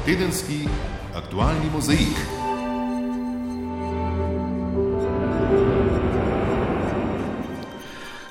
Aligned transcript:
Tedenski 0.00 0.64
aktualni 1.14 1.68
mozaik. 1.72 2.16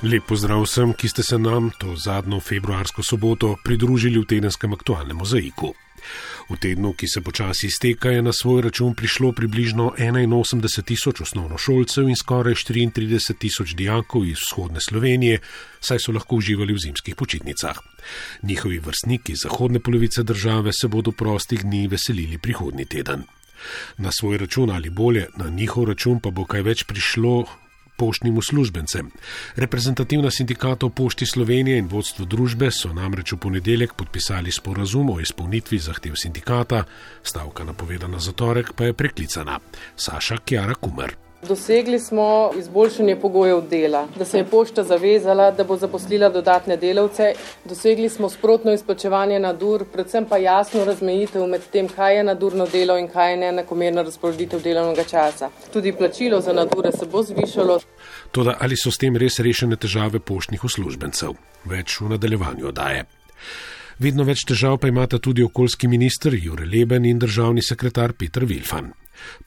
Lep 0.02 0.26
pozdrav 0.26 0.64
vsem, 0.66 0.94
ki 0.98 1.10
ste 1.10 1.24
se 1.24 1.38
nam 1.38 1.70
to 1.78 1.94
zadnjo 1.96 2.40
februarsko 2.40 3.06
soboto 3.06 3.54
pridružili 3.64 4.18
v 4.18 4.26
tedenskem 4.26 4.74
aktualnem 4.74 5.22
mozaiku. 5.22 5.76
V 6.50 6.58
tednu, 6.58 6.94
ki 6.94 7.08
se 7.08 7.22
počasi 7.22 7.68
izteka, 7.68 8.10
je 8.10 8.22
na 8.22 8.34
svoj 8.34 8.62
račun 8.62 8.96
prišlo 8.96 9.32
približno 9.32 9.94
81 9.98 10.84
tisoč 10.84 11.22
osnovnošolcev 11.22 12.10
in 12.10 12.16
skoraj 12.16 12.54
34 12.54 13.38
tisoč 13.38 13.76
dijakov 13.76 14.26
iz 14.26 14.38
vzhodne 14.42 14.80
Slovenije, 14.82 15.40
saj 15.80 16.00
so 16.00 16.12
lahko 16.12 16.36
uživali 16.36 16.74
v 16.74 16.84
zimskih 16.86 17.16
počitnicah. 17.16 17.80
Njihovi 18.44 18.80
vrstniki 18.80 19.32
iz 19.32 19.44
zahodne 19.44 19.80
polovice 19.80 20.24
države 20.24 20.74
se 20.74 20.88
bodo 20.88 21.12
prostih 21.12 21.64
dni 21.64 21.88
veselili 21.88 22.38
prihodnji 22.38 22.86
teden. 22.86 23.24
Na 23.98 24.12
svoj 24.12 24.38
račun 24.38 24.70
ali 24.72 24.90
bolje, 24.90 25.28
na 25.38 25.50
njihov 25.50 25.86
račun 25.86 26.20
pa 26.20 26.32
bo 26.32 26.46
kaj 26.46 26.62
več 26.62 26.84
prišlo 26.84 27.46
poštnim 28.00 28.38
uslužbencem. 28.40 29.12
Reprezentativna 29.56 30.32
sindikata 30.32 30.88
v 30.88 30.96
Pošti 30.96 31.28
Slovenije 31.28 31.78
in 31.78 31.92
vodstvo 31.92 32.26
družbe 32.26 32.72
so 32.72 32.94
namreč 32.96 33.36
v 33.36 33.42
ponedeljek 33.44 33.94
podpisali 34.00 34.52
sporazum 34.52 35.12
o 35.14 35.20
izpolnitvi 35.20 35.80
zahtev 35.80 36.16
sindikata, 36.16 36.86
stavka 37.24 37.68
napovedana 37.68 38.20
za 38.20 38.32
torek 38.32 38.74
pa 38.74 38.88
je 38.88 38.94
preklicana. 38.94 39.60
Saša 39.96 40.40
Kjara 40.46 40.80
Kumer. 40.80 41.29
Dosegli 41.48 42.00
smo 42.00 42.52
izboljšanje 42.58 43.16
pogojev 43.16 43.62
dela, 43.70 44.08
da 44.18 44.26
se 44.26 44.38
je 44.38 44.46
pošta 44.46 44.84
zavezala, 44.84 45.52
da 45.52 45.64
bo 45.64 45.78
zaposlila 45.78 46.30
dodatne 46.30 46.78
delavce. 46.78 47.34
Dosegli 47.66 48.10
smo 48.10 48.30
sprotno 48.30 48.74
izplačevanje 48.74 49.40
nadur, 49.40 49.86
predvsem 49.94 50.26
pa 50.26 50.38
jasno 50.38 50.84
razmejitev 50.86 51.48
med 51.48 51.62
tem, 51.72 51.88
kaj 51.88 52.18
je 52.18 52.24
nadurno 52.24 52.68
delo 52.68 52.98
in 52.98 53.08
kaj 53.08 53.32
je 53.32 53.38
neenakomerna 53.38 54.02
razporeditev 54.02 54.62
delovnega 54.62 55.04
časa. 55.04 55.50
Tudi 55.74 55.94
plačilo 55.94 56.42
za 56.42 56.54
nadure 56.54 56.92
se 56.92 57.06
bo 57.06 57.24
zvišalo. 57.24 57.80
Toda 58.32 58.58
ali 58.60 58.76
so 58.78 58.92
s 58.92 58.98
tem 58.98 59.16
res 59.16 59.40
rešene 59.40 59.76
težave 59.76 60.20
poštnih 60.20 60.64
uslužbencev? 60.64 61.40
Več 61.66 62.02
v 62.02 62.10
nadaljevanju 62.10 62.72
daje. 62.72 63.06
Vedno 64.00 64.24
več 64.24 64.44
težav 64.48 64.78
pa 64.78 64.88
imata 64.88 65.20
tudi 65.20 65.44
okoljski 65.44 65.88
minister 65.88 66.36
Jure 66.36 66.66
Leben 66.66 67.06
in 67.06 67.20
državni 67.20 67.64
sekretar 67.64 68.14
Petr 68.14 68.46
Vilfan. 68.46 68.92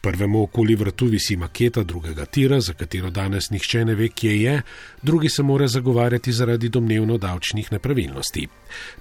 Prvemu 0.01 0.43
okoli 0.43 0.75
vratu 0.75 1.07
visi 1.07 1.37
maketa 1.37 1.83
drugega 1.83 2.25
tira, 2.25 2.61
za 2.61 2.73
katero 2.73 3.11
danes 3.11 3.51
nihče 3.51 3.85
ne 3.85 3.95
ve, 3.95 4.09
kje 4.09 4.43
je, 4.43 4.63
drugi 5.03 5.29
se 5.29 5.43
mora 5.43 5.69
zagovarjati 5.69 6.33
zaradi 6.33 6.69
domnevno 6.69 7.19
davčnih 7.19 7.73
nepravilnosti. 7.73 8.49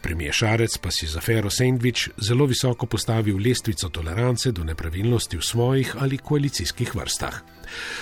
Premijer 0.02 0.34
Šarec 0.34 0.78
pa 0.78 0.92
si 0.92 1.08
za 1.08 1.22
Fero 1.22 1.50
Sandwich 1.50 2.10
zelo 2.18 2.46
visoko 2.46 2.86
postavil 2.86 3.38
lestvico 3.38 3.90
tolerance 3.90 4.52
do 4.52 4.64
nepravilnosti 4.64 5.38
v 5.38 5.42
svojih 5.42 5.96
ali 6.00 6.18
koalicijskih 6.18 6.96
vrstah. 6.96 7.42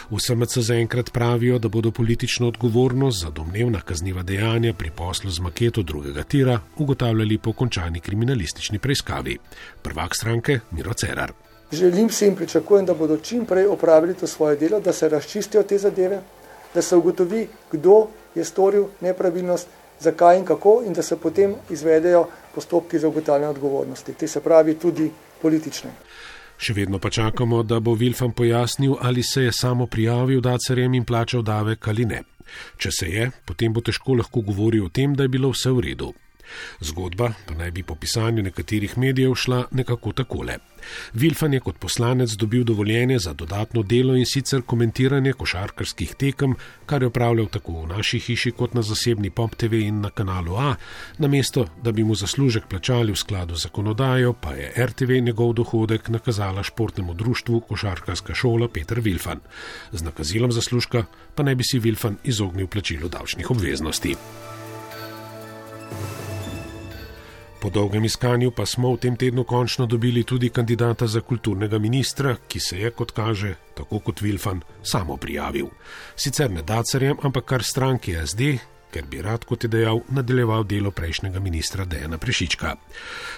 V 0.10 0.20
SMC 0.20 0.58
zaenkrat 0.58 1.12
pravijo, 1.14 1.60
da 1.60 1.70
bodo 1.70 1.92
politično 1.92 2.48
odgovornost 2.48 3.22
za 3.22 3.30
domnevna 3.30 3.82
kazniva 3.82 4.24
dejanja 4.24 4.74
pri 4.74 4.92
poslu 4.92 5.30
z 5.32 5.40
maketo 5.40 5.84
drugega 5.84 6.24
tira 6.24 6.60
ugotavljali 6.78 7.38
po 7.38 7.54
končani 7.54 8.00
kriminalistični 8.00 8.80
preiskavi. 8.80 9.38
Prvak 9.82 10.16
stranke 10.16 10.60
Miro 10.72 10.94
Cerar. 10.94 11.49
Želim 11.72 12.10
si 12.10 12.28
in 12.28 12.36
pričakujem, 12.36 12.86
da 12.86 12.94
bodo 12.94 13.18
čim 13.18 13.46
prej 13.46 13.68
opravili 13.68 14.14
to 14.14 14.28
svoje 14.28 14.56
delo, 14.58 14.80
da 14.80 14.94
se 14.94 15.10
razčistijo 15.10 15.64
te 15.64 15.78
zadeve, 15.78 16.22
da 16.74 16.82
se 16.82 16.96
ugotovi, 16.96 17.48
kdo 17.72 18.08
je 18.36 18.46
storil 18.46 18.86
nepravilnost, 19.02 19.68
zakaj 20.00 20.38
in 20.38 20.46
kako, 20.46 20.82
in 20.86 20.94
da 20.94 21.02
se 21.02 21.18
potem 21.18 21.56
izvedejo 21.70 22.28
postopki 22.56 23.00
za 23.00 23.08
ugotavljanje 23.08 23.50
odgovornosti, 23.50 24.14
te 24.14 24.28
se 24.28 24.42
pravi 24.42 24.76
tudi 24.76 25.12
politične. 25.42 25.92
Še 26.60 26.74
vedno 26.74 27.00
pa 27.00 27.10
čakamo, 27.10 27.64
da 27.64 27.80
bo 27.80 27.94
Vilfan 27.94 28.32
pojasnil, 28.32 28.96
ali 29.02 29.24
se 29.24 29.44
je 29.44 29.52
samo 29.52 29.88
prijavil 29.88 30.42
dacerjem 30.42 30.94
in 30.94 31.06
plačal 31.06 31.42
davek 31.42 31.88
ali 31.88 32.06
ne. 32.06 32.24
Če 32.78 32.92
se 32.92 33.08
je, 33.08 33.30
potem 33.46 33.74
bo 33.74 33.82
težko 33.82 34.18
lahko 34.20 34.42
govoril 34.42 34.90
o 34.90 34.90
tem, 34.90 35.14
da 35.16 35.24
je 35.24 35.32
bilo 35.32 35.54
vse 35.54 35.72
v 35.72 35.86
redu. 35.86 36.10
Zgodba 36.80 37.32
pa 37.46 37.54
naj 37.54 37.72
bi 37.72 37.84
po 37.84 37.96
pisanju 37.96 38.44
nekaterih 38.44 38.98
medijev 38.98 39.36
šla 39.36 39.66
nekako 39.72 40.12
takole. 40.12 40.58
Vilfan 41.14 41.54
je 41.54 41.60
kot 41.60 41.78
poslanec 41.80 42.32
dobil 42.32 42.64
dovoljenje 42.64 43.20
za 43.20 43.34
dodatno 43.34 43.84
delo 43.84 44.16
in 44.16 44.26
sicer 44.26 44.62
komentiranje 44.62 45.34
košarkarskih 45.34 46.16
tekem, 46.16 46.56
kar 46.86 47.02
je 47.02 47.08
opravljal 47.08 47.48
tako 47.48 47.82
v 47.82 47.88
naši 47.88 48.20
hiši 48.20 48.52
kot 48.52 48.74
na 48.74 48.82
zasebni 48.82 49.30
Pop 49.30 49.56
TV 49.56 49.74
in 49.74 50.02
na 50.02 50.10
kanalu 50.10 50.56
A, 50.56 50.76
namesto 51.18 51.68
da 51.84 51.92
bi 51.92 52.04
mu 52.04 52.16
zaslužek 52.16 52.68
plačali 52.68 53.12
v 53.12 53.16
skladu 53.16 53.56
z 53.56 53.70
zakonodajo, 53.70 54.34
pa 54.34 54.54
je 54.54 54.74
RTV 54.86 55.22
njegov 55.22 55.54
dohodek 55.54 56.10
nakazala 56.10 56.64
športnemu 56.64 57.14
društvu 57.14 57.60
Košarkarska 57.60 58.34
šola 58.34 58.68
Petr 58.68 59.00
Vilfan. 59.00 59.40
Z 59.92 60.02
nakazilom 60.04 60.52
zaslužka 60.52 61.06
pa 61.36 61.44
naj 61.44 61.56
bi 61.56 61.64
si 61.64 61.80
Vilfan 61.80 62.18
izognil 62.24 62.68
plačilu 62.68 63.10
davčnih 63.10 63.52
obveznosti. 63.52 64.16
Po 67.60 67.70
dolgem 67.70 68.06
iskanju 68.06 68.52
pa 68.52 68.66
smo 68.66 68.94
v 68.94 68.98
tem 68.98 69.16
tednu 69.20 69.44
končno 69.44 69.86
dobili 69.86 70.24
tudi 70.24 70.50
kandidata 70.50 71.08
za 71.08 71.22
kulturnega 71.22 71.80
ministra, 71.80 72.36
ki 72.48 72.60
se 72.60 72.80
je, 72.80 72.92
kot 72.92 73.12
kaže, 73.12 73.56
tako 73.76 74.00
kot 74.00 74.22
Vilfan, 74.22 74.62
samo 74.84 75.18
prijavil. 75.18 75.68
Sicer 76.16 76.52
ne 76.52 76.62
dacarjem, 76.62 77.18
ampak 77.24 77.46
kar 77.46 77.64
stranki 77.64 78.16
SD, 78.26 78.56
ker 78.94 79.06
bi 79.12 79.22
rad, 79.22 79.44
kot 79.46 79.64
je 79.64 79.70
dejal, 79.70 80.00
nadaljeval 80.10 80.64
delo 80.64 80.92
prejšnjega 80.92 81.40
ministra 81.40 81.86
Dejana 81.86 82.18
Prešička. 82.18 82.76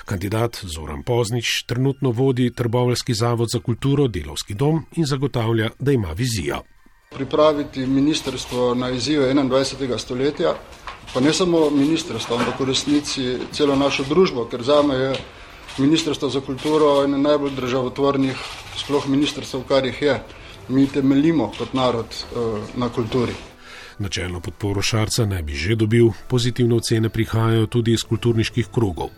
Kandidat 0.06 0.62
Zoran 0.64 1.04
Poznič 1.04 1.64
trenutno 1.68 2.12
vodi 2.12 2.52
Trbovljski 2.54 3.14
zavod 3.14 3.50
za 3.50 3.60
kulturo, 3.60 4.08
delovski 4.08 4.54
dom 4.54 4.86
in 4.96 5.06
zagotavlja, 5.06 5.70
da 5.80 5.92
ima 5.92 6.14
vizijo. 6.14 6.62
Pripraviti 7.10 7.86
ministrstvo 7.86 8.76
na 8.76 8.90
izzive 8.90 9.34
21. 9.34 9.98
stoletja 9.98 10.54
pa 11.14 11.20
ne 11.20 11.34
samo 11.34 11.70
ministrstvo, 11.70 12.38
ampak 12.38 12.60
v 12.60 12.66
resnici 12.66 13.38
celo 13.52 13.76
našo 13.76 14.04
družbo, 14.08 14.46
ker 14.46 14.64
zame 14.64 14.96
je 14.96 15.14
ministrstvo 15.78 16.30
za 16.30 16.42
kulturo 16.42 17.04
eno 17.04 17.18
najbolj 17.18 17.56
državotvornih 17.56 18.38
sploh 18.78 19.08
ministrstv, 19.08 19.64
kar 19.68 19.86
jih 19.86 20.02
je. 20.02 20.20
Mi 20.70 20.88
temeljimo 20.88 21.52
kot 21.58 21.74
narod 21.74 22.06
uh, 22.08 22.60
na 22.76 22.90
kulturi. 22.90 23.34
Načelno 24.00 24.40
podporo 24.40 24.82
Šarca 24.82 25.26
naj 25.26 25.42
bi 25.42 25.54
že 25.54 25.76
dobil, 25.76 26.10
pozitivne 26.28 26.76
ocene 26.76 27.10
prihajajo 27.10 27.68
tudi 27.68 27.94
iz 27.94 28.04
kulturniških 28.04 28.72
krogov. 28.74 29.10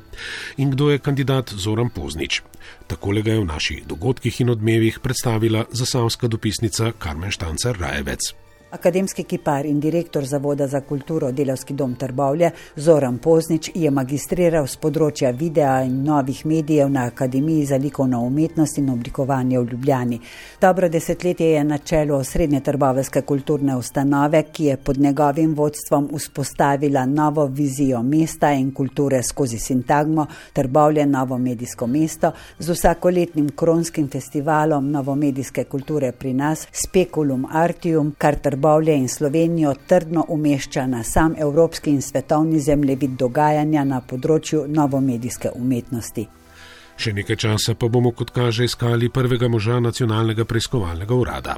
In 0.58 0.72
kdo 0.72 0.90
je 0.92 1.00
kandidat 1.00 1.54
Zoran 1.56 1.90
Poznič? 1.90 2.42
Takole 2.88 3.22
ga 3.22 3.32
je 3.32 3.40
v 3.40 3.46
naših 3.46 3.86
dogodkih 3.88 4.42
in 4.42 4.50
odmevih 4.50 5.00
predstavila 5.00 5.66
zasavska 5.72 6.28
dopisnica 6.28 6.92
Karmen 7.00 7.32
Štancer 7.32 7.78
Rajevec. 7.80 8.43
Akademski 8.74 9.24
kipar 9.24 9.66
in 9.66 9.80
direktor 9.80 10.26
Zavoda 10.26 10.68
za 10.68 10.82
kulturo 10.82 11.32
Delovski 11.32 11.74
dom 11.74 11.96
Trbovlje 11.96 12.50
Zoran 12.76 13.18
Poznič 13.18 13.70
je 13.76 13.90
magistriral 13.94 14.66
z 14.68 14.80
področja 14.82 15.30
videa 15.30 15.84
in 15.86 16.00
novih 16.02 16.40
medijev 16.50 16.90
na 16.90 17.04
Akademiji 17.06 17.68
za 17.70 17.78
likovno 17.78 18.24
umetnost 18.26 18.80
in 18.82 18.90
oblikovanje 18.90 19.60
v 19.60 19.68
Ljubljani. 19.72 20.18
Dobro 20.62 20.90
desetletje 20.90 21.52
je 21.52 21.64
na 21.64 21.78
čelu 21.78 22.18
srednje 22.24 22.64
trboveske 22.66 23.22
kulturne 23.22 23.76
ustanove, 23.78 24.42
ki 24.50 24.66
je 24.72 24.78
pod 24.78 24.98
njegovim 24.98 25.54
vodstvom 25.54 26.10
vzpostavila 26.16 27.06
novo 27.06 27.46
vizijo 27.46 28.02
mesta 28.02 28.52
in 28.58 28.74
kulture 28.74 29.22
skozi 29.24 29.60
sintagmo 29.60 30.26
Trbovlje 30.54 31.06
novo 31.06 31.38
medijsko 31.38 31.88
mesto 31.88 32.34
z 32.58 32.74
vsakoletnim 32.74 33.54
kronskim 33.54 34.10
festivalom 34.10 34.92
novomedijske 34.92 35.64
kulture 35.64 36.12
pri 36.12 36.34
nas 36.34 36.68
Speculum 36.72 37.46
Artium, 37.52 38.16
kar 38.18 38.42
Trbovlje 38.42 38.63
Trbovlje 38.64 38.96
in 38.96 39.08
Slovenijo 39.10 39.74
trdno 39.88 40.26
umešča 40.30 40.86
na 40.88 41.04
sam 41.04 41.36
evropski 41.38 41.90
in 41.90 42.02
svetovni 42.02 42.60
zemljevid 42.60 43.18
dogajanja 43.20 43.84
na 43.84 43.98
področju 44.00 44.62
novomedijske 44.72 45.50
umetnosti. 45.56 46.24
Še 46.96 47.12
nekaj 47.18 47.38
časa 47.44 47.76
pa 47.76 47.90
bomo, 47.92 48.14
kot 48.16 48.32
kaže, 48.32 48.64
iskali 48.64 49.10
prvega 49.12 49.50
moža 49.52 49.82
nacionalnega 49.84 50.46
preiskovalnega 50.48 51.16
urada. 51.16 51.58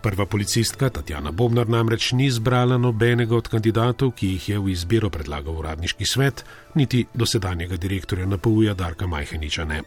Prva 0.00 0.24
policistka 0.24 0.88
Tatjana 0.88 1.34
Bobnar 1.36 1.68
namreč 1.68 2.14
ni 2.16 2.30
zbrala 2.32 2.80
nobenega 2.80 3.36
od 3.36 3.52
kandidatov, 3.52 4.14
ki 4.16 4.32
jih 4.38 4.48
je 4.54 4.62
v 4.64 4.72
izbiro 4.72 5.12
predlagal 5.12 5.60
uradniški 5.60 6.08
svet, 6.08 6.46
niti 6.80 7.04
dosedanjega 7.12 7.76
direktorja 7.76 8.24
NPU-ja 8.24 8.72
Darka 8.72 9.04
Majheniča 9.04 9.68
ne. 9.68 9.82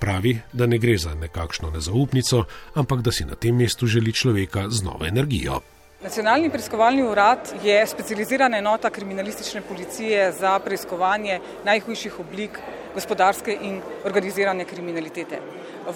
Pravi, 0.00 0.32
da 0.56 0.64
ne 0.64 0.80
gre 0.80 0.96
za 0.96 1.12
nekakšno 1.12 1.76
nezaupnico, 1.76 2.46
ampak 2.80 3.04
da 3.04 3.12
si 3.12 3.28
na 3.28 3.36
tem 3.36 3.60
mestu 3.60 3.84
želi 3.86 4.16
človeka 4.16 4.70
z 4.72 4.88
novo 4.88 5.04
energijo. 5.04 5.60
Nacionalni 6.04 6.50
preiskovalni 6.50 7.02
urad 7.02 7.38
je 7.64 7.86
specializirana 7.86 8.58
enota 8.58 8.90
kriminalistične 8.90 9.62
policije 9.64 10.26
za 10.32 10.58
preiskovanje 10.58 11.38
najhujših 11.64 12.18
oblik 12.20 12.58
gospodarske 12.94 13.56
in 13.62 13.78
organizirane 14.04 14.66
kriminalitete. 14.68 15.40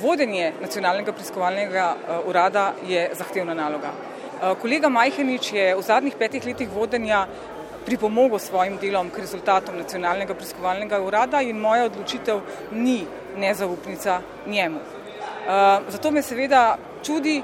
Vodenje 0.01 0.55
nacionalnega 0.63 1.13
preiskovalnega 1.13 1.85
eh, 1.93 2.25
urada 2.25 2.73
je 2.89 3.05
zahtevna 3.21 3.55
naloga. 3.55 3.93
Eh, 3.93 4.55
kolega 4.63 4.89
Majhenič 4.89 5.53
je 5.53 5.69
v 5.77 5.87
zadnjih 5.93 6.17
petih 6.17 6.47
letih 6.47 6.73
vodenja 6.73 7.27
pripomogel 7.85 8.39
svojim 8.39 8.81
delom 8.81 9.11
k 9.13 9.29
rezultatom 9.29 9.77
nacionalnega 9.77 10.35
preiskovalnega 10.35 11.05
urada 11.05 11.45
in 11.45 11.61
moja 11.61 11.85
odločitev 11.85 12.41
ni 12.73 13.03
nezaupnica 13.37 14.21
njemu. 14.47 14.81
Zato 15.89 16.11
me 16.11 16.23
seveda 16.23 16.79
čudi 17.05 17.43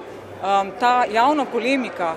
ta 0.81 1.05
javna 1.13 1.45
polemika 1.45 2.15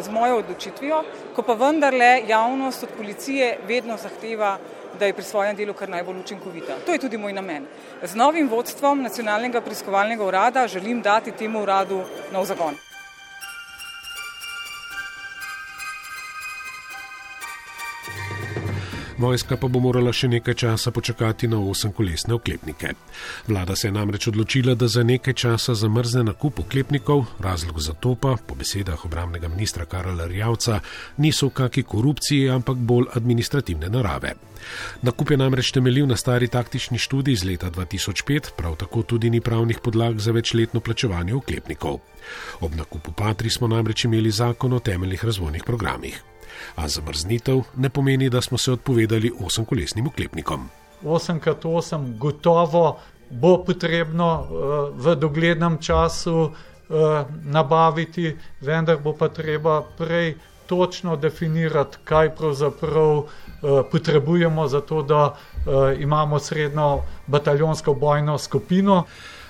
z 0.00 0.08
mojo 0.10 0.38
odločitvijo, 0.38 1.02
ko 1.34 1.42
pa 1.42 1.54
vendarle 1.54 2.22
javnost 2.28 2.82
od 2.82 2.88
policije 2.96 3.58
vedno 3.68 3.96
zahteva, 3.96 4.58
da 4.98 5.06
je 5.06 5.12
pri 5.12 5.24
svojem 5.24 5.56
delu 5.56 5.74
kar 5.74 5.88
najbolj 5.88 6.20
učinkovita. 6.20 6.78
To 6.86 6.92
je 6.92 6.98
tudi 6.98 7.18
moj 7.18 7.32
namen. 7.32 7.66
Z 8.02 8.14
novim 8.14 8.48
vodstvom 8.48 9.02
Nacionalnega 9.02 9.60
preiskovalnega 9.60 10.24
urada 10.24 10.68
želim 10.68 11.02
dati 11.02 11.32
temu 11.32 11.62
uradu 11.62 12.02
nov 12.32 12.44
zagon. 12.44 12.78
Vojska 19.18 19.56
pa 19.56 19.68
bo 19.70 19.78
morala 19.78 20.10
še 20.10 20.26
nekaj 20.26 20.54
časa 20.58 20.90
počakati 20.90 21.46
na 21.46 21.60
osemkolesne 21.62 22.34
oklepnike. 22.34 22.94
Vlada 23.46 23.76
se 23.76 23.86
je 23.86 23.92
namreč 23.94 24.26
odločila, 24.26 24.74
da 24.74 24.88
za 24.90 25.04
nekaj 25.06 25.34
časa 25.38 25.74
zamrzne 25.78 26.24
nakup 26.26 26.58
oklepnikov, 26.64 27.22
razlog 27.38 27.78
za 27.80 27.94
to 27.94 28.16
pa, 28.18 28.34
po 28.34 28.58
besedah 28.58 29.04
obramnega 29.06 29.48
ministra 29.48 29.86
Karla 29.86 30.26
Rjavca, 30.26 30.80
niso 31.22 31.46
v 31.46 31.54
kaki 31.60 31.86
korupciji, 31.86 32.50
ampak 32.50 32.82
bolj 32.82 33.06
administrativne 33.14 33.88
narave. 33.88 34.34
Nakup 35.06 35.30
je 35.30 35.38
namreč 35.38 35.70
temeljil 35.70 36.10
na 36.10 36.18
stari 36.18 36.50
taktični 36.50 36.98
študiji 36.98 37.38
iz 37.38 37.46
leta 37.46 37.70
2005, 37.70 38.50
prav 38.58 38.74
tako 38.82 39.06
tudi 39.06 39.30
ni 39.30 39.40
pravnih 39.40 39.78
podlag 39.78 40.18
za 40.18 40.34
večletno 40.34 40.80
plačevanje 40.80 41.38
oklepnikov. 41.38 42.02
Ob 42.60 42.74
nakupu 42.74 43.12
Patri 43.12 43.50
smo 43.50 43.70
namreč 43.70 44.04
imeli 44.04 44.30
zakon 44.30 44.72
o 44.72 44.82
temeljnih 44.82 45.24
razvojnih 45.24 45.62
programih 45.62 46.33
a 46.74 46.88
zamrznitev 46.88 47.62
ne 47.76 47.88
pomeni, 47.88 48.30
da 48.30 48.40
smo 48.40 48.58
se 48.58 48.72
odpovedali 48.72 49.32
osemkolesnim 49.40 50.06
oklepnikom. 50.06 50.68
8x8 51.04 52.18
gotovo 52.18 52.98
bo 53.30 53.58
potrebno 53.64 54.40
uh, 54.40 54.48
v 55.04 55.16
doglednem 55.16 55.78
času 55.78 56.36
uh, 56.44 56.50
nabaviti, 57.44 58.36
vendar 58.60 58.98
bo 59.02 59.12
pa 59.12 59.28
treba 59.28 59.82
prej 59.98 60.34
točno 60.66 61.16
definirati, 61.16 61.98
kaj 62.04 62.34
pravzaprav 62.36 63.16
uh, 63.18 63.26
potrebujemo 63.92 64.68
za 64.68 64.80
to, 64.80 65.02
da 65.02 65.36
imamo 65.98 66.38
srednjo 66.38 67.02
bataljonsko 67.26 67.94
bojno 67.94 68.38
skupino. 68.38 69.04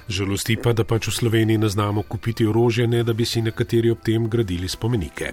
Žalosti 0.09 0.56
pa, 0.56 0.73
da 0.73 0.85
pač 0.85 1.09
v 1.09 1.12
Sloveniji 1.17 1.59
ne 1.59 1.69
znamo 1.69 2.03
kupiti 2.03 2.47
orožja, 2.47 2.87
ne 2.87 3.03
da 3.03 3.12
bi 3.12 3.25
si 3.25 3.43
nekateri 3.43 3.91
ob 3.91 4.03
tem 4.05 4.29
gradili 4.29 4.69
spomenike. 4.69 5.33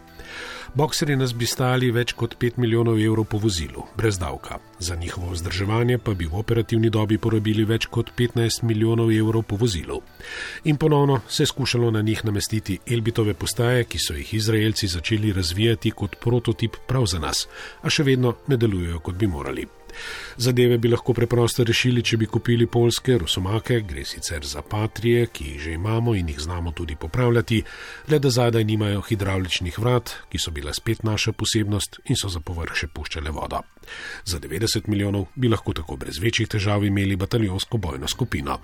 Bokseri 0.73 1.17
nas 1.19 1.33
bi 1.35 1.43
stali 1.43 1.89
več 1.91 2.13
kot 2.15 2.37
5 2.39 2.55
milijonov 2.63 2.99
evrov 3.03 3.25
po 3.27 3.41
vozilu, 3.43 3.81
brez 3.99 4.15
davka. 4.19 4.61
Za 4.79 4.95
njihovo 4.95 5.33
vzdrževanje 5.33 5.97
pa 5.97 6.13
bi 6.13 6.29
v 6.31 6.37
operativni 6.39 6.89
dobi 6.89 7.17
porabili 7.17 7.65
več 7.67 7.89
kot 7.91 8.13
15 8.15 8.63
milijonov 8.63 9.11
evrov 9.11 9.43
po 9.43 9.59
vozilu. 9.59 9.99
In 10.63 10.77
ponovno 10.77 11.19
se 11.27 11.43
je 11.43 11.51
skušalo 11.51 11.91
na 11.91 12.01
njih 12.01 12.23
namestiti 12.25 12.79
Elbitove 12.87 13.33
postaje, 13.33 13.83
ki 13.83 13.99
so 13.99 14.15
jih 14.15 14.33
Izraelci 14.33 14.87
začeli 14.87 15.33
razvijati 15.33 15.91
kot 15.91 16.15
prototip 16.23 16.79
prav 16.87 17.05
za 17.05 17.19
nas, 17.19 17.47
a 17.81 17.89
še 17.89 18.07
vedno 18.07 18.37
ne 18.47 18.57
delujejo, 18.57 19.03
kot 19.03 19.19
bi 19.19 19.27
morali. 19.27 19.67
Zadeve 20.37 20.77
bi 20.77 20.91
lahko 20.91 21.13
preprosto 21.13 21.63
rešili, 21.63 22.03
če 22.03 22.17
bi 22.17 22.25
kupili 22.25 22.67
polske 22.67 23.17
rusomake, 23.17 23.81
gre 23.87 24.05
sicer 24.05 24.45
za 24.45 24.61
patrije, 24.61 25.27
ki 25.27 25.45
jih 25.45 25.61
že 25.61 25.73
imamo 25.73 26.15
in 26.15 26.29
jih 26.29 26.39
znamo 26.39 26.71
tudi 26.71 26.95
popravljati, 26.95 27.63
le 28.09 28.19
da 28.19 28.29
zadaj 28.29 28.63
nimajo 28.63 29.01
hidravličnih 29.01 29.79
vrat, 29.79 30.13
ki 30.29 30.39
so 30.39 30.51
bila 30.51 30.73
spet 30.73 31.03
naša 31.03 31.31
posebnost 31.31 31.99
in 32.05 32.15
so 32.15 32.29
za 32.29 32.39
povrh 32.39 32.75
še 32.75 32.87
puščale 32.87 33.31
vodo. 33.31 33.61
Za 34.25 34.39
90 34.39 34.87
milijonov 34.87 35.27
bi 35.35 35.49
lahko 35.49 35.73
tako 35.73 35.97
brez 35.97 36.19
večjih 36.19 36.47
težav 36.47 36.85
imeli 36.85 37.15
bataljonsko 37.15 37.77
bojno 37.77 38.07
skupino. 38.07 38.59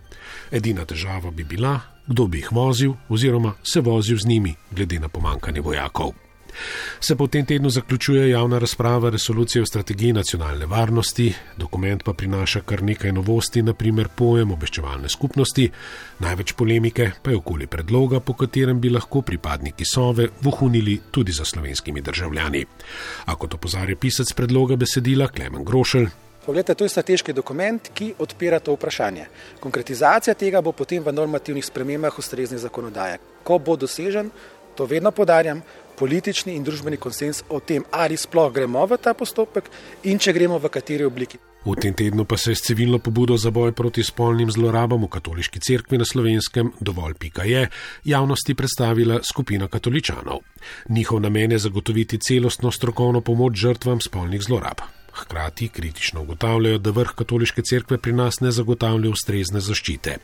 Edina 0.51 0.85
težava 0.85 1.31
bi 1.31 1.43
bila, 1.43 1.79
kdo 2.07 2.27
bi 2.27 2.43
jih 2.43 2.51
vozil 2.51 2.93
oziroma 3.09 3.53
se 3.63 3.81
vozil 3.81 4.17
z 4.17 4.25
njimi, 4.27 4.55
glede 4.71 4.99
na 4.99 5.09
pomankanje 5.09 5.61
vojakov 5.61 6.26
se 6.99 7.15
po 7.15 7.27
tem 7.27 7.45
tednu 7.45 7.69
zaključuje 7.69 8.29
javna 8.29 8.59
razprava 8.59 9.09
resolucije 9.09 9.61
o 9.61 9.65
strategiji 9.65 10.13
nacionalne 10.13 10.65
varnosti, 10.65 11.33
dokument 11.57 12.03
pa 12.03 12.13
prinaša 12.13 12.61
kar 12.61 12.83
nekaj 12.83 13.11
novosti, 13.11 13.61
naprimer 13.61 14.07
pojem 14.15 14.51
obveščevalne 14.51 15.09
skupnosti, 15.09 15.69
največ 16.19 16.53
polemike 16.53 17.11
pa 17.23 17.31
je 17.31 17.37
okoli 17.37 17.67
predloga, 17.67 18.19
po 18.19 18.33
katerem 18.33 18.81
bi 18.81 18.89
lahko 18.89 19.21
pripadniki 19.21 19.85
Sove 19.85 20.29
vohunili 20.41 20.99
tudi 21.11 21.31
za 21.31 21.45
slovenskimi 21.45 22.01
državljani. 22.01 22.65
A 23.25 23.35
kot 23.35 23.53
opozarja 23.53 23.95
pisec 23.95 24.33
predloga 24.33 24.75
besedila 24.75 25.27
Klemen 25.27 25.63
Grošelj. 25.63 26.07
Poglejte, 26.47 26.75
to 26.75 26.85
je 26.85 26.89
strateški 26.89 27.33
dokument, 27.33 27.89
ki 27.93 28.13
odpira 28.23 28.59
to 28.63 28.71
vprašanje. 28.77 29.25
Konkretizacija 29.59 30.33
tega 30.33 30.61
bo 30.63 30.71
potem 30.71 31.03
v 31.03 31.11
normativnih 31.11 31.65
spremembah 31.65 32.19
ustrezne 32.19 32.55
zakonodaje. 32.57 33.17
Ko 33.43 33.57
bo 33.59 33.75
dosežen, 33.75 34.29
to 34.75 34.85
vedno 34.87 35.11
podarjam, 35.11 35.59
politični 35.97 36.55
in 36.55 36.63
družbeni 36.63 36.97
konsens 36.97 37.43
o 37.49 37.59
tem, 37.59 37.83
ali 37.91 38.17
sploh 38.17 38.53
gremo 38.53 38.85
v 38.85 38.97
ta 39.01 39.13
postopek 39.17 39.69
in 40.03 40.19
če 40.19 40.33
gremo 40.33 40.59
v 40.61 40.69
kateri 40.69 41.05
obliki. 41.05 41.39
V 41.67 41.75
tem 41.75 41.93
tednu 41.93 42.23
pa 42.23 42.37
se 42.37 42.51
je 42.51 42.55
s 42.55 42.63
civilno 42.63 42.99
pobudo 42.99 43.35
za 43.37 43.51
boj 43.51 43.73
proti 43.75 44.03
spolnim 44.03 44.51
zlorabam 44.51 45.03
v 45.03 45.09
katoliški 45.11 45.59
cerkvi 45.59 45.97
na 45.97 46.05
slovenskem 46.05 46.71
dovolj 46.79 47.17
pika 47.19 47.43
je 47.43 47.67
javnosti 48.05 48.55
predstavila 48.55 49.19
skupina 49.23 49.67
katoličanov. 49.67 50.45
Njihov 50.89 51.19
namen 51.19 51.51
je 51.51 51.59
zagotoviti 51.59 52.21
celostno 52.23 52.71
strokovno 52.71 53.21
pomoč 53.21 53.57
žrtvam 53.57 53.99
spolnih 54.01 54.41
zlorab. 54.41 54.96
Hkrati 55.17 55.67
kritično 55.73 56.21
ugotavljajo, 56.21 56.77
da 56.77 56.93
vrh 56.93 57.15
katoliške 57.17 57.61
cerkve 57.65 57.97
pri 57.97 58.13
nas 58.13 58.39
ne 58.41 58.51
zagotavlja 58.51 59.09
ustrezne 59.09 59.61
zaščite. 59.63 60.17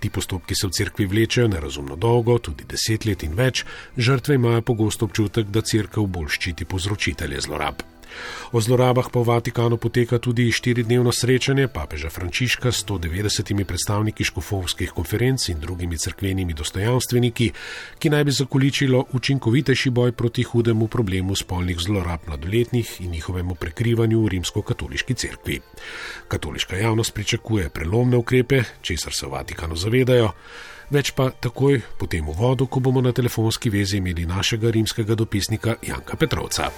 Ti 0.00 0.10
postopki 0.10 0.54
se 0.54 0.68
v 0.68 0.76
cerkvi 0.76 1.08
vlečejo 1.10 1.48
nerazumno 1.48 1.96
dolgo, 1.96 2.38
tudi 2.38 2.68
deset 2.68 3.08
let 3.08 3.24
in 3.24 3.34
več, 3.34 3.64
žrtve 3.96 4.36
imajo 4.36 4.62
pogosto 4.62 5.08
občutek, 5.08 5.48
da 5.50 5.64
cerkev 5.64 6.06
bolj 6.06 6.34
ščiti 6.36 6.68
povzročitelje 6.68 7.46
zlorab. 7.48 7.95
O 8.52 8.60
zlorabah 8.60 9.10
po 9.10 9.22
Vatikanu 9.22 9.76
poteka 9.76 10.18
tudi 10.18 10.52
štiridnevno 10.52 11.12
srečanje 11.12 11.68
papeža 11.68 12.10
Frančiška 12.10 12.72
s 12.72 12.84
190 12.86 13.64
predstavniki 13.64 14.24
škofovskih 14.24 14.90
konferenc 14.90 15.48
in 15.48 15.60
drugimi 15.60 15.98
crkvenimi 15.98 16.54
dostojanstveniki, 16.54 17.50
ki 17.98 18.10
naj 18.10 18.24
bi 18.24 18.32
zakoličilo 18.32 19.04
učinkovitejši 19.12 19.90
boj 19.90 20.12
proti 20.12 20.42
hudemu 20.42 20.88
problemu 20.88 21.36
spolnih 21.36 21.78
zlorab 21.78 22.20
mladoletnih 22.26 23.00
in 23.00 23.10
njihovemu 23.10 23.54
prekrivanju 23.54 24.22
v 24.22 24.28
rimsko-katoliški 24.28 25.14
cerkvi. 25.14 25.60
Katoliška 26.28 26.76
javnost 26.76 27.14
pričakuje 27.14 27.68
prelomne 27.68 28.16
ukrepe, 28.16 28.62
česar 28.82 29.12
se 29.12 29.26
v 29.26 29.30
Vatikanu 29.30 29.76
zavedajo. 29.76 30.32
Več 30.90 31.10
pa 31.18 31.30
takoj 31.30 31.80
po 31.98 32.06
tem 32.06 32.28
uvodu, 32.28 32.68
ko 32.70 32.80
bomo 32.80 33.02
na 33.02 33.12
telefonski 33.12 33.70
vezi 33.74 33.98
imeli 33.98 34.26
našega 34.26 34.70
rimskega 34.70 35.18
dopisnika 35.18 35.74
Janka 35.82 36.16
Petrovca. 36.16 36.70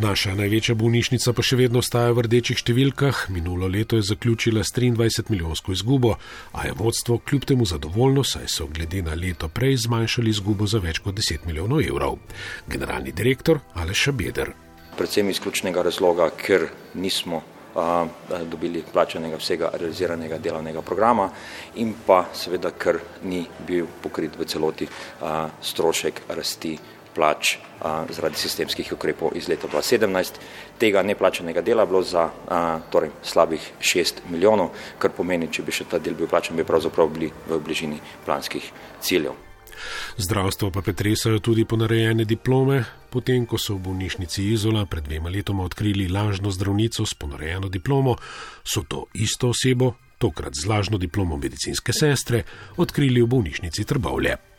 Naša 0.00 0.32
največja 0.32 0.72
bolnišnica 0.80 1.32
pa 1.36 1.42
še 1.44 1.58
vedno 1.60 1.82
ostaja 1.84 2.14
v 2.16 2.22
rdečih 2.24 2.56
številkah. 2.56 3.26
Minulo 3.28 3.68
leto 3.68 3.98
je 3.98 4.06
zaključila 4.08 4.62
s 4.64 4.72
23 4.72 5.28
milijonsko 5.28 5.74
izgubo, 5.76 6.14
a 6.56 6.64
je 6.64 6.72
vodstvo 6.72 7.18
kljub 7.20 7.44
temu 7.44 7.66
zadovoljno, 7.68 8.24
saj 8.24 8.48
so 8.48 8.64
glede 8.72 9.02
na 9.04 9.12
leto 9.12 9.50
prej 9.52 9.76
zmanjšali 9.84 10.32
izgubo 10.32 10.64
za 10.64 10.80
več 10.80 11.02
kot 11.04 11.20
10 11.20 11.44
milijonov 11.44 11.84
evrov. 11.84 12.16
Generalni 12.64 13.12
direktor 13.12 13.60
Aleš 13.76 14.06
Beder. 14.16 14.54
Predvsem 14.96 15.28
iz 15.28 15.40
ključnega 15.44 15.84
razloga, 15.84 16.30
ker 16.32 16.64
nismo 16.96 17.42
a, 17.76 18.06
dobili 18.48 18.80
plačanega 18.80 19.36
vsega 19.36 19.68
realiziranega 19.74 20.38
delovnega 20.40 20.80
programa 20.80 21.28
in 21.76 21.92
pa 22.06 22.22
seveda, 22.32 22.72
ker 22.72 23.02
ni 23.28 23.42
bil 23.68 23.84
pokrit 24.00 24.40
v 24.40 24.48
celoti 24.48 24.88
a, 25.20 25.44
strošek 25.60 26.24
rasti 26.32 26.72
plač 27.20 27.58
a, 27.84 28.06
zaradi 28.08 28.40
sistemskih 28.40 28.94
ukrepov 28.96 29.36
iz 29.36 29.50
leta 29.52 29.68
2017. 29.68 30.40
Tega 30.80 31.04
neplačanega 31.04 31.60
dela 31.60 31.84
bilo 31.84 32.00
za 32.00 32.30
a, 32.32 32.80
torej, 32.88 33.12
slabih 33.20 33.60
6 33.76 34.24
milijonov, 34.32 34.72
kar 34.98 35.12
pomeni, 35.12 35.52
če 35.52 35.66
bi 35.66 35.76
še 35.76 35.84
ta 35.92 36.00
del 36.00 36.16
bil 36.16 36.30
plačen, 36.32 36.56
bi 36.56 36.64
pravzaprav 36.64 37.12
bili 37.12 37.28
v 37.48 37.60
bližini 37.60 38.00
planskih 38.24 38.72
ciljev. 39.04 39.36
Zdravstvo 40.16 40.68
pa 40.70 40.82
pretresajo 40.84 41.38
tudi 41.40 41.64
ponarejene 41.64 42.24
diplome, 42.28 42.82
potem 43.12 43.46
ko 43.48 43.56
so 43.56 43.78
v 43.78 43.84
bolnišnici 43.88 44.44
Izola 44.52 44.84
pred 44.84 45.08
dvema 45.08 45.32
letoma 45.32 45.64
odkrili 45.64 46.08
lažno 46.08 46.52
zdravnico 46.52 47.06
s 47.06 47.16
ponarejeno 47.16 47.68
diplomo, 47.72 48.16
so 48.64 48.84
to 48.84 49.06
isto 49.14 49.52
osebo, 49.56 49.94
tokrat 50.20 50.52
z 50.52 50.68
lažno 50.68 51.00
diplomo 51.00 51.40
medicinske 51.40 51.96
sestre, 51.96 52.44
odkrili 52.76 53.24
v 53.24 53.32
bolnišnici 53.32 53.88
Trbovlje. 53.88 54.49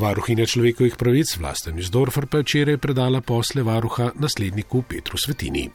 Varuhinja 0.00 0.46
človekovih 0.48 0.96
pravic 0.96 1.36
Vlasten 1.36 1.78
Izdorfer 1.78 2.24
pa 2.26 2.40
je 2.40 2.46
včeraj 2.46 2.78
predala 2.80 3.20
posle 3.20 3.62
varuha 3.62 4.10
nasledniku 4.16 4.80
Petru 4.82 5.18
Svetini. 5.20 5.68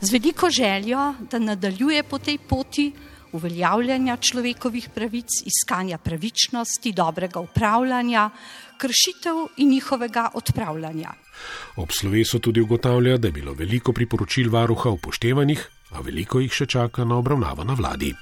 Z 0.00 0.12
veliko 0.12 0.50
željo, 0.50 1.14
da 1.30 1.38
nadaljuje 1.38 2.02
po 2.02 2.18
tej 2.18 2.38
poti, 2.38 2.92
uveljavljanja 3.32 4.16
človekovih 4.16 4.88
pravic, 4.94 5.28
iskanja 5.46 5.98
pravičnosti, 5.98 6.92
dobrega 6.92 7.40
upravljanja, 7.40 8.30
kršitev 8.76 9.46
in 9.56 9.70
njihovega 9.70 10.28
odpravljanja. 10.34 11.14
Ob 11.76 11.92
slovesu 11.92 12.38
tudi 12.38 12.60
ugotavlja, 12.60 13.16
da 13.16 13.28
je 13.28 13.32
bilo 13.32 13.54
veliko 13.54 13.92
priporočil 13.92 14.50
varuha 14.50 14.90
upoštevanih, 14.90 15.64
a 15.90 16.00
veliko 16.00 16.40
jih 16.40 16.52
še 16.52 16.66
čaka 16.66 17.04
na 17.04 17.16
obravnavo 17.16 17.64
na 17.64 17.78
vladi. 17.78 18.12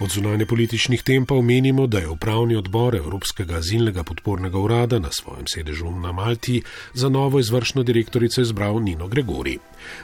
Od 0.00 0.10
zunanje 0.10 0.46
političnih 0.46 1.02
tem 1.02 1.26
pa 1.26 1.34
omenimo, 1.34 1.86
da 1.86 1.98
je 1.98 2.08
upravni 2.08 2.56
odbor 2.56 2.96
Evropskega 2.96 3.54
azilnega 3.54 4.02
podpornega 4.02 4.58
urada 4.58 4.98
na 4.98 5.08
svojem 5.12 5.46
sedežu 5.46 5.90
na 5.90 6.12
Malti 6.12 6.62
za 6.94 7.08
novo 7.08 7.38
izvršno 7.38 7.82
direktorico 7.82 8.40
izbral 8.40 8.82
Nino 8.82 9.08
Gregori. 9.08 9.58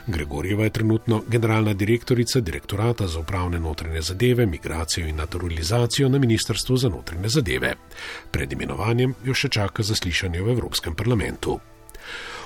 Gregorjeva 0.07 0.63
je 0.63 0.69
trenutno 0.69 1.23
generalna 1.27 1.73
direktorica 1.73 2.39
direktorata 2.39 3.07
za 3.07 3.19
upravne 3.19 3.59
notranje 3.59 4.01
zadeve, 4.01 4.45
migracijo 4.45 5.07
in 5.07 5.15
naturalizacijo 5.15 6.09
na 6.09 6.19
Ministrstvu 6.19 6.77
za 6.77 6.89
notranje 6.89 7.29
zadeve. 7.29 7.73
Pred 8.31 8.53
imenovanjem 8.53 9.13
jo 9.25 9.33
še 9.33 9.49
čaka 9.49 9.83
zaslišanje 9.83 10.41
v 10.41 10.51
Evropskem 10.51 10.95
parlamentu. 10.95 11.59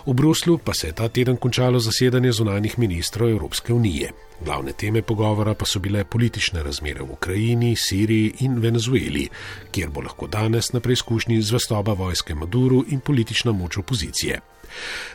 V 0.06 0.14
Bruslu 0.14 0.58
pa 0.58 0.74
se 0.74 0.88
je 0.88 0.94
ta 0.94 1.10
teden 1.10 1.38
končalo 1.38 1.80
zasedanje 1.80 2.32
zunanjih 2.32 2.80
ministrov 2.80 3.30
Evropske 3.30 3.74
unije. 3.74 4.12
Glavne 4.46 4.74
teme 4.74 5.02
pogovora 5.02 5.54
pa 5.54 5.66
so 5.66 5.80
bile 5.80 6.04
politične 6.04 6.64
razmere 6.64 7.02
v 7.02 7.12
Ukrajini, 7.12 7.76
Siriji 7.76 8.34
in 8.40 8.60
Venezueli, 8.60 9.30
kjer 9.72 9.90
bo 9.90 10.02
lahko 10.02 10.28
danes 10.28 10.74
na 10.74 10.80
preizkušnji 10.80 11.42
zvestoba 11.42 11.94
vojske 11.94 12.36
Maduru 12.36 12.84
in 12.90 13.00
politična 13.00 13.52
moč 13.52 13.78
opozicije. 13.78 14.40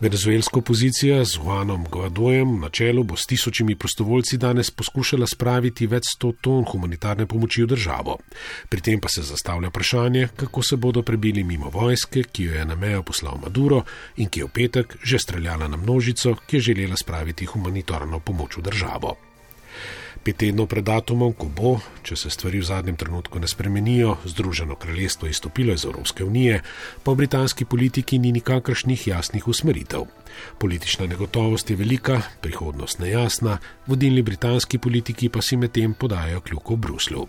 Venezuelska 0.01 0.59
opozicija 0.59 1.25
z 1.25 1.37
Juanom 1.37 1.87
Guadojem 1.91 2.61
na 2.61 2.69
čelu 2.69 3.05
bo 3.05 3.17
s 3.17 3.27
tisočimi 3.27 3.77
prostovoljci 3.77 4.37
danes 4.37 4.71
poskušala 4.71 5.27
spraviti 5.27 5.87
več 5.87 6.13
sto 6.15 6.33
ton 6.41 6.65
humanitarne 6.65 7.27
pomoči 7.27 7.63
v 7.63 7.71
državo. 7.75 8.19
Pri 8.69 8.81
tem 8.81 9.01
pa 9.01 9.09
se 9.09 9.23
zastavlja 9.23 9.69
vprašanje, 9.69 10.29
kako 10.37 10.63
se 10.63 10.77
bodo 10.77 11.03
prebili 11.03 11.45
mimo 11.45 11.71
vojske, 11.71 12.23
ki 12.33 12.45
jo 12.45 12.55
je 12.55 12.65
na 12.65 12.75
mejo 12.75 13.03
poslal 13.03 13.39
Maduro 13.43 13.85
in 14.17 14.29
ki 14.29 14.41
je 14.41 14.45
v 14.45 14.55
petek 14.55 14.97
že 15.03 15.19
streljala 15.19 15.69
na 15.69 15.77
množico, 15.77 16.37
ki 16.47 16.57
je 16.57 16.61
želela 16.73 16.97
spraviti 16.97 17.47
humanitarno 17.47 18.21
pomoč 18.21 18.57
v 18.57 18.63
državo 18.63 19.30
pet 20.25 20.37
tednov 20.37 20.69
pred 20.69 20.85
datumom, 20.85 21.33
ko 21.33 21.49
bo, 21.49 21.73
če 22.05 22.17
se 22.17 22.31
stvari 22.31 22.61
v 22.61 22.69
zadnjem 22.69 22.97
trenutku 23.01 23.41
ne 23.41 23.49
spremenijo, 23.49 24.17
Združeno 24.25 24.77
kraljestvo 24.77 25.29
izstopilo 25.29 25.73
iz 25.73 25.85
Evropske 25.85 26.25
unije, 26.25 26.61
pa 27.03 27.13
v 27.13 27.23
britanski 27.25 27.65
politiki 27.65 28.19
ni 28.19 28.33
nikakršnih 28.33 29.09
jasnih 29.09 29.49
usmeritev. 29.49 30.07
Politična 30.59 31.07
negotovost 31.07 31.71
je 31.71 31.77
velika, 31.77 32.21
prihodnost 32.41 32.99
nejasna, 32.99 33.59
vodilni 33.87 34.23
britanski 34.23 34.79
politiki 34.79 35.29
pa 35.29 35.43
si 35.43 35.57
medtem 35.57 35.95
podajo 35.95 36.41
kljuko 36.41 36.75
v 36.75 36.87
Bruslju. 36.87 37.27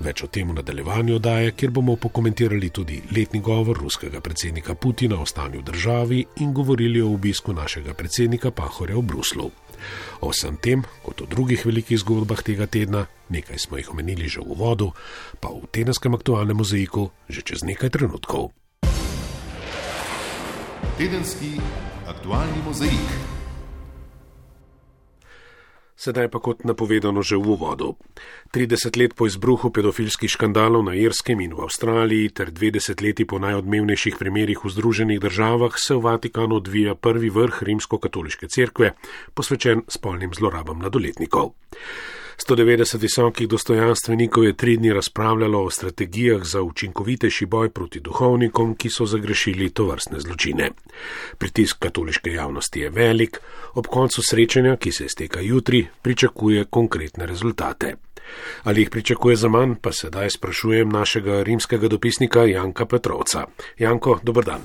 Več 0.00 0.22
o 0.22 0.28
tem 0.30 0.50
v 0.50 0.56
nadaljevanju 0.60 1.18
daje, 1.18 1.52
kjer 1.58 1.72
bomo 1.74 1.96
pokomentirali 1.96 2.70
tudi 2.70 3.00
letni 3.16 3.40
govor 3.40 3.78
ruskega 3.82 4.20
predsednika 4.20 4.74
Putina 4.74 5.18
o 5.20 5.26
stanju 5.26 5.60
v 5.60 5.68
državi 5.72 6.24
in 6.44 6.52
govorili 6.54 7.02
o 7.02 7.12
obisku 7.14 7.52
našega 7.52 7.94
predsednika 7.94 8.50
Pahorja 8.50 8.96
v 8.96 9.02
Bruslu. 9.02 9.50
O 10.20 10.32
vsem 10.32 10.56
tem, 10.56 10.82
kot 11.04 11.20
o 11.22 11.26
drugih 11.28 11.62
velikih 11.66 12.00
zgodbah 12.00 12.40
tega 12.42 12.66
tedna, 12.66 13.06
nekaj 13.28 13.58
smo 13.58 13.76
jih 13.76 13.90
omenili 13.92 14.28
že 14.28 14.40
v 14.40 14.52
uvodu, 14.56 14.90
pa 15.40 15.52
v 15.52 15.68
tedenskem 15.68 16.14
aktualnem 16.16 16.56
mozaiku 16.56 17.12
že 17.28 17.44
čez 17.44 17.62
nekaj 17.62 17.92
trenutkov. 17.92 18.56
Tedenski 20.96 21.60
aktualni 22.08 22.60
mozaik. 22.64 23.35
Sedaj 25.96 26.28
pa 26.28 26.44
kot 26.44 26.60
napovedano 26.68 27.24
že 27.24 27.40
v 27.40 27.56
uvodu. 27.56 27.96
30 28.52 29.00
let 29.00 29.12
po 29.16 29.24
izbruhu 29.24 29.72
pedofilskih 29.72 30.28
škandalov 30.28 30.84
na 30.84 30.92
Irskem 30.92 31.40
in 31.40 31.56
v 31.56 31.64
Avstraliji 31.64 32.36
ter 32.36 32.52
dve 32.52 32.68
desetletji 32.76 33.24
po 33.24 33.40
najodmevnejših 33.40 34.20
primerjih 34.20 34.60
v 34.60 34.68
Združenih 34.76 35.20
državah 35.20 35.72
se 35.80 35.96
v 35.96 36.04
Vatikanu 36.04 36.60
odvija 36.60 36.94
prvi 36.94 37.32
vrh 37.32 37.64
rimsko-katoliške 37.64 38.44
cerkve, 38.48 38.92
posvečen 39.32 39.88
spolnim 39.88 40.36
zlorabam 40.36 40.84
mladoletnikov. 40.84 41.56
190 42.36 43.00
visokih 43.00 43.48
dostojanstvenikov 43.48 44.44
je 44.44 44.56
tri 44.56 44.76
dni 44.76 44.92
razpravljalo 44.92 45.64
o 45.64 45.70
strategijah 45.70 46.44
za 46.44 46.62
učinkovitejši 46.62 47.46
boj 47.46 47.70
proti 47.70 48.00
duhovnikom, 48.00 48.74
ki 48.74 48.90
so 48.90 49.06
zagrešili 49.06 49.70
to 49.70 49.86
vrstne 49.86 50.20
zločine. 50.20 50.70
Pritisk 51.38 51.78
katoliške 51.78 52.32
javnosti 52.32 52.80
je 52.80 52.90
velik, 52.90 53.40
ob 53.74 53.86
koncu 53.86 54.22
srečanja, 54.22 54.76
ki 54.76 54.92
se 54.92 55.04
izteka 55.04 55.40
jutri, 55.40 55.86
pričakuje 56.02 56.64
konkretne 56.64 57.26
rezultate. 57.26 58.05
Ali 58.64 58.80
jih 58.80 58.90
pričakuje 58.90 59.36
za 59.36 59.48
manj, 59.48 59.74
pa 59.80 59.92
sedaj 59.92 60.30
sprašujem 60.30 60.88
našega 60.88 61.42
rimskega 61.42 61.88
dopisnika 61.88 62.44
Janka 62.44 62.86
Petrovca. 62.86 63.46
Janko, 63.78 64.18
dober 64.22 64.44
dan. 64.44 64.60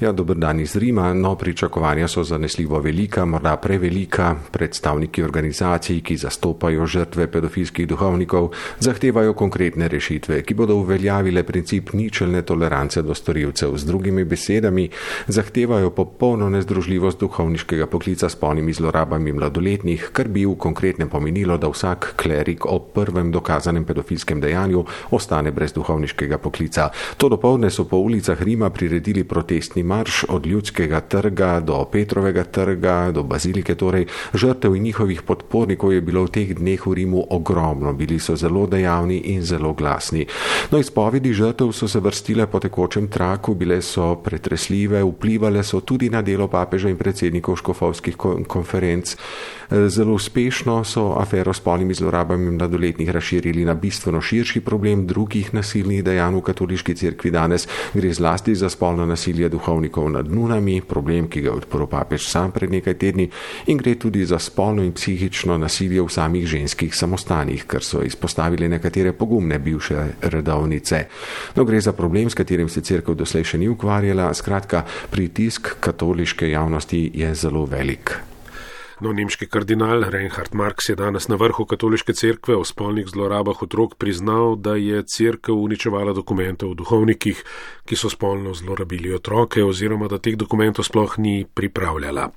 Ja, 0.00 0.12
dober 0.12 0.36
dan 0.36 0.60
iz 0.60 0.76
Rima. 0.76 1.14
No, 1.14 1.34
pričakovanja 1.34 2.08
so 2.08 2.24
zanesljivo 2.24 2.78
velika, 2.80 3.24
morda 3.24 3.56
prevelika. 3.56 4.34
Predstavniki 4.50 5.22
organizacij, 5.22 6.00
ki 6.00 6.16
zastopajo 6.16 6.86
žrtve 6.86 7.26
pedofilskih 7.30 7.88
duhovnikov, 7.88 8.50
zahtevajo 8.80 9.34
konkretne 9.34 9.88
rešitve, 9.88 10.42
ki 10.42 10.54
bodo 10.54 10.76
uveljavile 10.76 11.42
princip 11.42 11.92
ničelne 11.92 12.42
tolerance 12.42 13.02
do 13.02 13.14
storilcev. 13.14 13.76
Z 13.76 13.86
drugimi 13.86 14.24
besedami, 14.24 14.88
zahtevajo 15.26 15.90
popolno 15.90 16.50
nezdružljivost 16.50 17.20
duhovniškega 17.20 17.86
poklica 17.86 18.28
s 18.28 18.36
polnimi 18.36 18.72
zlorabami 18.72 19.32
mladoletnih, 19.32 20.10
kar 20.12 20.28
bi 20.28 20.46
v 20.46 20.54
konkretnem 20.58 21.08
pomenilo, 21.08 21.56
da 21.58 21.68
vsak 21.68 22.14
klerik 22.16 22.66
op 22.66 22.99
prvem 23.00 23.32
dokazanem 23.32 23.84
pedofilskem 23.84 24.40
dejanju 24.40 24.84
ostane 25.10 25.50
brez 25.50 25.72
duhovniškega 25.72 26.38
poklica. 26.38 26.90
To 27.16 27.28
dopoledne 27.32 27.70
so 27.70 27.84
po 27.88 27.96
ulicah 27.96 28.42
Rima 28.42 28.70
priredili 28.70 29.24
protestni 29.24 29.82
marš 29.82 30.24
od 30.28 30.46
ljudskega 30.46 31.00
trga 31.00 31.60
do 31.60 31.84
Petrovega 31.92 32.44
trga, 32.44 33.10
do 33.14 33.22
bazilike, 33.22 33.74
torej 33.74 34.06
žrtev 34.34 34.76
in 34.76 34.82
njihovih 34.82 35.22
podpornikov 35.22 35.92
je 35.92 36.00
bilo 36.00 36.24
v 36.24 36.34
teh 36.34 36.54
dneh 36.54 36.86
v 36.86 36.94
Rimu 36.94 37.24
ogromno, 37.30 37.92
bili 37.92 38.18
so 38.18 38.36
zelo 38.36 38.66
dejavni 38.66 39.18
in 39.32 39.42
zelo 39.42 39.72
glasni. 39.72 40.26
No, 40.70 40.78
izpovedi 40.78 41.32
žrtev 41.32 41.72
so 41.72 41.88
se 41.88 42.00
vrstile 42.00 42.46
po 42.46 42.60
tekočem 42.60 43.08
traku, 43.08 43.54
bile 43.54 43.80
so 43.82 44.14
pretresljive, 44.24 45.02
vplivale 45.04 45.62
so 45.64 45.80
tudi 45.80 46.10
na 46.10 46.22
delo 46.22 46.48
papeža 46.48 46.90
in 46.90 46.98
predsednikov 46.98 47.56
škofovskih 47.56 48.16
konferenc. 48.48 49.16
Zelo 49.70 50.14
uspešno 50.18 50.84
so 50.84 51.14
afero 51.18 51.54
s 51.54 51.60
polnimi 51.60 51.94
zlorabami 51.94 52.50
mladoletnih 52.50 52.89
desetletnih 52.90 53.10
razširili 53.10 53.64
na 53.64 53.74
bistveno 53.74 54.20
širši 54.20 54.60
problem 54.60 55.06
drugih 55.06 55.54
nasilnih 55.54 56.04
dejanj 56.04 56.34
v 56.34 56.40
katoliški 56.42 56.94
cerkvi 56.94 57.30
danes, 57.30 57.68
gre 57.94 58.12
zlasti 58.12 58.54
za 58.54 58.68
spolno 58.68 59.06
nasilje 59.06 59.48
duhovnikov 59.48 60.10
nad 60.10 60.30
nunami, 60.30 60.80
problem, 60.80 61.28
ki 61.28 61.40
ga 61.40 61.48
je 61.48 61.54
odprl 61.54 61.86
papež 61.86 62.26
sam 62.28 62.50
pred 62.52 62.70
nekaj 62.70 62.94
tedni, 62.94 63.30
in 63.66 63.78
gre 63.78 63.94
tudi 63.94 64.24
za 64.24 64.38
spolno 64.38 64.82
in 64.82 64.92
psihično 64.92 65.58
nasilje 65.58 66.02
v 66.02 66.08
samih 66.08 66.46
ženskih 66.46 66.94
samostanih, 66.94 67.64
kar 67.66 67.82
so 67.82 68.02
izpostavili 68.02 68.68
nekatere 68.68 69.12
pogumne 69.12 69.58
bivše 69.58 70.06
redovnice. 70.22 71.04
No, 71.56 71.64
gre 71.64 71.80
za 71.80 71.92
problem, 71.92 72.30
s 72.30 72.34
katerim 72.34 72.68
se 72.68 72.80
cerkev 72.80 73.14
doslej 73.14 73.44
še 73.44 73.58
ni 73.58 73.68
ukvarjala, 73.68 74.34
skratka, 74.34 74.84
pritisk 75.10 75.76
katoliške 75.80 76.50
javnosti 76.50 77.10
je 77.14 77.34
zelo 77.34 77.66
velik. 77.66 78.29
No, 79.00 79.14
nemški 79.16 79.46
kardinal 79.48 80.02
Reinhard 80.12 80.52
Marx 80.52 80.90
je 80.90 80.94
danes 80.96 81.24
na 81.32 81.38
vrhu 81.40 81.64
katoliške 81.64 82.12
cerkve 82.12 82.56
o 82.60 82.66
spolnih 82.68 83.06
zlorabah 83.08 83.62
otrok 83.64 83.94
priznal, 83.96 84.58
da 84.60 84.74
je 84.76 85.00
cerkev 85.08 85.56
uničevala 85.56 86.12
dokumente 86.12 86.68
o 86.68 86.74
duhovnikih, 86.76 87.40
ki 87.88 87.96
so 87.96 88.12
spolno 88.12 88.52
zlorabili 88.54 89.14
otroke 89.16 89.64
oziroma 89.64 90.08
da 90.08 90.20
teh 90.20 90.36
dokumentov 90.36 90.84
sploh 90.84 91.16
ni 91.18 91.46
pripravljala. 91.54 92.28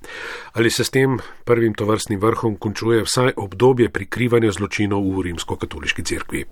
Ali 0.54 0.72
se 0.72 0.88
s 0.88 0.90
tem 0.90 1.20
prvim 1.44 1.76
tovrstnim 1.76 2.20
vrhom 2.24 2.56
končuje 2.56 3.04
vsaj 3.04 3.36
obdobje 3.36 3.90
prikrivanja 3.90 4.56
zločinov 4.56 5.04
v 5.04 5.28
rimsko-katoliški 5.28 6.04
cerkvi? 6.04 6.46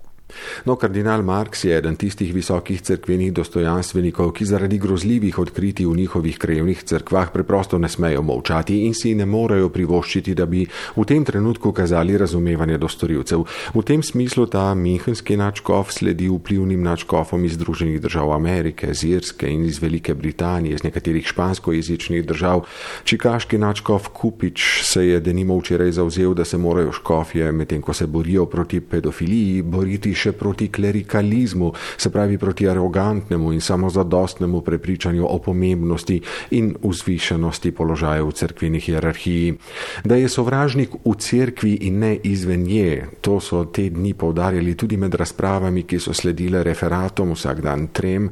No, 0.64 0.76
kardinal 0.76 1.22
Marks 1.22 1.64
je 1.64 1.76
eden 1.76 1.96
tistih 1.96 2.32
visokih 2.34 2.82
cerkvenih 2.82 3.32
dostojanstvenikov, 3.34 4.32
ki 4.36 4.46
zaradi 4.46 4.78
grozljivih 4.78 5.38
odkritij 5.38 5.86
v 5.86 5.96
njihovih 5.96 6.38
krajevnih 6.38 6.82
cerkvah 6.84 7.32
preprosto 7.32 7.78
ne 7.78 7.88
smejo 7.88 8.22
molčati 8.22 8.84
in 8.86 8.94
si 8.94 9.14
ne 9.14 9.26
morejo 9.26 9.68
privoščiti, 9.68 10.34
da 10.34 10.46
bi 10.46 10.64
v 10.96 11.04
tem 11.08 11.24
trenutku 11.24 11.72
kazali 11.72 12.18
razumevanje 12.18 12.78
do 12.78 12.88
storilcev. 12.88 13.44
V 13.74 13.82
tem 13.82 14.02
smislu 14.02 14.46
ta 14.46 14.74
minhenski 14.74 15.36
načkov 15.36 15.90
sledi 15.90 16.28
vplivnim 16.28 16.82
načkofom 16.82 17.44
iz 17.44 17.58
Združenih 17.58 18.00
držav 18.00 18.32
Amerike, 18.32 18.94
z 18.94 19.16
Irske 19.16 19.50
in 19.50 19.64
iz 19.66 19.82
Velike 19.82 20.14
Britanije, 20.14 20.74
iz 20.74 20.82
nekaterih 20.84 21.26
španskojezičnih 21.26 22.24
držav. 22.26 22.64
Čikaški 23.04 23.58
načkov 23.58 24.08
Kupič 24.12 24.84
se 24.84 25.06
je 25.06 25.20
denimo 25.20 25.58
včeraj 25.58 25.92
zauzel, 25.92 26.34
da 26.34 26.44
se 26.44 26.58
morajo 26.58 26.92
škofje, 26.92 27.52
medtem 27.52 27.82
ko 27.82 27.92
se 27.92 28.06
borijo 28.06 28.46
proti 28.46 28.80
pedofiliji, 28.80 29.62
boriti 29.62 30.14
še 30.22 30.32
proti 30.38 30.68
klerikalizmu, 30.72 31.72
se 31.96 32.10
pravi 32.10 32.38
proti 32.38 32.68
arogantnemu 32.68 33.52
in 33.52 33.60
samozadostnemu 33.60 34.60
prepričanju 34.62 35.26
o 35.26 35.38
pomembnosti 35.42 36.20
in 36.58 36.74
vzvišenosti 36.82 37.72
položaja 37.72 38.24
v 38.24 38.32
cerkveni 38.32 38.80
hierarhiji. 38.80 39.56
Da 40.04 40.16
je 40.16 40.28
sovražnik 40.28 40.96
v 41.04 41.14
cerkvi 41.18 41.74
in 41.88 41.98
ne 42.02 42.14
izven 42.16 42.66
nje, 42.66 43.08
to 43.20 43.40
so 43.40 43.64
te 43.64 43.88
dni 43.90 44.14
povdarjali 44.14 44.74
tudi 44.78 44.96
med 44.96 45.14
razpravami, 45.14 45.84
ki 45.88 45.98
so 45.98 46.14
sledile 46.14 46.62
referatom 46.62 47.34
vsak 47.34 47.62
dan 47.64 47.88
trem. 47.92 48.30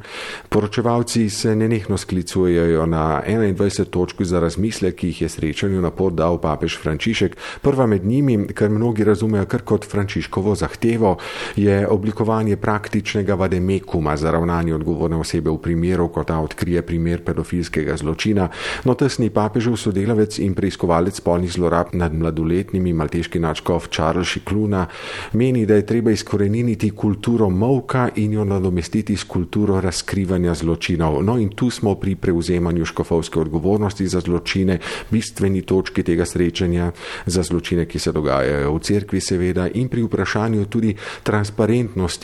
Poročevalci 0.49 1.29
se 1.29 1.55
nenehno 1.55 1.97
sklicujejo 1.97 2.85
na 2.85 3.21
21 3.27 3.89
točk 3.89 4.21
za 4.21 4.39
razmisle, 4.39 4.91
ki 4.91 5.11
jih 5.11 5.21
je 5.21 5.29
srečanju 5.29 5.81
na 5.81 5.91
pot 5.91 6.15
dal 6.15 6.39
papež 6.41 6.77
Frančišek. 6.81 7.37
Prva 7.61 7.85
med 7.87 8.05
njimi, 8.05 8.47
kar 8.53 8.69
mnogi 8.69 9.03
razumejo 9.03 9.45
kar 9.45 9.63
kot 9.67 9.87
Frančiškovo 9.87 10.55
zahtevo, 10.55 11.17
je 11.55 11.70
oblikovanje 11.89 12.55
praktičnega 12.57 13.35
vademekuma 13.35 14.17
za 14.17 14.31
ravnanje 14.31 14.75
odgovorne 14.75 15.17
osebe 15.17 15.49
v 15.49 15.57
primeru, 15.57 16.07
ko 16.07 16.23
ta 16.23 16.39
odkrije 16.39 16.81
primer 16.81 17.23
pedofilskega 17.25 17.97
zločina. 17.97 18.49
No, 18.85 18.93
tesni 18.93 19.29
papežev 19.29 19.77
sodelavec 19.77 20.39
in 20.39 20.53
preiskovalec 20.53 21.17
spolnih 21.17 21.51
zlorab 21.51 21.93
nad 21.93 22.13
mladoletnimi 22.13 22.93
malteški 22.93 23.39
načkov 23.39 23.87
Charles 23.91 24.27
Šikluna 24.27 24.85
meni, 25.33 25.65
da 25.65 25.75
je 25.75 25.85
treba 25.85 26.11
izkoreniniti 26.11 26.91
kulturo 26.91 27.49
molka 27.49 28.09
in 28.15 28.33
jo 28.33 28.45
nadomestiti 28.45 29.17
s 29.17 29.23
kulturo 29.23 29.81
razkrivanja 29.81 30.53
zločinov. 30.53 31.21
No, 31.23 31.37
in 31.37 31.49
tu 31.49 31.69
smo 31.69 31.95
pri 31.95 32.15
prevzemanju 32.15 32.85
škofovske 32.85 33.39
odgovornosti 33.39 34.07
za 34.07 34.19
zločine, 34.19 34.79
bistveni 35.09 35.61
točki 35.61 36.03
tega 36.03 36.25
srečanja 36.25 36.91
za 37.25 37.43
zločine, 37.43 37.85
ki 37.85 37.99
se 37.99 38.11
dogajajo 38.11 38.73
v 38.75 38.79
cerkvi, 38.79 39.21
seveda, 39.21 39.67
in 39.73 39.89
pri 39.89 40.03
vprašanju 40.03 40.65
tudi 40.65 40.95
transparentnosti 41.23 41.60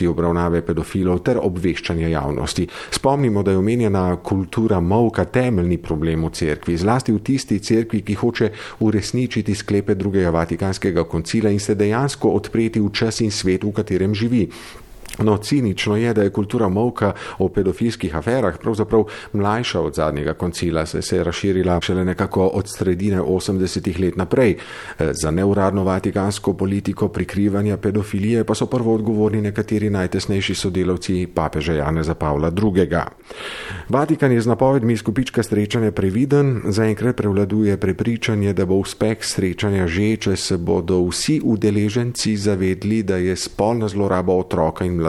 obravnave 0.08 0.62
pedofilov 0.62 1.22
ter 1.22 1.38
obveščanja 1.42 2.08
javnosti. 2.08 2.66
Spomnimo, 2.90 3.42
da 3.42 3.50
je 3.50 3.58
omenjena 3.58 4.16
kultura 4.16 4.80
molka 4.80 5.24
temeljni 5.24 5.78
problem 5.78 6.24
v 6.24 6.30
cerkvi, 6.30 6.76
zlasti 6.76 7.12
v 7.12 7.22
tisti 7.22 7.58
cerkvi, 7.58 8.02
ki 8.02 8.14
hoče 8.14 8.50
uresničiti 8.80 9.54
sklepe 9.54 9.94
drugega 9.94 10.30
Vatikanskega 10.30 11.04
koncila 11.04 11.50
in 11.50 11.60
se 11.60 11.74
dejansko 11.74 12.28
odpreti 12.28 12.80
v 12.80 12.92
čas 12.92 13.20
in 13.20 13.30
svet, 13.30 13.64
v 13.64 13.72
katerem 13.72 14.14
živi. 14.14 14.48
No, 15.18 15.36
cinično 15.36 15.96
je, 15.96 16.14
da 16.14 16.22
je 16.22 16.30
kultura 16.30 16.68
molka 16.68 17.12
o 17.38 17.48
pedofilskih 17.48 18.16
aferah 18.16 18.58
pravzaprav 18.58 19.04
mlajša 19.32 19.80
od 19.80 19.94
zadnjega 19.94 20.34
koncila, 20.34 20.86
saj 20.86 21.02
se 21.02 21.16
je 21.16 21.24
razširila 21.24 21.80
šele 21.80 22.04
nekako 22.04 22.46
od 22.46 22.70
sredine 22.76 23.20
80-ih 23.20 24.00
let 24.00 24.16
naprej. 24.16 24.56
E, 24.98 25.10
za 25.12 25.30
neuradno 25.30 25.84
vatikansko 25.84 26.52
politiko 26.54 27.08
prikrivanja 27.08 27.76
pedofilije 27.76 28.44
pa 28.44 28.54
so 28.54 28.66
prvo 28.66 28.94
odgovorni 28.94 29.42
nekateri 29.42 29.90
najtesnejši 29.90 30.54
sodelavci 30.54 31.26
papeža 31.34 31.74
Janeza 31.74 32.14
Pavla 32.14 32.52
II. 32.62 32.98
Vatikan 33.88 34.32
je 34.32 34.40
z 34.40 34.46
napovedmi 34.46 34.96
skupička 34.96 35.42
srečanja 35.42 35.90
previden, 35.90 36.62
zaenkrat 36.64 37.16
prevladuje 37.16 37.76
prepričanje, 37.76 38.52
da 38.52 38.66
bo 38.66 38.74
uspeh 38.74 39.18
srečanja 39.24 39.86
že, 39.86 40.16
če 40.16 40.36
se 40.36 40.56
bodo 40.56 41.02
vsi 41.10 41.40
udeleženci 41.44 42.36
zavedli, 42.36 43.02
da 43.02 43.16
je 43.16 43.36
spolna 43.36 43.88
zloraba 43.88 44.32
otroka 44.32 44.84
in 44.84 44.94
mladostnika 44.94 45.07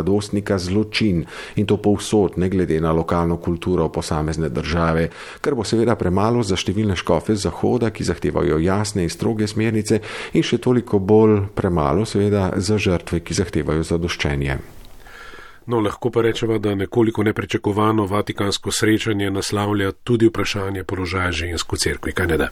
zločin 0.57 1.25
in 1.55 1.65
to 1.65 1.77
povsod, 1.77 2.37
ne 2.37 2.49
glede 2.49 2.79
na 2.81 2.91
lokalno 2.91 3.37
kulturo 3.37 3.89
posamezne 3.89 4.49
države, 4.49 5.09
kar 5.41 5.55
bo 5.55 5.63
seveda 5.63 5.95
premalo 5.95 6.43
za 6.43 6.55
številne 6.55 6.95
škofe 6.95 7.35
Zahoda, 7.35 7.89
ki 7.89 8.03
zahtevajo 8.03 8.59
jasne 8.59 9.03
in 9.03 9.09
stroge 9.09 9.47
smernice, 9.47 10.01
in 10.33 10.43
še 10.43 10.57
toliko 10.57 10.99
bolj 10.99 11.49
premalo 11.55 12.05
seveda 12.05 12.51
za 12.57 12.77
žrtve, 12.77 13.19
ki 13.19 13.33
zahtevajo 13.33 13.83
zadoščenje. 13.83 14.59
No, 15.69 15.79
lahko 15.79 16.09
pa 16.09 16.21
rečemo, 16.25 16.57
da 16.57 16.73
nekoliko 16.75 17.23
neprečakovano 17.23 18.05
vatikansko 18.09 18.71
srečanje 18.71 19.29
naslavlja 19.31 19.91
tudi 20.03 20.27
vprašanje 20.27 20.83
položaja 20.83 21.31
žensk 21.31 21.73
v 21.73 21.77
cerkvi, 21.77 22.13
kaj 22.17 22.27
ne 22.27 22.37
da? 22.41 22.49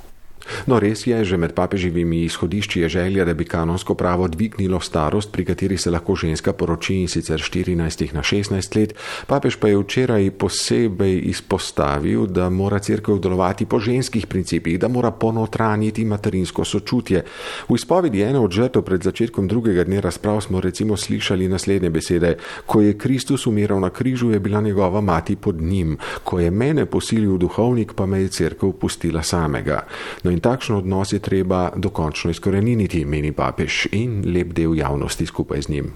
No, 0.68 0.80
res 0.80 1.04
je, 1.08 1.16
že 1.26 1.38
med 1.38 1.54
papeživimi 1.54 2.24
izhodišči 2.26 2.82
je 2.82 2.90
želja, 2.90 3.26
da 3.26 3.34
bi 3.34 3.46
kanonsko 3.46 3.96
pravo 3.96 4.28
dvignilo 4.28 4.80
starost, 4.80 5.32
pri 5.32 5.46
kateri 5.46 5.78
se 5.78 5.92
lahko 5.92 6.16
ženska 6.16 6.54
poroči 6.54 7.02
in 7.02 7.08
sicer 7.08 7.40
14 7.40 8.14
na 8.14 8.24
16 8.24 8.76
let. 8.76 8.94
Papež 9.28 9.58
pa 9.60 9.68
je 9.68 9.78
včeraj 9.78 10.32
posebej 10.32 11.20
izpostavil, 11.32 12.26
da 12.28 12.50
mora 12.50 12.80
crkva 12.80 13.18
delovati 13.18 13.66
po 13.66 13.80
ženskih 13.80 14.28
principih, 14.28 14.80
da 14.80 14.88
mora 14.88 15.12
ponotraniti 15.12 16.06
materinsko 16.06 16.66
sočutje. 16.66 17.24
V 17.70 17.76
izpovedi 17.76 18.22
ene 18.22 18.40
od 18.40 18.52
žrtev 18.52 18.82
pred 18.82 19.04
začetkom 19.04 19.48
drugega 19.48 19.84
dne 19.84 20.02
razprav 20.02 20.42
smo 20.42 20.62
recimo 20.62 20.98
slišali 20.98 21.48
naslednje 21.48 21.90
besede: 21.90 22.38
Ko 22.66 22.82
je 22.82 22.98
Kristus 22.98 23.48
umiral 23.48 23.80
na 23.80 23.90
križu, 23.90 24.32
je 24.32 24.40
bila 24.40 24.62
njegova 24.62 25.02
mati 25.02 25.36
pod 25.36 25.62
njim, 25.62 25.98
ko 26.24 26.40
je 26.40 26.52
mene 26.52 26.86
posilil 26.86 27.38
duhovnik, 27.38 27.94
pa 27.94 28.06
me 28.06 28.22
je 28.22 28.28
crkva 28.28 28.72
pustila 28.72 29.24
samega. 29.24 29.82
No 30.28 30.32
in 30.36 30.42
takšen 30.44 30.76
odnos 30.76 31.14
je 31.14 31.24
treba 31.24 31.72
dokončno 31.72 32.34
izkoreniniti, 32.36 33.06
meni 33.08 33.32
papež 33.32 33.86
in 33.96 34.26
lep 34.28 34.50
del 34.52 34.74
javnosti 34.76 35.26
skupaj 35.26 35.62
z 35.62 35.70
njim. 35.72 35.94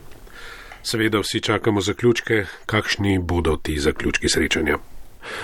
Seveda 0.88 1.20
vsi 1.20 1.41
čakamo 1.44 1.82
zaključke, 1.82 2.46
kakšni 2.65 3.20
bodo 3.20 3.58
ti 3.58 3.76
zaključki 3.80 4.30
srečanja. 4.30 4.78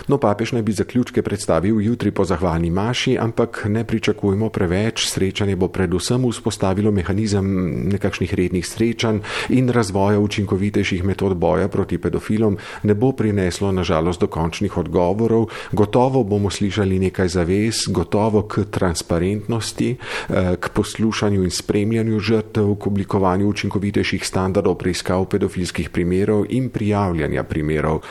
No, 0.08 0.18
papež 0.18 0.52
naj 0.52 0.62
bi 0.62 0.72
zaključke 0.72 1.22
predstavil 1.22 1.82
jutri 1.82 2.12
po 2.12 2.26
zahvalni 2.26 2.70
maši, 2.70 3.18
ampak 3.20 3.66
ne 3.70 3.84
pričakujemo 3.84 4.50
preveč. 4.50 5.08
Srečanje 5.08 5.56
bo 5.56 5.68
predvsem 5.68 6.24
vzpostavilo 6.32 6.92
mehanizem 6.92 7.48
nekakšnih 7.94 8.34
rednih 8.34 8.66
srečanj 8.68 9.20
in 9.50 9.70
razvoja 9.70 10.20
učinkovitejših 10.20 11.04
metod 11.04 11.38
boja 11.38 11.68
proti 11.68 11.98
pedofilom. 11.98 12.58
Ne 12.84 12.94
bo 12.94 13.12
prineslo, 13.12 13.72
nažalost, 13.72 14.22
dokončnih 14.22 14.78
odgovorov. 14.78 15.48
Gotovo 15.72 16.24
bomo 16.24 16.50
slišali 16.50 17.00
nekaj 17.00 17.28
zavez, 17.28 17.86
gotovo 17.88 18.42
k 18.48 18.66
transparentnosti, 18.72 19.96
eh, 19.96 20.56
k 20.60 20.70
poslušanju 20.70 21.44
in 21.44 21.52
spremljanju 21.52 22.20
žrtev, 22.20 22.76
k 22.76 22.88
oblikovanju 22.88 23.48
učinkovitejših 23.48 24.28
standardov 24.28 24.78
preiskav 24.78 25.26
pedofilskih 25.26 25.90
primerov 25.90 26.46
in 26.50 26.70
prijavljanja 26.70 27.44
primerov. 27.44 28.02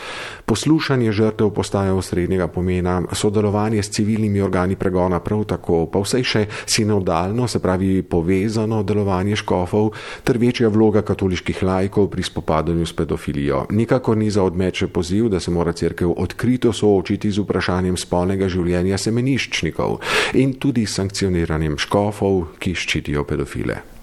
Poslušanje 0.46 1.12
žrtev 1.12 1.50
postaja 1.57 1.95
osrednjega 1.95 2.49
pomena, 2.53 3.01
sodelovanje 3.12 3.83
s 3.83 3.90
civilnimi 3.97 4.40
organi 4.45 4.77
pregona 4.77 5.21
prav 5.21 5.45
tako, 5.49 5.87
pa 5.92 6.03
vse 6.05 6.21
še 6.25 6.45
sinodalno, 6.66 7.49
se 7.49 7.62
pravi 7.64 8.03
povezano 8.03 8.83
delovanje 8.83 9.40
škofov 9.40 9.90
ter 10.25 10.38
večja 10.38 10.69
vloga 10.69 11.03
katoliških 11.07 11.62
lajkov 11.62 12.11
pri 12.12 12.23
spopadanju 12.29 12.87
s 12.87 12.92
pedofilijo. 12.92 13.64
Nikakor 13.71 14.16
ni 14.16 14.31
za 14.31 14.45
odmeče 14.45 14.88
poziv, 14.92 15.31
da 15.33 15.40
se 15.40 15.51
mora 15.51 15.73
crkev 15.73 16.12
odkrito 16.16 16.73
soočiti 16.73 17.33
z 17.33 17.45
vprašanjem 17.45 17.97
spolnega 17.97 18.49
življenja 18.53 19.01
semeniščnikov 19.01 20.01
in 20.37 20.57
tudi 20.61 20.87
sankcioniranjem 20.87 21.79
škofov, 21.81 22.42
ki 22.61 22.75
ščitijo 22.77 23.25
pedofile. 23.25 23.95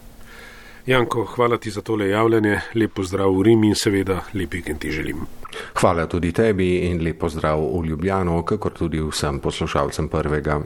Janko, 0.86 1.26
hvala 1.26 1.58
ti 1.58 1.72
za 1.72 1.82
tole 1.82 2.10
javljanje, 2.10 2.60
lepo 2.76 3.04
zdrav 3.04 3.32
v 3.38 3.44
Rim 3.44 3.64
in 3.64 3.76
seveda 3.76 4.20
lep 4.34 4.54
vikend 4.54 4.80
ti 4.80 4.92
želim. 4.92 5.22
Hvala 5.80 6.08
tudi 6.08 6.32
tebi 6.32 6.76
in 6.90 7.00
lepo 7.04 7.30
zdrav 7.30 7.60
v 7.60 7.86
Ljubljano, 7.86 8.42
kakor 8.44 8.74
tudi 8.74 9.00
vsem 9.02 9.40
poslušalcem 9.40 10.08
prvega. 10.08 10.60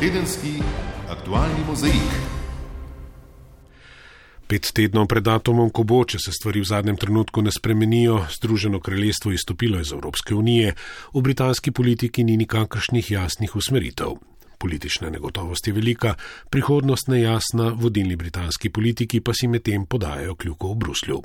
Tedenski 0.00 0.60
aktualni 1.08 1.64
mozaik. 1.68 2.12
Pet 4.46 4.68
tednov 4.72 5.06
pred 5.08 5.24
datumom, 5.24 5.70
ko 5.70 5.84
bo, 5.84 6.04
če 6.04 6.18
se 6.20 6.32
stvari 6.32 6.60
v 6.60 6.68
zadnjem 6.68 6.96
trenutku 6.96 7.42
ne 7.42 7.52
spremenijo, 7.52 8.26
Združeno 8.30 8.80
kraljestvo 8.80 9.32
izstopilo 9.32 9.80
iz 9.80 9.92
Evropske 9.92 10.34
unije, 10.34 10.74
v 11.14 11.20
britanski 11.20 11.70
politiki 11.70 12.24
ni 12.24 12.36
nikakršnih 12.36 13.10
jasnih 13.10 13.56
usmeritev. 13.56 14.20
Politična 14.58 15.10
negotovost 15.10 15.66
je 15.66 15.72
velika, 15.72 16.14
prihodnost 16.50 17.08
nejasna, 17.08 17.68
vodilni 17.76 18.16
britanski 18.16 18.70
politiki 18.70 19.20
pa 19.20 19.32
si 19.34 19.48
medtem 19.48 19.86
podajajo 19.86 20.34
kljuko 20.34 20.72
v 20.72 20.76
Bruslju. 20.76 21.22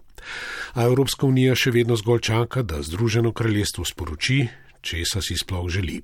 A 0.73 0.83
Evropska 0.83 1.25
unija 1.25 1.55
še 1.55 1.71
vedno 1.71 1.97
zgolj 1.97 2.21
čaka, 2.29 2.61
da 2.61 2.83
Združeno 2.83 3.33
kraljestvo 3.33 3.85
sporoči, 3.85 4.47
česa 4.81 5.21
si 5.21 5.37
sploh 5.37 5.69
želi. 5.69 6.01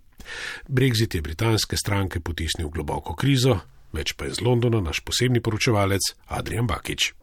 Brexit 0.67 1.15
je 1.15 1.21
britanske 1.21 1.77
stranke 1.77 2.19
potisnil 2.19 2.67
v 2.67 2.79
globoko 2.79 3.13
krizo, 3.15 3.59
več 3.93 4.13
pa 4.17 4.25
je 4.25 4.39
z 4.39 4.45
Londona 4.45 4.81
naš 4.81 5.03
posebni 5.05 5.41
poročevalec 5.41 6.13
Adrian 6.27 6.67
Bakič. 6.67 7.13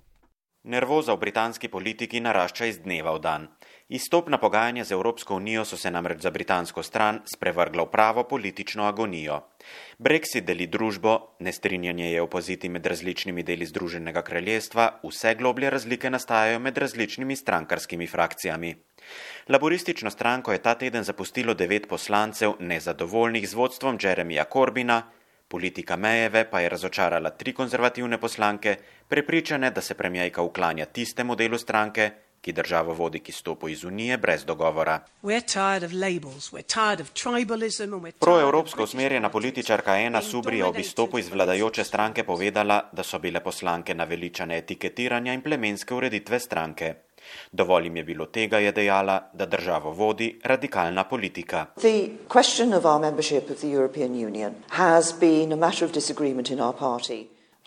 Nervoza 0.67 1.15
v 1.15 1.23
britanski 1.23 1.69
politiki 1.71 2.19
narašča 2.19 2.67
iz 2.67 2.79
dneva 2.83 3.13
v 3.15 3.21
dan. 3.23 3.43
Izstopna 3.87 4.35
pogajanja 4.43 4.83
z 4.85 4.97
Evropsko 4.97 5.37
unijo 5.39 5.63
so 5.65 5.77
se 5.79 5.91
namreč 5.95 6.25
za 6.27 6.31
britansko 6.35 6.83
stran 6.83 7.21
sprevrgla 7.23 7.85
v 7.87 7.91
pravo 7.93 8.25
politično 8.27 8.83
agonijo. 8.83 9.37
Brexit 9.99 10.43
deli 10.43 10.67
družbo, 10.67 11.37
nestrinjanje 11.39 12.11
je 12.11 12.23
opoziti 12.23 12.69
med 12.69 12.87
različnimi 12.87 13.47
deli 13.47 13.67
Združenega 13.67 14.23
kraljestva, 14.27 14.89
vse 15.07 15.37
globlje 15.39 15.71
razlike 15.71 16.11
nastajajo 16.11 16.59
med 16.59 16.79
različnimi 16.79 17.37
strankarskimi 17.37 18.07
frakcijami. 18.07 18.75
Laboristično 19.49 20.11
stranko 20.11 20.53
je 20.53 20.63
ta 20.63 20.75
teden 20.75 21.05
zapustilo 21.05 21.55
devet 21.55 21.87
poslancev 21.89 22.59
nezadovoljnih 22.59 23.49
z 23.49 23.55
vodstvom 23.55 23.99
Jeremija 24.03 24.45
Corbina, 24.53 25.03
Politika 25.49 25.97
Mejeve 25.97 26.45
pa 26.51 26.61
je 26.61 26.69
razočarala 26.69 27.31
tri 27.31 27.53
konzervativne 27.53 28.19
poslanke, 28.19 28.77
prepričane, 29.09 29.71
da 29.71 29.81
se 29.81 29.95
premijajka 29.95 30.43
uklanja 30.43 30.85
tistemu 30.85 31.37
delu 31.37 31.59
stranke, 31.59 32.11
ki 32.41 32.53
državo 32.53 32.95
vodi 32.95 33.21
k 33.21 33.29
izstopu 33.29 33.69
iz 33.69 33.85
Unije 33.85 34.17
brez 34.19 34.45
dogovora. 34.45 35.01
Proevropsko 38.21 38.83
usmerjena 38.83 39.31
političarka 39.31 39.99
Ena 39.99 40.23
Subri 40.23 40.59
je 40.59 40.65
ob 40.65 40.79
izstopu 40.79 41.19
iz 41.19 41.29
vladajoče 41.29 41.85
stranke 41.85 42.25
povedala, 42.25 42.81
da 42.93 43.03
so 43.03 43.19
bile 43.19 43.41
poslanke 43.41 43.95
naveličane 43.95 44.59
etiketiranja 44.59 45.33
in 45.33 45.43
plemenske 45.43 45.95
ureditve 45.95 46.41
stranke. 46.41 46.95
Dovolj 47.53 47.85
jim 47.85 47.97
je 47.97 48.05
bilo 48.05 48.27
tega, 48.27 48.59
je 48.59 48.73
dejala, 48.73 49.31
da 49.33 49.47
državo 49.47 49.91
vodi 49.91 50.39
radikalna 50.45 51.05
politika. 51.05 51.67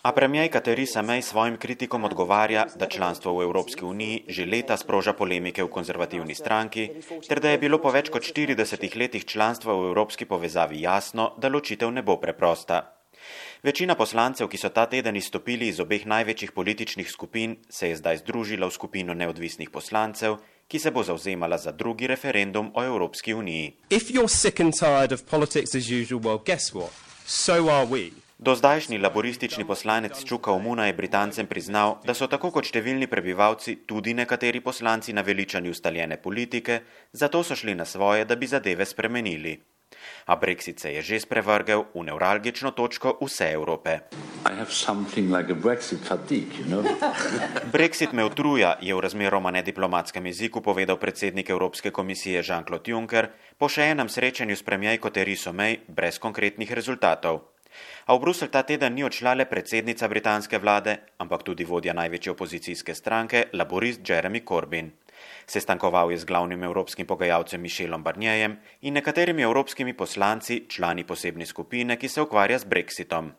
A 0.02 0.12
premijejka 0.12 0.60
Theresa 0.60 1.02
May 1.02 1.20
svojim 1.20 1.56
kritikom 1.56 2.04
odgovarja, 2.04 2.66
da 2.76 2.86
članstvo 2.86 3.32
v 3.38 3.42
Evropski 3.42 3.84
uniji 3.84 4.24
že 4.28 4.46
leta 4.46 4.76
sproža 4.76 5.12
polemike 5.12 5.62
v 5.62 5.68
konzervativni 5.68 6.34
stranki, 6.34 6.88
ter 7.28 7.40
da 7.40 7.50
je 7.50 7.58
bilo 7.58 7.78
po 7.78 7.90
več 7.90 8.08
kot 8.08 8.22
40 8.22 8.96
letih 8.96 9.24
članstva 9.24 9.74
v 9.76 9.92
Evropski 9.92 10.24
povezavi 10.24 10.80
jasno, 10.80 11.34
da 11.36 11.48
ločitev 11.48 11.92
ne 11.92 12.02
bo 12.02 12.16
preprosta. 12.16 12.99
Večina 13.62 13.92
poslancev, 13.94 14.48
ki 14.48 14.56
so 14.56 14.70
ta 14.72 14.86
teden 14.88 15.16
izstopili 15.20 15.66
iz 15.68 15.80
obeh 15.84 16.06
največjih 16.08 16.52
političnih 16.56 17.10
skupin, 17.10 17.58
se 17.68 17.90
je 17.90 17.96
zdaj 17.96 18.22
združila 18.22 18.66
v 18.66 18.72
skupino 18.72 19.12
neodvisnih 19.14 19.68
poslancev, 19.70 20.38
ki 20.64 20.78
se 20.78 20.90
bo 20.90 21.02
zauzemala 21.04 21.58
za 21.58 21.72
drugi 21.72 22.06
referendum 22.06 22.70
o 22.74 22.84
Evropski 22.84 23.34
uniji. 23.34 23.74
Do 28.38 28.54
zdajšnji 28.54 28.98
laboristični 28.98 29.66
poslanec 29.66 30.24
Čuka 30.24 30.52
Omuna 30.52 30.86
je 30.86 30.92
Britancem 30.92 31.46
priznal, 31.46 31.98
da 32.04 32.14
so 32.14 32.26
tako 32.26 32.48
kot 32.50 32.64
številni 32.64 33.10
prebivalci 33.12 33.82
tudi 33.84 34.14
nekateri 34.16 34.64
poslanci 34.64 35.12
naveličani 35.12 35.68
ustaljene 35.68 36.16
politike, 36.16 36.80
zato 37.12 37.42
so 37.44 37.52
šli 37.52 37.74
na 37.74 37.84
svoje, 37.84 38.24
da 38.24 38.36
bi 38.40 38.46
zadeve 38.46 38.86
spremenili 38.88 39.58
a 40.26 40.36
Brexit 40.36 40.80
se 40.80 40.92
je 40.92 41.02
že 41.02 41.20
sprevrgel 41.20 41.84
v 41.94 42.02
nevralgično 42.02 42.70
točko 42.70 43.18
vse 43.20 43.50
Evrope. 43.52 44.00
Like 45.30 45.54
fatigue, 46.04 46.52
you 46.58 46.64
know? 46.64 46.82
Brexit 47.74 48.12
me 48.12 48.24
utruja, 48.24 48.76
je 48.80 48.94
v 48.94 49.00
razmeroma 49.00 49.50
nediplomatskem 49.50 50.26
jeziku 50.26 50.60
povedal 50.60 50.96
predsednik 50.96 51.50
Evropske 51.50 51.90
komisije 51.90 52.42
Jean-Claude 52.42 52.90
Juncker 52.90 53.28
po 53.58 53.68
še 53.68 53.90
enem 53.92 54.08
srečanju 54.08 54.56
s 54.56 54.62
premijajko 54.62 55.10
Theresa 55.10 55.52
May 55.52 55.80
brez 55.88 56.18
konkretnih 56.18 56.72
rezultatov. 56.72 57.50
A 58.06 58.14
v 58.14 58.20
Bruselj 58.20 58.50
ta 58.50 58.66
teden 58.66 58.94
ni 58.98 59.06
odšla 59.06 59.38
le 59.38 59.46
predsednica 59.46 60.08
britanske 60.10 60.58
vlade, 60.58 61.14
ampak 61.22 61.46
tudi 61.46 61.62
vodja 61.62 61.94
največje 61.94 62.34
opozicijske 62.34 62.94
stranke, 62.94 63.48
laborist 63.54 64.02
Jeremy 64.02 64.42
Corbyn. 64.42 64.90
Sestankoval 65.50 66.12
je 66.14 66.18
z 66.18 66.24
glavnim 66.24 66.62
evropskim 66.62 67.06
pogajalcem 67.06 67.60
Mišelom 67.60 68.02
Barnjejem 68.02 68.54
in 68.86 68.94
nekaterimi 68.94 69.42
evropskimi 69.42 69.96
poslanci, 69.98 70.60
člani 70.68 71.02
posebne 71.04 71.46
skupine, 71.46 71.96
ki 71.96 72.08
se 72.08 72.22
ukvarja 72.22 72.58
z 72.58 72.64
Brexitom. 72.70 73.32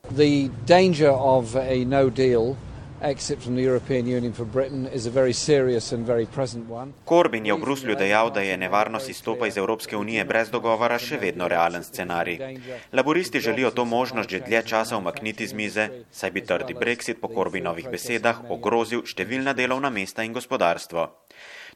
Corbyn 7.07 7.45
je 7.45 7.53
v 7.53 7.61
Bruslju 7.61 7.95
dejal, 7.95 8.29
da 8.29 8.41
je 8.41 8.57
nevarnost 8.57 9.09
izstopa 9.09 9.47
iz 9.47 9.57
Evropske 9.57 9.97
unije 9.97 10.25
brez 10.25 10.51
dogovora 10.51 10.99
še 10.99 11.17
vedno 11.17 11.47
realen 11.47 11.83
scenarij. 11.83 12.59
Laboristi 12.93 13.39
želijo 13.39 13.71
to 13.71 13.85
možnost 13.85 14.29
že 14.29 14.39
dlje 14.39 14.63
časa 14.67 14.97
umakniti 14.97 15.47
z 15.47 15.53
mize, 15.53 15.89
saj 16.11 16.31
bi 16.31 16.43
trdi 16.43 16.73
Brexit 16.73 17.23
po 17.23 17.27
Corbynovih 17.27 17.89
besedah 17.89 18.43
ogrozil 18.49 19.01
številna 19.07 19.55
delovna 19.55 19.89
mesta 19.89 20.23
in 20.27 20.33
gospodarstvo. 20.33 21.07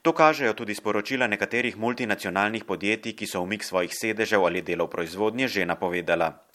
To 0.06 0.14
kažejo 0.14 0.54
tudi 0.54 0.78
sporočila 0.78 1.26
nekaterih 1.26 1.78
multinacionalnih 1.82 2.62
podjetij, 2.64 3.16
ki 3.18 3.26
so 3.26 3.40
umik 3.42 3.64
svojih 3.66 3.90
sedežev 3.90 4.44
ali 4.46 4.62
delov 4.62 4.94
proizvodnje 4.94 5.48
že 5.48 5.66
napovedala. 5.66 6.46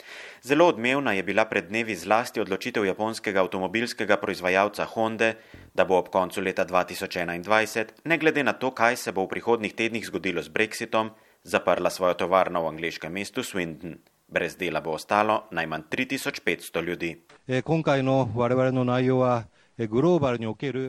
Zelo 0.42 0.68
odmevna 0.70 1.12
je 1.18 1.22
bila 1.26 1.44
pred 1.50 1.66
dnevi 1.66 1.96
zlasti 1.98 2.38
odločitev 2.40 2.86
japonskega 2.86 3.42
avtomobilskega 3.42 4.22
proizvajalca 4.22 4.86
Honda, 4.94 5.32
da 5.74 5.84
bo 5.84 5.98
ob 5.98 6.14
koncu 6.14 6.40
leta 6.40 6.62
2021, 6.62 8.06
ne 8.06 8.18
glede 8.18 8.44
na 8.46 8.52
to, 8.52 8.70
kaj 8.70 8.96
se 8.96 9.12
bo 9.12 9.26
v 9.26 9.34
prihodnih 9.34 9.74
tednih 9.74 10.06
zgodilo 10.06 10.42
z 10.42 10.48
Brexitom, 10.48 11.10
zaprla 11.42 11.90
svojo 11.90 12.14
tovarno 12.14 12.62
v 12.62 12.78
angliškem 12.78 13.12
mestu 13.12 13.42
Swindon. 13.42 13.98
Brez 14.30 14.54
dela 14.54 14.78
bo 14.80 14.94
ostalo 14.94 15.50
najmanj 15.50 15.90
3500 15.90 16.86
ljudi. 16.86 17.18
E, 17.50 17.62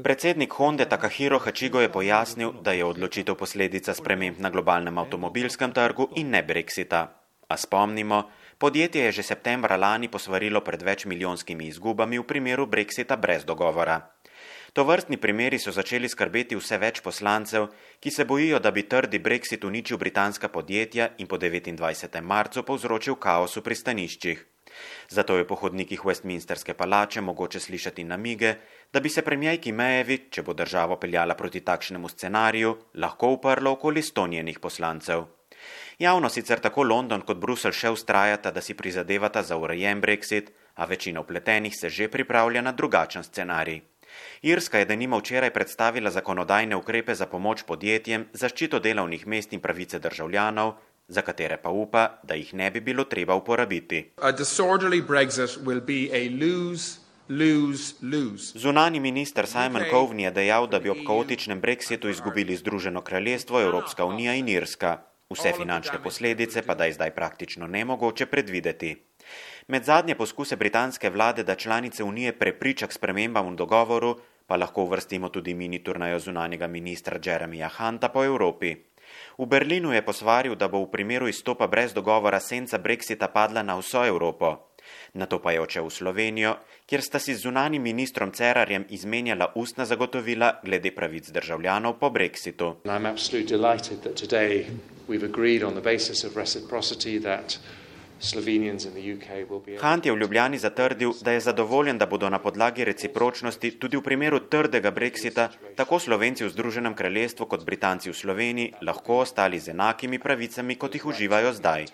Predsednik 0.03 0.51
Honda 0.51 0.85
Takahiro 0.85 1.39
Hachigo 1.39 1.79
je 1.79 1.87
pojasnil, 1.87 2.51
da 2.59 2.75
je 2.75 2.83
odločitev 2.83 3.39
posledica 3.39 3.93
sprememb 3.95 4.39
na 4.43 4.49
globalnem 4.51 4.97
avtomobilskem 4.97 5.71
trgu 5.71 6.09
in 6.19 6.35
ne 6.35 6.43
Brexita. 6.43 7.07
A 7.47 7.57
spomnimo, 7.57 8.27
podjetje 8.59 9.05
je 9.05 9.11
že 9.11 9.23
septembra 9.23 9.79
lani 9.79 10.11
posvarilo 10.11 10.59
pred 10.59 10.83
več 10.83 11.05
milijonskimi 11.05 11.71
izgubami 11.71 12.19
v 12.19 12.27
primeru 12.27 12.67
Brexita 12.67 13.15
brez 13.15 13.47
dogovora. 13.47 14.11
To 14.73 14.83
vrstni 14.83 15.17
primeri 15.17 15.59
so 15.59 15.71
začeli 15.71 16.11
skrbeti 16.11 16.59
vse 16.59 16.77
več 16.77 16.99
poslancev, 16.99 17.71
ki 17.99 18.11
se 18.11 18.27
bojijo, 18.27 18.59
da 18.59 18.71
bi 18.71 18.83
trdi 18.83 19.19
Brexit 19.19 19.63
uničil 19.63 19.97
britanska 19.97 20.47
podjetja 20.47 21.13
in 21.17 21.27
po 21.27 21.37
29. 21.37 22.21
marcu 22.21 22.63
povzročil 22.63 23.15
kaos 23.15 23.55
v 23.55 23.63
pristaniščih. 23.63 24.50
Zato 25.09 25.37
je 25.37 25.47
po 25.47 25.55
hodnikih 25.55 26.05
Westminsterske 26.05 26.73
palače 26.73 27.21
mogoče 27.21 27.59
slišati 27.59 28.03
namige, 28.03 28.55
da 28.93 28.99
bi 28.99 29.09
se 29.09 29.21
premijajki 29.21 29.71
Mejevi, 29.71 30.17
če 30.29 30.43
bo 30.43 30.53
državo 30.53 30.95
peljala 30.99 31.35
proti 31.35 31.61
takšnemu 31.61 32.09
scenariju, 32.09 32.77
lahko 32.93 33.27
uprlo 33.37 33.71
okoli 33.71 34.01
sto 34.01 34.27
njenih 34.27 34.59
poslancev. 34.59 35.23
Javno 35.99 36.29
sicer 36.29 36.59
tako 36.59 36.83
London 36.83 37.21
kot 37.21 37.37
Bruselj 37.37 37.75
še 37.77 37.89
ustrajata, 37.93 38.51
da 38.51 38.61
si 38.61 38.73
prizadevata 38.73 39.43
za 39.43 39.57
urejen 39.57 40.01
Brexit, 40.01 40.49
a 40.75 40.85
večina 40.85 41.21
upletenih 41.21 41.75
se 41.75 41.89
že 41.89 42.07
pripravlja 42.07 42.61
na 42.61 42.71
drugačen 42.71 43.23
scenarij. 43.23 43.81
Irska 44.41 44.79
je 44.79 44.85
denimo 44.85 45.19
včeraj 45.19 45.53
predstavila 45.53 46.11
zakonodajne 46.11 46.75
ukrepe 46.75 47.15
za 47.15 47.25
pomoč 47.25 47.63
podjetjem, 47.63 48.25
zaščito 48.33 48.79
delovnih 48.79 49.27
mest 49.27 49.53
in 49.53 49.61
pravice 49.61 49.99
državljanov, 49.99 50.73
za 51.11 51.21
katere 51.21 51.57
pa 51.57 51.69
upa, 51.69 52.07
da 52.23 52.35
jih 52.35 52.53
ne 52.53 52.71
bi 52.71 52.79
bilo 52.79 53.03
treba 53.03 53.35
uporabiti. 53.35 54.11
Zunani 58.55 58.99
minister 58.99 59.47
Simon 59.47 59.83
Coveney 59.91 60.23
je 60.23 60.31
dejal, 60.31 60.67
da 60.67 60.79
bi 60.79 60.89
ob 60.89 61.03
kaotičnem 61.07 61.61
brexitu 61.61 62.09
izgubili 62.09 62.55
Združeno 62.55 63.01
kraljestvo, 63.01 63.61
Evropska 63.61 64.05
unija 64.05 64.33
in 64.35 64.49
Irska. 64.49 64.97
Vse 65.31 65.53
finančne 65.55 66.03
posledice 66.03 66.61
pa 66.61 66.75
da 66.75 66.85
je 66.85 66.93
zdaj 66.93 67.11
praktično 67.15 67.67
nemogoče 67.67 68.25
predvideti. 68.25 68.95
Med 69.67 69.83
zadnje 69.83 70.15
poskuse 70.15 70.55
britanske 70.55 71.09
vlade, 71.09 71.43
da 71.43 71.55
članice 71.55 72.03
unije 72.03 72.33
prepriča 72.39 72.87
k 72.87 72.93
spremembam 72.93 73.53
v 73.53 73.55
dogovoru, 73.55 74.15
pa 74.47 74.57
lahko 74.57 74.83
uvrstimo 74.83 75.29
tudi 75.29 75.53
mini 75.53 75.83
turnajo 75.83 76.19
zunanjega 76.19 76.67
ministra 76.67 77.19
Jeremija 77.23 77.69
Hunta 77.77 78.09
po 78.09 78.25
Evropi. 78.25 78.75
V 79.41 79.49
Berlinu 79.49 79.89
je 79.89 80.05
posvaril, 80.05 80.53
da 80.53 80.69
bo 80.69 80.85
v 80.85 80.93
primeru 80.93 81.25
izstopa 81.25 81.65
brez 81.65 81.97
dogovora 81.97 82.37
senca 82.37 82.77
Brexita 82.77 83.25
padla 83.25 83.65
na 83.65 83.73
vso 83.73 84.05
Evropo. 84.05 84.69
Na 85.17 85.25
to 85.25 85.41
pa 85.41 85.49
je 85.49 85.57
odšel 85.57 85.89
v 85.89 85.93
Slovenijo, 85.97 86.51
kjer 86.85 87.01
sta 87.01 87.17
si 87.17 87.33
z 87.33 87.49
zunanim 87.49 87.81
ministrom 87.81 88.29
Cerarjem 88.29 88.85
izmenjala 88.93 89.49
ustna 89.57 89.89
zagotovila 89.89 90.61
glede 90.61 90.93
pravic 90.93 91.33
državljanov 91.33 91.97
po 91.97 92.13
Brexitu. 92.13 92.85
Hunt 99.81 100.05
je 100.05 100.11
v 100.13 100.17
Ljubljani 100.17 100.57
zatrdil, 100.57 101.13
da 101.21 101.31
je 101.31 101.39
zadovoljen, 101.39 101.97
da 101.97 102.05
bodo 102.05 102.29
na 102.29 102.39
podlagi 102.39 102.85
recipročnosti 102.85 103.71
tudi 103.79 103.97
v 103.97 104.01
primeru 104.05 104.39
trdega 104.39 104.91
brexita 104.91 105.49
tako 105.75 105.99
Slovenci 105.99 106.45
v 106.45 106.49
Združenem 106.49 106.93
kraljestvu 106.93 107.45
kot 107.45 107.65
Britanci 107.65 108.11
v 108.11 108.13
Sloveniji 108.13 108.73
lahko 108.81 109.25
ostali 109.25 109.59
z 109.59 109.73
enakimi 109.73 110.19
pravicami, 110.19 110.75
kot 110.75 110.95
jih 110.95 111.05
uživajo 111.05 111.53
zdaj. 111.53 111.85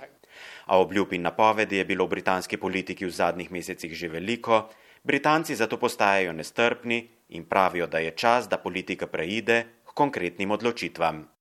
A 0.68 0.78
obljub 0.78 1.14
in 1.14 1.22
napovedi 1.22 1.78
je 1.78 1.86
bilo 1.86 2.06
v 2.06 2.20
britanski 2.20 2.58
politiki 2.58 3.06
v 3.06 3.12
zadnjih 3.12 3.52
mesecih 3.52 3.96
že 3.96 4.12
veliko, 4.12 4.68
Britanci 5.04 5.56
zato 5.56 5.78
postajajo 5.80 6.34
nestrpni 6.34 7.08
in 7.30 7.48
pravijo, 7.48 7.88
da 7.88 8.00
je 8.04 8.12
čas, 8.12 8.50
da 8.50 8.58
politika 8.58 9.08
preide 9.08 9.64
k 9.88 9.94
konkretnim 9.96 10.52
odločitvam. 10.52 11.37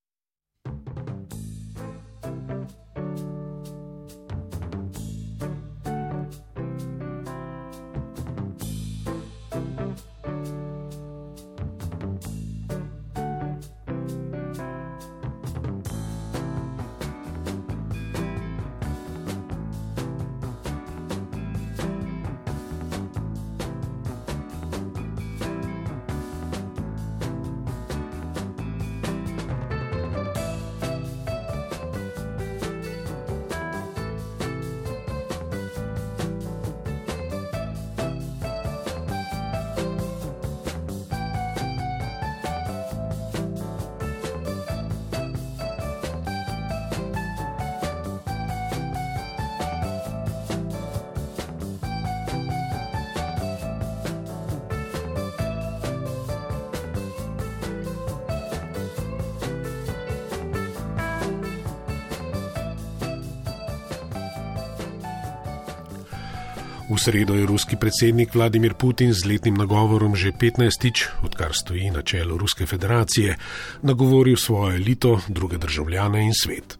V 66.97 67.01
sredo 67.05 67.37
je 67.37 67.45
ruski 67.45 67.77
predsednik 67.77 68.33
Vladimir 68.33 68.73
Putin 68.73 69.13
z 69.13 69.21
letnim 69.29 69.53
nagovorom 69.53 70.17
že 70.17 70.33
15-tič, 70.33 71.21
odkar 71.21 71.53
stoji 71.53 71.93
na 71.93 72.01
čelu 72.01 72.33
Ruske 72.37 72.65
federacije, 72.65 73.37
nagovoril 73.85 74.33
svojo 74.33 74.73
elito, 74.75 75.21
druge 75.29 75.61
državljane 75.61 76.25
in 76.25 76.33
svet. 76.33 76.77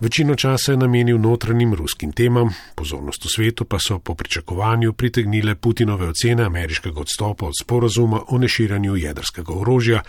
Večino 0.00 0.34
časa 0.34 0.72
je 0.72 0.82
namenil 0.82 1.18
notranjim 1.18 1.74
ruskim 1.78 2.10
temam, 2.12 2.50
pozornost 2.74 3.24
v 3.24 3.28
svetu 3.30 3.64
pa 3.64 3.78
so 3.78 4.02
po 4.02 4.18
pričakovanju 4.18 4.92
pritegnile 4.92 5.54
Putinove 5.54 6.10
ocene 6.10 6.42
ameriškega 6.42 7.00
odstopa 7.00 7.46
od 7.46 7.54
sporazuma 7.62 8.20
o 8.28 8.38
neširjanju 8.38 8.96
jedrskega 8.96 9.52
orožja, 9.54 10.02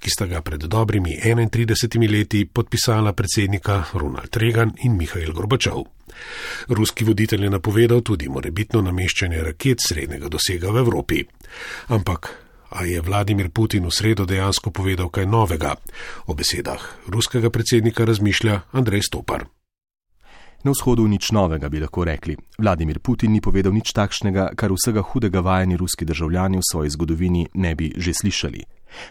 ki 0.00 0.10
sta 0.10 0.26
ga 0.26 0.44
pred 0.44 0.68
dobrimi 0.68 1.16
31 1.24 2.12
leti 2.12 2.44
podpisala 2.44 3.12
predsednika 3.12 3.84
Ronald 3.92 4.36
Reagan 4.36 4.76
in 4.84 5.00
Mihajl 5.00 5.32
Gorbačov. 5.32 5.97
Ruski 6.68 7.04
voditelj 7.04 7.44
je 7.44 7.50
napovedal 7.50 8.02
tudi 8.02 8.28
morebitno 8.28 8.82
nameščanje 8.82 9.42
raket 9.42 9.84
srednjega 9.88 10.28
dosega 10.28 10.70
v 10.70 10.84
Evropi. 10.84 11.24
Ampak 11.88 12.48
A 12.68 12.84
je 12.84 13.00
Vladimir 13.00 13.48
Putin 13.50 13.88
v 13.88 13.92
sredo 13.92 14.28
dejansko 14.28 14.70
povedal 14.70 15.08
kaj 15.08 15.24
novega? 15.24 15.72
O 16.28 16.36
besedah 16.36 17.08
ruskega 17.08 17.48
predsednika 17.48 18.04
razmišlja 18.04 18.68
Andrej 18.76 19.08
Stopar. 19.08 19.48
Na 20.58 20.74
vzhodu 20.74 21.06
nič 21.06 21.30
novega 21.32 21.70
bi 21.70 21.80
lahko 21.80 22.04
rekli. 22.04 22.36
Vladimir 22.58 22.98
Putin 22.98 23.32
ni 23.32 23.40
povedal 23.40 23.72
nič 23.72 23.94
takšnega, 23.94 24.58
kar 24.58 24.74
vsega 24.74 25.00
hudega 25.00 25.40
vajeni 25.40 25.78
ruski 25.78 26.04
državljani 26.04 26.58
v 26.58 26.66
svoji 26.66 26.90
zgodovini 26.90 27.46
ne 27.54 27.72
bi 27.78 27.94
že 27.96 28.12
slišali. 28.12 28.60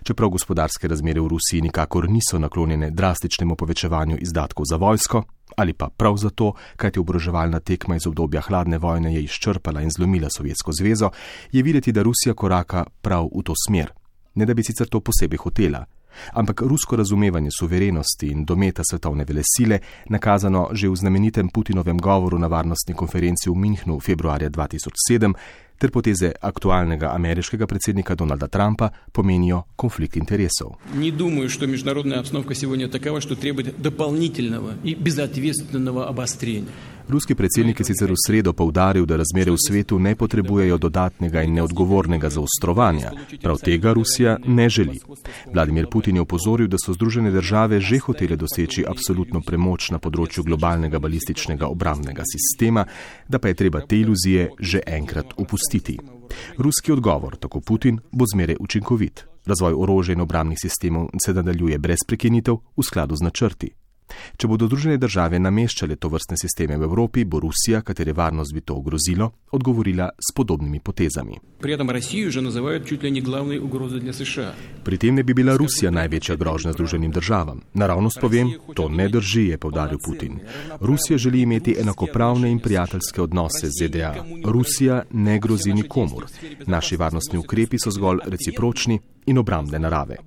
Čeprav 0.04 0.30
gospodarske 0.30 0.88
razmere 0.88 1.22
v 1.24 1.32
Rusiji 1.32 1.64
nikakor 1.64 2.10
niso 2.10 2.38
naklonjene 2.38 2.92
drastičnemu 2.92 3.56
povečevanju 3.56 4.18
izdatkov 4.22 4.66
za 4.70 4.76
vojsko, 4.76 5.24
ali 5.56 5.74
pa 5.74 5.90
prav 5.90 6.18
zato, 6.18 6.54
kajti 6.76 7.00
obroževalna 7.00 7.60
tekma 7.60 7.96
iz 7.96 8.08
obdobja 8.08 8.42
hladne 8.42 8.78
vojne 8.78 9.14
je 9.14 9.24
izčrpala 9.24 9.82
in 9.82 9.92
zlomila 9.92 10.30
Sovjetsko 10.38 10.72
zvezo, 10.72 11.10
je 11.52 11.64
videti, 11.64 11.92
da 11.92 12.04
Rusija 12.04 12.34
koraka 12.34 12.86
prav 13.02 13.30
v 13.36 13.44
to 13.44 13.54
smer. 13.68 13.92
Ne 14.36 14.46
da 14.46 14.54
bi 14.54 14.64
sicer 14.64 14.88
to 14.88 15.00
posebej 15.00 15.38
hotela, 15.38 15.86
ampak 16.34 16.62
rusko 16.62 16.96
razumevanje 16.96 17.50
suverenosti 17.60 18.28
in 18.28 18.46
dometa 18.46 18.84
svetovne 18.84 19.26
vele 19.26 19.42
sile, 19.58 19.80
nakazano 20.10 20.70
že 20.72 20.90
v 20.90 20.96
znamenitem 20.96 21.50
Putinovem 21.50 21.98
govoru 21.98 22.38
na 22.38 22.48
varnostni 22.48 22.94
konferenci 22.94 23.50
v 23.50 23.56
Minhnu 23.56 24.00
februarja 24.00 24.50
2007, 24.50 25.34
ter 25.83 25.91
poteze 25.91 26.33
aktualnega 26.41 27.11
ameriškega 27.15 27.67
predsednika 27.67 28.15
Donalda 28.15 28.47
Trumpa 28.47 28.91
pomenijo 29.13 29.63
konflikt 29.77 30.17
interesov. 30.17 30.79
Ne 30.95 31.11
думаю, 31.11 31.51
что 31.51 31.67
международная 31.67 32.21
обстановка 32.21 32.55
сегодня 32.55 32.89
такова, 32.89 33.21
что 33.21 33.35
требует 33.35 33.83
дополнительного 33.83 34.75
и 34.85 34.95
безответственного 34.95 36.09
обострения. 36.09 36.71
Ruski 37.09 37.35
predsednik 37.35 37.81
je 37.81 37.85
sicer 37.85 38.11
v 38.11 38.15
sredo 38.27 38.53
povdaril, 38.53 39.07
da 39.07 39.17
razmere 39.17 39.51
v 39.51 39.59
svetu 39.59 39.99
ne 39.99 40.15
potrebujejo 40.15 40.79
dodatnega 40.79 41.43
in 41.43 41.55
neodgovornega 41.59 42.31
zaostrovanja. 42.31 43.11
Prav 43.43 43.59
tega 43.59 43.93
Rusija 43.93 44.37
ne 44.47 44.69
želi. 44.69 45.01
Vladimir 45.55 45.89
Putin 45.91 46.17
je 46.17 46.23
upozoril, 46.23 46.69
da 46.69 46.79
so 46.79 46.95
Združene 46.95 47.31
države 47.31 47.81
že 47.81 47.99
hotele 47.99 48.37
doseči 48.37 48.85
absolutno 48.89 49.41
premoč 49.41 49.91
na 49.91 49.99
področju 49.99 50.45
globalnega 50.47 50.99
balističnega 50.99 51.67
obramnega 51.67 52.23
sistema, 52.23 52.87
da 53.29 53.39
pa 53.39 53.49
je 53.49 53.55
treba 53.55 53.81
te 53.81 53.99
iluzije 53.99 54.51
že 54.61 54.81
enkrat 54.87 55.35
upustiti. 55.37 55.66
Ruski 56.58 56.92
odgovor, 56.92 57.36
tako 57.36 57.62
Putin, 57.62 58.00
bo 58.12 58.26
zmeraj 58.34 58.56
učinkovit. 58.60 59.26
Razvoj 59.46 59.74
orožja 59.78 60.14
in 60.14 60.22
obramnih 60.22 60.58
sistemov 60.62 61.08
se 61.26 61.34
nadaljuje 61.34 61.78
brez 61.78 62.04
prekinitev 62.08 62.56
v 62.78 62.84
skladu 62.84 63.16
z 63.16 63.24
načrti. 63.24 63.70
Če 64.38 64.48
bodo 64.48 64.68
Združene 64.68 64.98
države 64.98 65.40
nameščale 65.40 65.96
to 65.96 66.10
vrstne 66.10 66.38
sisteme 66.38 66.78
v 66.78 66.84
Evropi, 66.84 67.26
bo 67.26 67.40
Rusija, 67.40 67.82
katere 67.82 68.14
varnost 68.14 68.54
bi 68.54 68.62
to 68.62 68.76
ogrozilo, 68.76 69.32
odgovorila 69.52 70.10
s 70.18 70.34
podobnimi 70.36 70.80
potezami. 70.80 71.40
Pri 74.84 74.98
tem 74.98 75.16
ne 75.16 75.24
bi 75.24 75.34
bila 75.34 75.58
Rusija 75.58 75.92
največja 75.92 76.36
grožnja 76.36 76.74
Združenim 76.74 77.12
državam. 77.12 77.62
Naravnost 77.74 78.20
povem, 78.22 78.54
to 78.76 78.90
ne 78.90 79.10
drži, 79.10 79.48
je 79.48 79.58
povdaril 79.58 80.00
Putin. 80.06 80.40
Rusija 80.80 81.18
želi 81.18 81.42
imeti 81.42 81.76
enakopravne 81.80 82.52
in 82.52 82.60
prijateljske 82.60 83.22
odnose 83.22 83.68
z 83.68 83.88
ZDA. 83.88 84.14
Rusija 84.46 85.04
ne 85.12 85.40
grozi 85.40 85.74
nikomur. 85.74 86.26
Naši 86.66 86.98
varnostni 86.98 87.40
ukrepi 87.40 87.80
so 87.80 87.92
zgolj 87.92 88.20
recipročni 88.26 89.00
in 89.26 89.38
obramne 89.38 89.80
narave. 89.80 90.18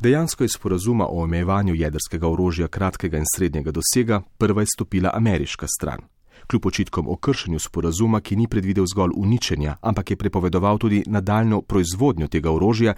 Dejansko 0.00 0.44
je 0.44 0.48
sporazuma 0.48 1.06
o 1.06 1.22
omejevanju 1.22 1.74
jedrskega 1.74 2.28
orožja 2.28 2.68
kratkega 2.68 3.18
in 3.18 3.24
srednjega 3.36 3.70
dosega 3.70 4.22
prva 4.38 4.62
izstopila 4.62 5.10
ameriška 5.14 5.66
stran. 5.68 6.00
Kljub 6.46 6.66
očitkom 6.66 7.08
o 7.08 7.16
kršenju 7.16 7.58
sporazuma, 7.58 8.20
ki 8.20 8.36
ni 8.36 8.48
predvidel 8.48 8.86
zgolj 8.86 9.10
uničenja, 9.16 9.76
ampak 9.80 10.10
je 10.10 10.16
prepovedoval 10.16 10.78
tudi 10.78 11.02
nadaljno 11.06 11.60
proizvodnjo 11.62 12.28
tega 12.28 12.50
orožja, 12.50 12.94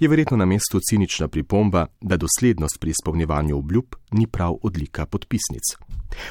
je 0.00 0.08
verjetno 0.08 0.36
na 0.36 0.44
mestu 0.44 0.80
cinična 0.80 1.28
pripomba, 1.28 1.86
da 2.00 2.16
doslednost 2.16 2.80
pri 2.80 2.90
izpolnjevanju 2.90 3.58
obljub 3.58 3.84
ni 4.12 4.26
prav 4.26 4.56
odlika 4.62 5.06
podpisnic. 5.06 5.76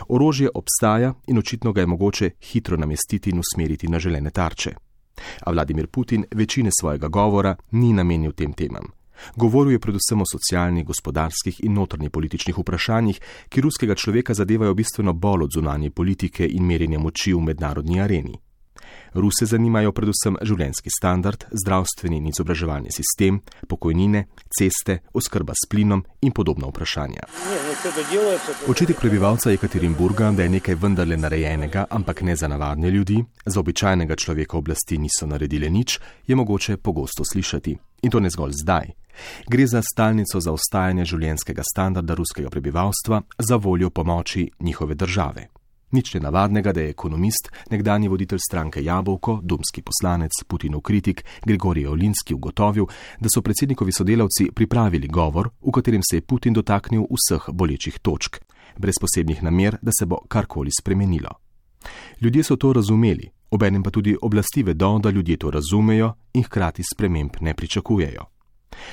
Orožje 0.08 0.50
obstaja 0.54 1.14
in 1.28 1.38
očitno 1.38 1.74
ga 1.74 1.82
je 1.82 1.88
mogoče 1.88 2.30
hitro 2.42 2.78
namestiti 2.78 3.30
in 3.30 3.40
usmeriti 3.40 3.88
na 3.88 4.00
želene 4.00 4.30
tarče. 4.30 4.74
A 5.42 5.52
Vladimir 5.52 5.88
Putin 5.88 6.26
večine 6.32 6.70
svojega 6.80 7.08
govora 7.08 7.56
ni 7.72 7.94
namenil 7.94 8.32
tem 8.32 8.54
temam. 8.54 9.05
Govoril 9.36 9.72
je 9.72 9.80
predvsem 9.80 10.22
o 10.22 10.26
socialnih, 10.32 10.86
gospodarskih 10.86 11.64
in 11.64 11.74
notranje 11.74 12.10
političnih 12.10 12.58
vprašanjih, 12.58 13.22
ki 13.50 13.62
ruskega 13.62 13.96
človeka 13.96 14.34
zadevajo 14.34 14.74
bistveno 14.74 15.14
bolj 15.14 15.44
od 15.44 15.52
zunanje 15.54 15.90
politike 15.92 16.48
in 16.48 16.66
merjenja 16.66 17.00
moči 17.00 17.34
v 17.34 17.42
mednarodni 17.42 18.02
areni. 18.02 18.36
Ruse 19.16 19.48
zanimajo 19.48 19.94
predvsem 19.96 20.36
življenski 20.44 20.92
standard, 20.92 21.46
zdravstveni 21.64 22.18
in 22.20 22.28
izobraževalni 22.32 22.92
sistem, 22.92 23.40
pokojnine, 23.72 24.26
ceste, 24.52 25.00
oskrba 25.16 25.56
s 25.56 25.70
plinom 25.72 26.04
in 26.22 26.34
podobna 26.36 26.68
vprašanja. 26.68 27.24
Očitek 28.68 29.00
prebivalca 29.00 29.54
Ekaterinburga, 29.56 30.34
da 30.36 30.44
je 30.44 30.56
nekaj 30.58 30.76
vendarle 30.82 31.18
narejenega, 31.18 31.86
ampak 31.90 32.26
ne 32.28 32.36
za 32.36 32.50
navadne 32.52 32.92
ljudi, 32.92 33.22
za 33.46 33.60
običajnega 33.60 34.16
človeka 34.16 34.58
oblasti 34.58 35.00
niso 35.00 35.28
naredile 35.28 35.70
nič, 35.70 36.00
je 36.28 36.36
mogoče 36.36 36.78
pogosto 36.78 37.24
slišati. 37.24 37.78
In 38.04 38.12
to 38.12 38.20
ne 38.20 38.30
zgolj 38.30 38.60
zdaj. 38.64 39.05
Gre 39.48 39.68
za 39.68 39.82
stalnico 39.82 40.40
za 40.40 40.52
ostajanje 40.52 41.06
življenskega 41.06 41.64
standarda 41.64 42.14
ruskega 42.14 42.50
prebivalstva 42.50 43.22
za 43.40 43.56
voljo 43.56 43.90
pomoči 43.90 44.50
njihove 44.60 44.96
države. 44.96 45.48
Nič 45.92 46.14
ne 46.14 46.20
navadnega, 46.20 46.74
da 46.74 46.82
je 46.82 46.90
ekonomist, 46.90 47.52
nekdani 47.72 48.08
voditelj 48.08 48.40
stranke 48.48 48.84
Jabolko, 48.84 49.40
domski 49.44 49.82
poslanec, 49.82 50.32
Putinov 50.48 50.82
kritik 50.82 51.24
Grigorij 51.46 51.88
Olinski 51.88 52.34
ugotovil, 52.34 52.86
da 53.20 53.30
so 53.30 53.42
predsednikovi 53.42 53.92
sodelavci 53.92 54.50
pripravili 54.56 55.08
govor, 55.08 55.50
v 55.62 55.72
katerem 55.72 56.04
se 56.04 56.18
je 56.18 56.22
Putin 56.22 56.54
dotaknil 56.54 57.08
vseh 57.12 57.48
bolečih 57.54 58.00
točk, 58.02 58.42
brez 58.78 59.00
posebnih 59.02 59.44
namer, 59.44 59.78
da 59.82 59.92
se 60.00 60.06
bo 60.06 60.20
karkoli 60.28 60.72
spremenilo. 60.80 61.40
Ljudje 62.22 62.44
so 62.44 62.56
to 62.56 62.74
razumeli, 62.74 63.30
obenem 63.52 63.84
pa 63.84 63.92
tudi 63.92 64.18
oblasti 64.22 64.64
vedo, 64.64 65.00
da 65.00 65.10
ljudje 65.10 65.38
to 65.38 65.52
razumejo 65.52 66.14
in 66.34 66.44
hkrati 66.44 66.84
sprememb 66.84 67.40
ne 67.42 67.54
pričakujejo. 67.54 68.35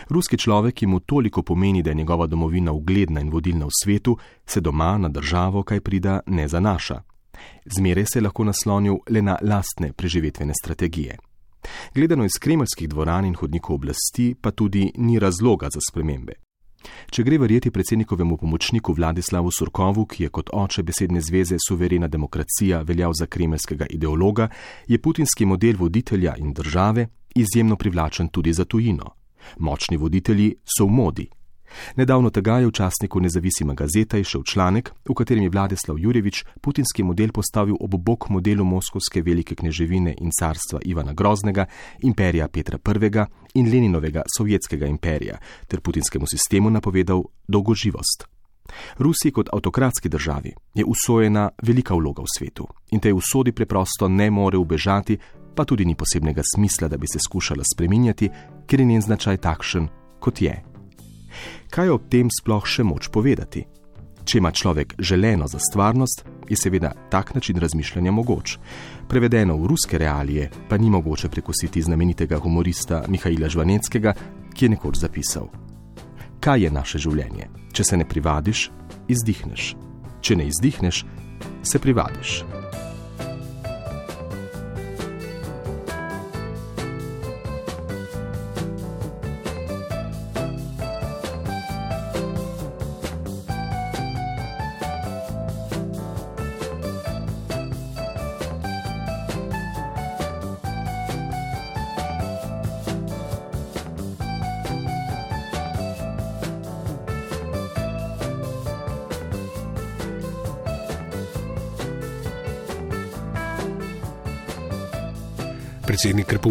Ruski 0.09 0.38
človek, 0.38 0.75
ki 0.75 0.87
mu 0.87 1.01
toliko 1.01 1.42
pomeni, 1.42 1.83
da 1.83 1.90
je 1.90 1.95
njegova 1.95 2.27
domovina 2.27 2.73
ugledna 2.73 3.21
in 3.21 3.31
vodilna 3.31 3.66
v 3.66 3.77
svetu, 3.83 4.18
se 4.47 4.61
doma 4.61 4.99
na 4.99 5.09
državo 5.09 5.62
kaj 5.62 5.81
prida 5.81 6.21
ne 6.27 6.49
zanaša. 6.49 7.03
Zmeraj 7.77 8.07
se 8.07 8.18
je 8.18 8.23
lahko 8.23 8.45
naslonil 8.45 8.97
le 9.11 9.23
na 9.23 9.37
lastne 9.42 9.92
preživetvene 9.92 10.53
strategije. 10.62 11.18
Gledano 11.95 12.25
iz 12.25 12.38
kremeljskih 12.40 12.88
dvoran 12.88 13.25
in 13.25 13.35
hodnikov 13.35 13.75
oblasti, 13.75 14.35
pa 14.40 14.51
tudi 14.51 14.92
ni 14.97 15.18
razloga 15.18 15.68
za 15.73 15.81
spremembe. 15.90 16.33
Če 17.11 17.23
gre 17.23 17.38
verjeti 17.38 17.71
predsednikovemu 17.71 18.37
pomočniku 18.37 18.92
Vladislavu 18.92 19.51
Surkovu, 19.51 20.07
ki 20.07 20.25
je 20.25 20.29
kot 20.29 20.51
oče 20.53 20.83
besedne 20.83 21.21
zveze 21.21 21.57
suverena 21.68 22.09
demokracija 22.09 22.83
veljal 22.83 23.12
za 23.14 23.27
kremeljskega 23.27 23.87
ideologa, 23.90 24.49
je 24.88 24.99
putinski 24.99 25.47
model 25.47 25.77
voditelja 25.79 26.35
in 26.38 26.53
države 26.53 27.07
izjemno 27.35 27.77
privlačen 27.77 28.29
tudi 28.29 28.53
za 28.53 28.64
tujino. 28.64 29.21
Močni 29.59 29.96
voditelji 29.96 30.55
so 30.64 30.87
v 30.87 30.90
modi. 30.90 31.28
Nedavno 31.96 32.31
tega 32.31 32.59
je 32.59 32.66
v 32.66 32.72
časniku 32.72 33.20
nezavisima 33.20 33.74
gazeta 33.74 34.18
išel 34.18 34.42
članek, 34.42 34.92
v 35.09 35.14
katerem 35.14 35.42
je 35.42 35.50
Vladislav 35.50 35.98
Jurevič 35.98 36.44
putinski 36.61 37.02
model 37.02 37.33
postavil 37.33 37.76
ob 37.81 37.94
bok 37.96 38.28
modelu 38.28 38.64
Moskovske 38.64 39.22
velike 39.22 39.55
kneževine 39.55 40.14
in 40.20 40.31
carstva 40.40 40.81
Ivana 40.85 41.12
Groznega, 41.12 41.66
imperija 42.02 42.48
Petra 42.48 42.78
I. 42.78 43.24
in 43.55 43.70
Leninovega 43.72 44.22
sovjetskega 44.37 44.87
imperija, 44.87 45.38
ter 45.68 45.81
putinskemu 45.81 46.26
sistemu 46.26 46.70
napovedal 46.70 47.22
dolgoživost. 47.48 48.32
Rusiji 48.98 49.33
kot 49.33 49.48
avtokratski 49.53 50.09
državi 50.09 50.53
je 50.75 50.85
usvojena 50.85 51.51
velika 51.62 51.94
vloga 51.94 52.22
v 52.22 52.33
svetu 52.38 52.66
in 52.90 53.01
tej 53.01 53.12
usodi 53.12 53.53
preprosto 53.53 54.09
ne 54.09 54.31
more 54.31 54.59
ubežati, 54.59 55.18
pa 55.55 55.64
tudi 55.64 55.85
ni 55.85 55.94
posebnega 55.94 56.42
smisla, 56.55 56.88
da 56.88 56.96
bi 56.96 57.07
se 57.07 57.18
skušala 57.18 57.64
spreminjati, 57.75 58.31
ker 58.66 58.81
je 58.81 58.87
njen 58.87 59.03
značaj 59.03 59.37
takšen, 59.37 59.88
kot 60.20 60.42
je. 60.42 60.62
Kaj 61.70 61.88
ob 61.88 62.09
tem 62.09 62.29
sploh 62.31 62.66
še 62.66 62.85
moč 62.85 63.09
povedati? 63.09 63.64
Če 64.25 64.38
ima 64.38 64.53
človek 64.55 64.94
želeno 64.98 65.48
za 65.48 65.59
stvarnost, 65.59 66.25
je 66.48 66.57
seveda 66.57 66.92
tak 67.11 67.35
način 67.35 67.59
razmišljanja 67.59 68.12
mogoč. 68.12 68.59
Prevedeno 69.09 69.57
v 69.57 69.66
ruske 69.66 69.98
realije 69.98 70.51
pa 70.68 70.79
ni 70.79 70.90
mogoče 70.90 71.29
prekositi 71.29 71.83
znamenitega 71.83 72.38
humorista 72.38 73.03
Mihajla 73.09 73.48
Žvaneckega, 73.48 74.14
ki 74.55 74.64
je 74.64 74.68
nekoč 74.77 75.01
zapisal: 75.03 75.48
Kaj 76.42 76.64
je 76.64 76.70
naše 76.74 76.98
življenje? 76.98 77.44
Če 77.70 77.85
se 77.87 77.96
ne 78.00 78.02
privadiš, 78.02 78.64
izdihneš. 79.14 79.76
Če 80.26 80.35
ne 80.40 80.48
izdihneš, 80.50 81.05
se 81.62 81.78
privadiš. 81.78 82.40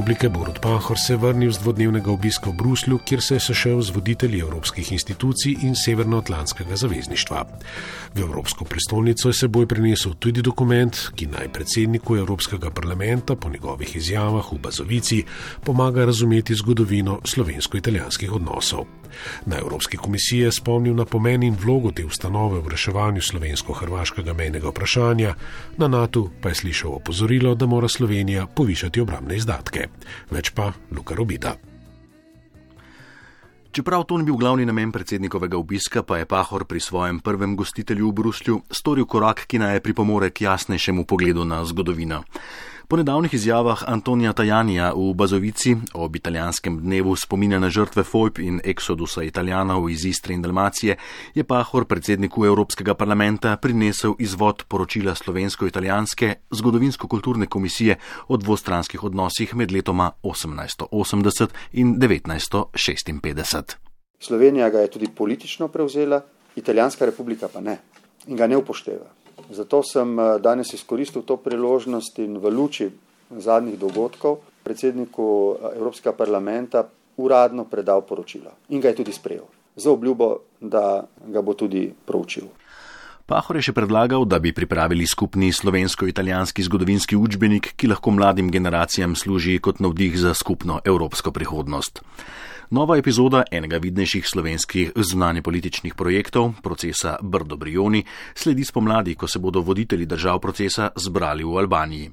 Republike 0.02 0.30
Borod 0.30 0.60
Pahor 0.60 0.98
se 0.98 1.16
vrnil 1.16 1.52
z 1.52 1.62
dvodnevnega 1.62 2.12
obiska 2.12 2.50
v 2.50 2.58
Bruslju, 2.58 2.98
kjer 3.06 3.22
se 3.22 3.36
je 3.36 3.40
sešel 3.40 3.82
z 3.82 3.94
voditelji 3.94 4.40
evropskih 4.42 4.92
institucij 4.92 5.62
in 5.62 5.76
Severnoatlantskega 5.76 6.76
zavezništva. 6.76 7.46
V 8.16 8.20
Evropsko 8.20 8.66
prestolnico 8.66 9.30
je 9.30 9.34
seboj 9.34 9.68
prinesel 9.70 10.18
tudi 10.18 10.42
dokument, 10.42 10.90
ki 11.16 11.30
naj 11.30 11.54
predsedniku 11.54 12.18
Evropskega 12.18 12.74
parlamenta 12.74 13.36
po 13.36 13.50
njegovih 13.50 13.96
izjavah 13.96 14.50
v 14.52 14.58
Bazovici 14.58 15.24
pomaga 15.64 16.06
razumeti 16.06 16.56
zgodovino 16.56 17.20
slovensko-italijanskih 17.22 18.34
odnosov. 18.34 19.01
Na 19.46 19.58
Evropski 19.58 19.98
komisiji 19.98 20.40
je 20.40 20.52
spomnil 20.52 20.96
na 20.96 21.06
pomen 21.06 21.44
in 21.44 21.56
vlogo 21.56 21.92
te 21.92 22.06
ustanove 22.06 22.62
v 22.62 22.76
reševanju 22.76 23.22
slovensko-hrvaškega 23.22 24.34
mejnega 24.34 24.70
vprašanja, 24.70 25.36
na 25.78 25.88
NATO 25.88 26.30
pa 26.42 26.50
je 26.50 26.56
slišal 26.56 27.00
opozorilo, 27.02 27.56
da 27.56 27.66
mora 27.66 27.88
Slovenija 27.88 28.48
povišati 28.48 29.02
obramne 29.02 29.36
izdatke. 29.36 29.88
Več 30.32 30.52
pa 30.56 30.72
Luka 30.92 31.16
Robida. 31.16 31.56
Čeprav 33.72 34.04
to 34.04 34.18
ni 34.18 34.28
bil 34.28 34.36
glavni 34.36 34.66
namen 34.66 34.92
predsednikovega 34.92 35.58
obiska, 35.58 36.04
pa 36.04 36.18
je 36.18 36.26
Pahor 36.26 36.66
pri 36.68 36.80
svojem 36.80 37.20
prvem 37.24 37.56
gostitelju 37.56 38.10
v 38.10 38.14
Bruslju 38.14 38.58
storil 38.68 39.08
korak, 39.08 39.46
ki 39.48 39.62
naj 39.64 39.80
pripomore 39.80 40.30
k 40.36 40.44
jasnejšemu 40.44 41.06
pogledu 41.08 41.46
na 41.48 41.64
zgodovino. 41.64 42.24
Po 42.92 42.98
nedavnih 42.98 43.34
izjavah 43.34 43.84
Antonija 43.88 44.34
Tajanija 44.34 44.90
v 44.94 45.14
Bazovici 45.16 45.76
ob 45.94 46.16
italijanskem 46.16 46.80
dnevu 46.80 47.16
spominja 47.16 47.60
na 47.60 47.70
žrtve 47.70 48.04
Fojb 48.04 48.40
in 48.40 48.58
eksodusa 48.64 49.24
italijanov 49.24 49.88
iz 49.90 50.04
Istre 50.06 50.34
in 50.34 50.42
Dalmacije, 50.42 50.98
je 51.36 51.44
Pahor 51.44 51.86
predsedniku 51.86 52.46
Evropskega 52.46 52.94
parlamenta 52.94 53.56
prinesel 53.58 54.16
izvod 54.20 54.64
poročila 54.68 55.16
slovensko-italijanske 55.16 56.34
zgodovinsko-kulturne 56.52 57.48
komisije 57.48 57.96
o 58.28 58.38
dvostranskih 58.38 59.04
odnosih 59.04 59.56
med 59.56 59.72
letoma 59.72 60.12
1880 60.24 61.48
in 61.72 61.96
1956. 61.96 63.76
Slovenija 64.20 64.70
ga 64.70 64.80
je 64.80 64.92
tudi 64.92 65.08
politično 65.16 65.68
prevzela, 65.68 66.22
Italijanska 66.56 67.06
republika 67.06 67.48
pa 67.54 67.62
ne 67.62 67.78
in 68.28 68.36
ga 68.36 68.48
ne 68.48 68.58
upošteva. 68.58 69.21
Zato 69.52 69.84
sem 69.84 70.20
eh, 70.20 70.40
danes 70.40 70.74
izkoristil 70.74 71.22
to 71.28 71.38
priložnost 71.38 72.20
in 72.24 72.40
v 72.40 72.50
luči 72.50 72.88
zadnjih 73.32 73.80
dogodkov 73.80 74.40
predsedniku 74.64 75.28
eh, 75.60 75.78
Evropskega 75.78 76.16
parlamenta 76.16 76.88
uradno 77.18 77.68
predal 77.68 78.02
poročilo 78.08 78.56
in 78.70 78.80
ga 78.80 78.90
je 78.90 79.04
tudi 79.04 79.12
sprejel. 79.12 79.46
Za 79.76 79.92
obljubo, 79.92 80.38
da 80.60 81.04
ga 81.28 81.42
bo 81.42 81.54
tudi 81.54 81.92
proučil. 82.06 82.48
Pahor 83.26 83.56
je 83.56 83.70
še 83.70 83.74
predlagal, 83.76 84.26
da 84.28 84.42
bi 84.44 84.52
pripravili 84.52 85.06
skupni 85.08 85.54
slovensko-italijanski 85.56 86.66
zgodovinski 86.68 87.16
učbenik, 87.16 87.70
ki 87.80 87.88
lahko 87.88 88.12
mladim 88.12 88.52
generacijam 88.52 89.16
služi 89.16 89.56
kot 89.64 89.80
navdih 89.80 90.18
za 90.20 90.34
skupno 90.36 90.82
evropsko 90.84 91.32
prihodnost. 91.32 92.04
Nova 92.72 92.96
epizoda 92.98 93.44
enega 93.52 93.78
vidnejših 93.84 94.28
slovenskih 94.28 94.92
zunanje 94.96 95.42
političnih 95.42 95.96
projektov, 95.96 96.54
procesa 96.64 97.18
Brdo 97.22 97.58
Brioni, 97.58 98.00
sledi 98.34 98.64
spomladi, 98.64 99.16
ko 99.16 99.28
se 99.28 99.40
bodo 99.40 99.60
voditelji 99.60 100.06
držav 100.06 100.40
procesa 100.40 100.88
zbrali 100.96 101.44
v 101.44 101.58
Albaniji. 101.60 102.12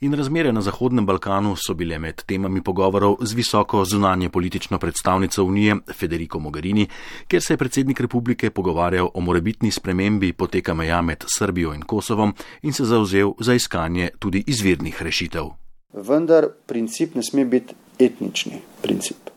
In 0.00 0.14
razmere 0.14 0.52
na 0.52 0.60
Zahodnem 0.60 1.06
Balkanu 1.06 1.56
so 1.56 1.72
bile 1.74 1.98
med 1.98 2.20
temami 2.26 2.60
pogovorov 2.60 3.16
z 3.24 3.32
visoko 3.32 3.84
zunanje 3.84 4.28
politično 4.28 4.78
predstavnico 4.78 5.44
Unije 5.44 5.76
Federico 5.96 6.38
Mogherini, 6.38 6.86
kjer 7.28 7.42
se 7.42 7.52
je 7.52 7.58
predsednik 7.64 8.00
republike 8.00 8.50
pogovarjal 8.50 9.08
o 9.14 9.20
morebitni 9.20 9.70
spremembi 9.70 10.32
poteka 10.32 10.74
meja 10.74 11.02
med 11.02 11.24
Srbijo 11.38 11.72
in 11.74 11.82
Kosovom 11.82 12.34
in 12.62 12.72
se 12.72 12.84
zauzel 12.84 13.32
za 13.40 13.54
iskanje 13.54 14.10
tudi 14.18 14.44
izvirnih 14.46 15.02
rešitev. 15.02 15.48
Vendar 15.94 16.48
princip 16.66 17.14
ne 17.14 17.22
sme 17.22 17.44
biti 17.44 17.74
etnični 17.98 18.60
princip. 18.82 19.33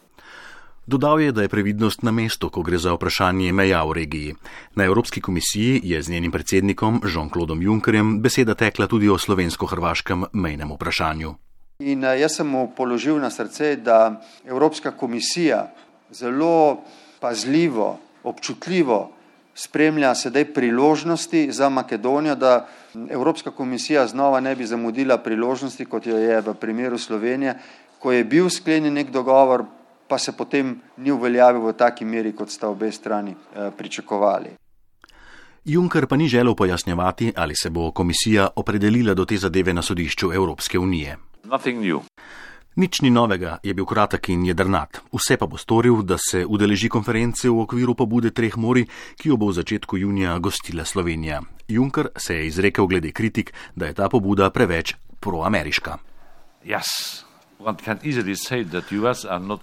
Dodal 0.87 1.21
je, 1.21 1.31
da 1.31 1.41
je 1.41 1.49
previdnost 1.51 2.03
na 2.03 2.11
mestu, 2.15 2.47
ko 2.49 2.61
gre 2.63 2.77
za 2.79 2.93
vprašanje 2.95 3.51
meja 3.51 3.81
v 3.83 3.91
regiji. 3.91 4.35
Na 4.75 4.85
Evropski 4.87 5.21
komisiji 5.21 5.81
je 5.83 6.01
z 6.01 6.09
njenim 6.09 6.31
predsednikom 6.31 7.01
Jean-Claude 7.03 7.59
Junckerjem 7.61 8.21
beseda 8.21 8.55
tekla 8.55 8.87
tudi 8.87 9.09
o 9.09 9.17
slovensko-hrvaškem 9.17 10.23
mejnem 10.31 10.71
vprašanju. 10.71 11.33
In 11.83 12.03
eh, 12.03 12.21
jaz 12.21 12.39
sem 12.39 12.47
mu 12.47 12.71
položil 12.71 13.19
na 13.19 13.27
srce, 13.29 13.75
da 13.75 14.21
Evropska 14.45 14.91
komisija 14.91 15.67
zelo 16.11 16.79
pazljivo, 17.19 17.99
občutljivo 18.23 19.11
spremlja 19.55 20.15
sedaj 20.15 20.53
priložnosti 20.53 21.51
za 21.51 21.69
Makedonijo, 21.69 22.35
da 22.35 22.67
Evropska 23.09 23.51
komisija 23.51 24.07
znova 24.07 24.39
ne 24.39 24.55
bi 24.55 24.65
zamudila 24.65 25.17
priložnosti, 25.17 25.85
kot 25.85 26.07
jo 26.07 26.17
je 26.17 26.41
v 26.41 26.53
primeru 26.53 26.97
Slovenije, 26.97 27.59
ko 27.99 28.11
je 28.11 28.23
bil 28.23 28.49
sklenjen 28.49 28.93
nek 28.93 29.11
dogovor 29.11 29.65
pa 30.07 30.17
se 30.17 30.31
potem 30.37 30.81
ni 30.97 31.11
uveljavil 31.11 31.61
v 31.67 31.73
taki 31.73 32.05
meri, 32.05 32.33
kot 32.33 32.49
sta 32.49 32.69
obe 32.69 32.91
strani 32.91 33.31
eh, 33.31 33.71
pričakovali. 33.77 34.55
Juncker 35.67 36.07
pa 36.07 36.15
ni 36.15 36.27
želel 36.27 36.55
pojasnjevati, 36.55 37.33
ali 37.35 37.55
se 37.55 37.69
bo 37.69 37.91
komisija 37.91 38.47
opredelila 38.55 39.13
do 39.13 39.25
te 39.25 39.37
zadeve 39.37 39.73
na 39.73 39.81
sodišču 39.81 40.33
Evropske 40.33 40.79
unije. 40.79 41.17
Nič 42.77 43.01
ni 43.01 43.09
novega, 43.09 43.57
je 43.63 43.73
bil 43.73 43.85
kratek 43.85 44.29
in 44.29 44.45
jedrnat. 44.45 45.01
Vse 45.09 45.37
pa 45.37 45.47
bo 45.49 45.57
storil, 45.57 46.03
da 46.05 46.15
se 46.21 46.45
udeleži 46.45 46.89
konference 46.89 47.49
v 47.49 47.59
okviru 47.65 47.95
pobude 47.97 48.29
treh 48.29 48.53
mori, 48.57 48.85
ki 49.17 49.29
jo 49.29 49.37
bo 49.37 49.49
v 49.49 49.57
začetku 49.57 49.97
junija 49.97 50.37
gostila 50.39 50.85
Slovenija. 50.85 51.41
Juncker 51.67 52.13
se 52.15 52.35
je 52.35 52.47
izrekel 52.47 52.87
glede 52.87 53.11
kritik, 53.11 53.53
da 53.75 53.89
je 53.89 53.93
ta 53.93 54.09
pobuda 54.09 54.49
preveč 54.49 54.95
proameriška. 55.19 55.97
Yes. 56.63 57.26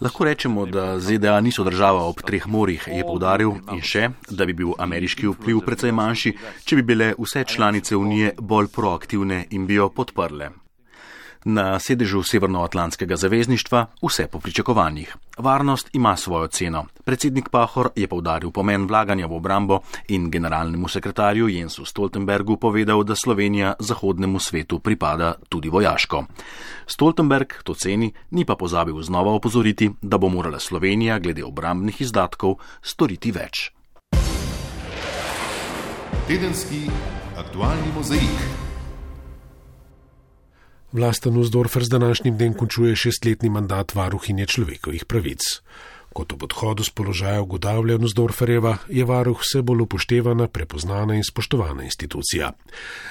Lahko 0.01 0.25
rečemo, 0.25 0.67
da 0.67 1.01
ZDA 1.01 1.41
niso 1.41 1.65
država 1.65 2.09
ob 2.09 2.23
treh 2.27 2.47
morjih, 2.47 2.89
je 2.91 3.05
povdaril 3.07 3.55
in 3.73 3.81
še, 3.83 4.09
da 4.31 4.47
bi 4.47 4.53
bil 4.53 4.75
ameriški 4.79 5.31
vpliv 5.31 5.63
precej 5.67 5.95
manjši, 5.95 6.35
če 6.65 6.81
bi 6.81 6.83
bile 6.83 7.15
vse 7.19 7.45
članice 7.45 7.97
Unije 7.97 8.35
bolj 8.41 8.69
proaktivne 8.75 9.47
in 9.51 9.67
bi 9.67 9.79
jo 9.79 9.89
podprle 9.89 10.51
na 11.45 11.79
sedežu 11.79 12.23
Severnoatlantskega 12.23 13.17
zavezništva 13.17 13.87
vse 14.03 14.27
po 14.27 14.39
pričakovanjih. 14.39 15.17
Varnost 15.39 15.91
ima 15.93 16.17
svojo 16.17 16.47
ceno. 16.47 16.87
Predsednik 17.05 17.49
Pahor 17.49 17.89
je 17.97 18.09
povdaril 18.09 18.51
pomen 18.51 18.87
vlaganja 18.87 19.27
v 19.27 19.37
obrambo 19.37 19.81
in 20.09 20.31
generalnemu 20.31 20.89
sekretarju 20.89 21.49
Jensu 21.49 21.85
Stoltenbergu 21.85 22.57
povedal, 22.57 23.05
da 23.05 23.15
Slovenija 23.15 23.75
zahodnemu 23.79 24.39
svetu 24.39 24.79
pripada 24.79 25.35
tudi 25.49 25.69
vojaško. 25.69 26.25
Stoltenberg 26.87 27.53
to 27.65 27.75
ceni, 27.75 28.13
ni 28.31 28.45
pa 28.45 28.57
pozabil 28.57 29.03
znova 29.03 29.33
opozoriti, 29.33 29.91
da 30.03 30.19
bo 30.19 30.29
morala 30.29 30.59
Slovenija 30.59 31.19
glede 31.19 31.45
obrambnih 31.45 32.01
izdatkov 32.01 32.57
storiti 32.83 33.33
več. 33.33 33.71
Tedenski 36.29 36.89
aktualni 37.37 37.93
mozaik. 37.97 38.64
Vlasten 40.95 41.37
Uzdorfer 41.37 41.85
z 41.85 41.89
današnjim 41.89 42.37
dnem 42.37 42.55
končuje 42.55 42.97
šestletni 42.97 43.49
mandat 43.49 43.95
varuhinje 43.95 44.47
človekovih 44.47 45.05
pravic. 45.05 45.41
Kot 46.13 46.33
ob 46.33 46.43
odhodu 46.43 46.85
z 46.85 46.91
položaja 46.91 47.41
ugotavlja 47.43 47.97
Uzdorferjeva, 47.97 48.77
je 48.89 49.05
varuh 49.05 49.41
vse 49.41 49.63
bolj 49.63 49.83
upoštevana, 49.83 50.47
prepoznana 50.49 51.17
in 51.19 51.25
spoštovana 51.25 51.83
institucija. 51.83 52.53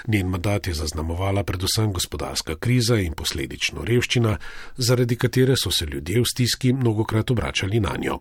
Njen 0.07 0.27
mandat 0.27 0.67
je 0.67 0.73
zaznamovala 0.73 1.43
predvsem 1.43 1.91
gospodarska 1.93 2.55
kriza 2.55 2.95
in 2.95 3.13
posledično 3.13 3.83
revščina, 3.83 4.37
zaradi 4.77 5.15
katere 5.15 5.59
so 5.59 5.71
se 5.71 5.85
ljudje 5.85 6.21
v 6.21 6.31
stiski 6.31 6.73
mnogokrat 6.73 7.31
obračali 7.31 7.79
na 7.79 7.97
njo. 7.99 8.19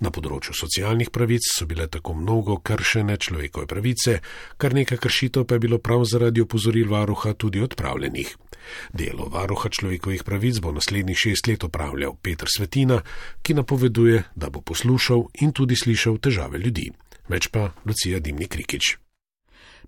Na 0.00 0.10
področju 0.10 0.54
socialnih 0.56 1.10
pravic 1.10 1.46
so 1.46 1.66
bile 1.66 1.86
tako 1.88 2.14
mnogo 2.14 2.58
kršene 2.60 3.16
človekove 3.16 3.66
pravice, 3.70 4.18
kar 4.56 4.74
nekaj 4.74 4.98
kršitev 4.98 5.46
pa 5.46 5.56
je 5.56 5.64
bilo 5.66 5.78
prav 5.78 6.04
zaradi 6.04 6.44
opozoril 6.44 6.90
varuha 6.90 7.34
tudi 7.34 7.62
odpravljenih. 7.62 8.34
Delo 8.92 9.28
varuha 9.30 9.70
človekovih 9.70 10.24
pravic 10.26 10.58
bo 10.58 10.74
naslednjih 10.74 11.18
šest 11.18 11.46
let 11.46 11.64
opravljal 11.64 12.16
Petr 12.22 12.50
Svetina, 12.50 13.00
ki 13.42 13.54
napoveduje, 13.54 14.22
da 14.34 14.50
bo 14.50 14.60
poslušal 14.60 15.28
in 15.40 15.52
tudi 15.52 15.76
slišal 15.76 16.18
težave 16.18 16.58
ljudi. 16.58 16.90
Več 17.28 17.50
pa 17.50 17.72
Lucija 17.86 18.20
Dimnik 18.20 18.54
Krikič. 18.54 19.05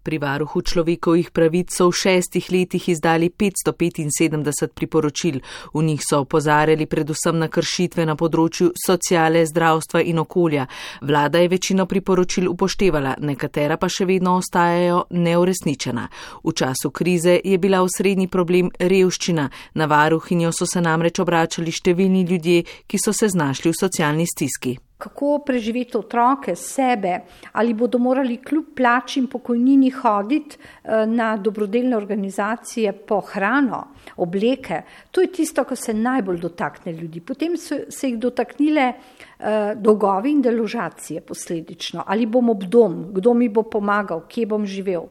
Pri 0.02 0.18
varuhu 0.18 0.62
človekovih 0.62 1.30
pravic 1.30 1.74
so 1.74 1.88
v 1.90 1.96
šestih 1.98 2.46
letih 2.52 2.88
izdali 2.88 3.30
575 3.30 4.72
priporočil. 4.74 5.40
V 5.74 5.82
njih 5.82 6.00
so 6.02 6.20
opozarjali 6.20 6.86
predvsem 6.86 7.38
na 7.38 7.48
kršitve 7.48 8.06
na 8.06 8.16
področju 8.16 8.72
sociale, 8.86 9.44
zdravstva 9.46 10.02
in 10.02 10.18
okolja. 10.18 10.66
Vlada 11.02 11.38
je 11.38 11.48
večino 11.48 11.86
priporočil 11.86 12.48
upoštevala, 12.50 13.16
nekatera 13.20 13.76
pa 13.76 13.88
še 13.88 14.06
vedno 14.08 14.38
ostajajo 14.38 15.04
neuresničena. 15.10 16.08
V 16.44 16.52
času 16.52 16.90
krize 16.90 17.40
je 17.44 17.58
bila 17.58 17.82
osrednji 17.82 18.28
problem 18.28 18.70
revščina. 18.78 19.50
Na 19.74 19.86
varuhinjo 19.86 20.52
so 20.52 20.66
se 20.66 20.80
namreč 20.80 21.20
obračali 21.20 21.72
številni 21.72 22.26
ljudje, 22.28 22.64
ki 22.86 22.98
so 22.98 23.12
se 23.12 23.28
znašli 23.28 23.72
v 23.72 23.80
socialni 23.80 24.26
stiski 24.26 24.78
kako 24.98 25.38
preživeti 25.46 25.96
otroke, 25.96 26.56
sebe, 26.56 27.20
ali 27.52 27.74
bodo 27.74 27.98
morali 27.98 28.36
kljub 28.36 28.64
plači 28.76 29.20
in 29.20 29.26
pokojnini 29.26 29.90
hoditi 29.90 30.58
eh, 30.58 31.06
na 31.06 31.36
dobrodelne 31.36 31.96
organizacije 31.96 32.92
po 32.92 33.20
hrano, 33.20 33.84
obleke. 34.16 34.82
To 35.10 35.20
je 35.20 35.32
tisto, 35.32 35.64
kar 35.64 35.76
se 35.76 35.94
najbolj 35.94 36.40
dotakne 36.40 36.92
ljudi. 36.92 37.20
Potem 37.20 37.56
so 37.56 37.78
se 37.88 38.10
jih 38.10 38.18
dotaknile 38.18 38.92
eh, 38.92 39.74
dolgovi 39.76 40.32
in 40.32 40.42
deložacije 40.42 41.20
posledično. 41.20 42.02
Ali 42.06 42.26
bom 42.26 42.50
ob 42.50 42.64
dom, 42.64 43.04
kdo 43.14 43.34
mi 43.34 43.48
bo 43.48 43.62
pomagal, 43.62 44.26
kje 44.28 44.46
bom 44.46 44.66
živel. 44.66 45.06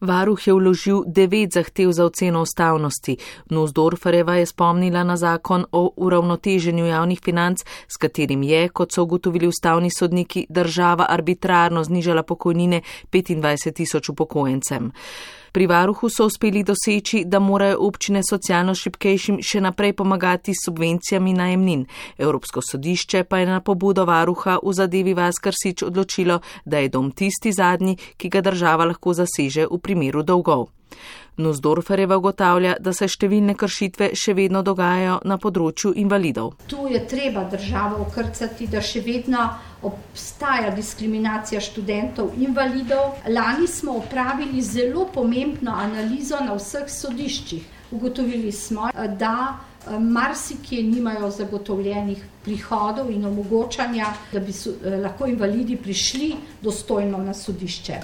Varuh 0.00 0.46
je 0.46 0.52
vložil 0.52 1.02
devet 1.06 1.52
zahtev 1.52 1.92
za 1.92 2.04
oceno 2.04 2.42
ustavnosti. 2.42 3.16
Nuzdorfereva 3.50 4.34
je 4.36 4.46
spomnila 4.46 5.04
na 5.04 5.16
zakon 5.16 5.64
o 5.72 5.92
uravnoteženju 5.96 6.86
javnih 6.86 7.20
financ, 7.24 7.64
s 7.88 7.96
katerim 7.96 8.42
je, 8.42 8.68
kot 8.68 8.92
so 8.92 9.02
ugotovili 9.02 9.46
ustavni 9.46 9.90
sodniki, 9.98 10.46
država 10.48 11.06
arbitrarno 11.08 11.84
znižala 11.84 12.22
pokojnine 12.22 12.82
25 13.12 13.72
tisoč 13.72 14.08
upokojencem. 14.08 14.92
Pri 15.56 15.64
varuhu 15.66 16.10
so 16.12 16.26
uspeli 16.28 16.60
doseči, 16.62 17.22
da 17.24 17.38
morajo 17.40 17.78
občine 17.86 18.20
socialno 18.20 18.74
šipkejšim 18.76 19.38
še 19.40 19.62
naprej 19.64 19.94
pomagati 19.96 20.52
s 20.52 20.66
subvencijami 20.66 21.32
najemnin. 21.32 21.86
Evropsko 22.18 22.60
sodišče 22.60 23.22
pa 23.24 23.38
je 23.40 23.46
na 23.48 23.62
pobudo 23.64 24.04
varuha 24.04 24.58
v 24.60 24.74
zadevi 24.76 25.14
Vaskarsič 25.16 25.86
odločilo, 25.88 26.42
da 26.64 26.84
je 26.84 26.90
dom 26.92 27.08
tisti 27.08 27.54
zadnji, 27.56 27.96
ki 28.20 28.28
ga 28.28 28.42
država 28.44 28.84
lahko 28.92 29.14
zaseže 29.16 29.64
v 29.70 29.80
primeru 29.86 30.26
dolgov. 30.26 30.68
Nuzdorfereva 31.36 32.16
ugotavlja, 32.16 32.76
da 32.80 32.94
se 32.96 33.08
številne 33.12 33.52
kršitve 33.60 34.08
še 34.16 34.32
vedno 34.38 34.62
dogajajo 34.64 35.18
na 35.28 35.36
področju 35.36 35.92
invalidov. 36.00 36.54
Tu 36.70 36.86
je 36.94 37.02
treba 37.10 37.44
državo 37.52 38.00
okrcati, 38.06 38.68
da 38.72 38.80
še 38.80 39.02
vedno 39.04 39.42
obstaja 39.84 40.72
diskriminacija 40.72 41.60
študentov 41.60 42.32
invalidov. 42.40 43.20
Lani 43.28 43.68
smo 43.68 43.98
opravili 44.00 44.64
zelo 44.64 45.04
pomembno 45.12 45.76
analizo 45.76 46.40
na 46.40 46.56
vseh 46.56 46.88
sodiščih. 46.88 47.74
Ugotovili 47.92 48.50
smo, 48.52 48.88
da 49.20 49.34
eh, 49.52 49.98
marsikje 50.00 50.80
nimajo 50.88 51.28
zagotovljenih 51.36 52.24
prihodov 52.46 53.12
in 53.12 53.28
omogočanja, 53.28 54.08
da 54.32 54.40
bi 54.40 54.56
eh, 54.56 54.96
lahko 55.04 55.28
invalidi 55.28 55.76
prišli 55.76 56.32
dostojno 56.64 57.20
na 57.28 57.36
sodišče. 57.36 58.00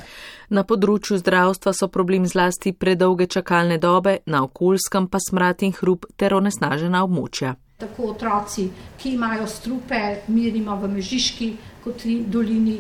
Na 0.53 0.67
področju 0.69 1.17
zdravstva 1.17 1.73
so 1.73 1.87
problem 1.89 2.27
zlasti 2.29 2.75
predolge 2.77 3.25
čakalne 3.25 3.79
dobe, 3.81 4.19
na 4.29 4.43
okoljskem 4.45 5.07
pa 5.09 5.17
smrad 5.17 5.63
in 5.65 5.73
hrup 5.73 6.05
ter 6.21 6.35
onesnažena 6.37 7.01
območja. 7.07 7.55
Tako 7.81 8.11
otroci, 8.11 8.67
ki 9.01 9.15
imajo 9.17 9.47
strupe, 9.49 10.01
mirimo 10.29 10.77
v 10.77 10.91
Mežiški 10.93 11.49
kot 11.83 12.05
dolini, 12.35 12.77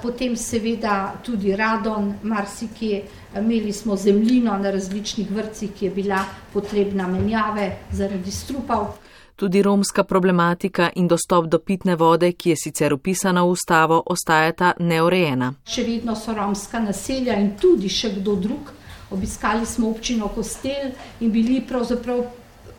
potem 0.00 0.32
seveda 0.32 0.96
tudi 1.22 1.52
radon, 1.60 2.14
marsikje. 2.22 3.02
Imeli 3.36 3.76
smo 3.76 4.00
zemljino 4.00 4.56
na 4.56 4.72
različnih 4.72 5.28
vrcih, 5.30 5.76
ki 5.76 5.90
je 5.90 5.94
bila 6.00 6.24
potrebna 6.54 7.06
menjave 7.06 7.68
zaradi 7.92 8.32
strupov. 8.32 8.96
Tudi 9.40 9.62
romska 9.62 10.04
problematika 10.04 10.90
in 10.94 11.06
dostop 11.08 11.46
do 11.46 11.58
pitne 11.58 11.94
vode, 11.96 12.28
ki 12.32 12.50
je 12.50 12.56
sicer 12.60 12.92
upisana 12.92 13.40
v 13.42 13.54
ustavo, 13.54 14.02
ostajata 14.06 14.74
neurejena. 14.78 15.54
Še 15.64 15.84
vedno 15.86 16.12
so 16.12 16.34
romska 16.36 16.82
naselja 16.84 17.38
in 17.40 17.54
tudi 17.56 17.88
še 17.88 18.10
kdo 18.18 18.34
drug. 18.36 18.68
Obiskali 19.16 19.64
smo 19.66 19.88
občino 19.94 20.28
Kostel 20.34 20.92
in 21.24 21.32
bili 21.32 21.62
pravzaprav 21.64 22.20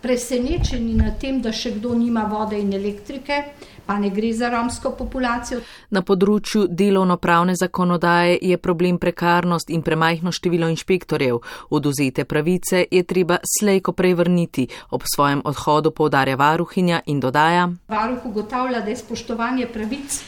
presenečeni 0.05 0.93
nad 1.01 1.17
tem, 1.17 1.41
da 1.41 1.49
še 1.49 1.73
kdo 1.79 1.95
nima 1.97 2.27
vode 2.29 2.61
in 2.61 2.69
elektrike 2.77 3.41
pa 3.85 3.97
ne 3.99 4.09
gre 4.09 4.33
za 4.33 4.49
romsko 4.49 4.91
populacijo. 4.97 5.61
Na 5.89 6.01
področju 6.01 6.67
delovno-pravne 6.69 7.55
zakonodaje 7.55 8.37
je 8.41 8.57
problem 8.57 8.97
prekarnost 8.97 9.69
in 9.69 9.81
premajhno 9.81 10.31
število 10.31 10.69
inšpektorjev. 10.71 11.39
Oduzete 11.69 12.25
pravice 12.25 12.85
je 12.91 13.03
treba 13.03 13.37
slejko 13.57 13.91
prevrniti. 13.91 14.67
Ob 14.91 15.03
svojem 15.15 15.41
odhodu 15.45 15.91
povdarja 15.91 16.35
varuhinja 16.35 17.01
in 17.05 17.19
dodaja. 17.19 17.69
Varuh 17.87 18.25
ugotavlja, 18.25 18.81
da 18.81 18.89
je 18.89 18.97
spoštovanje 18.97 19.67
pravic 19.73 20.21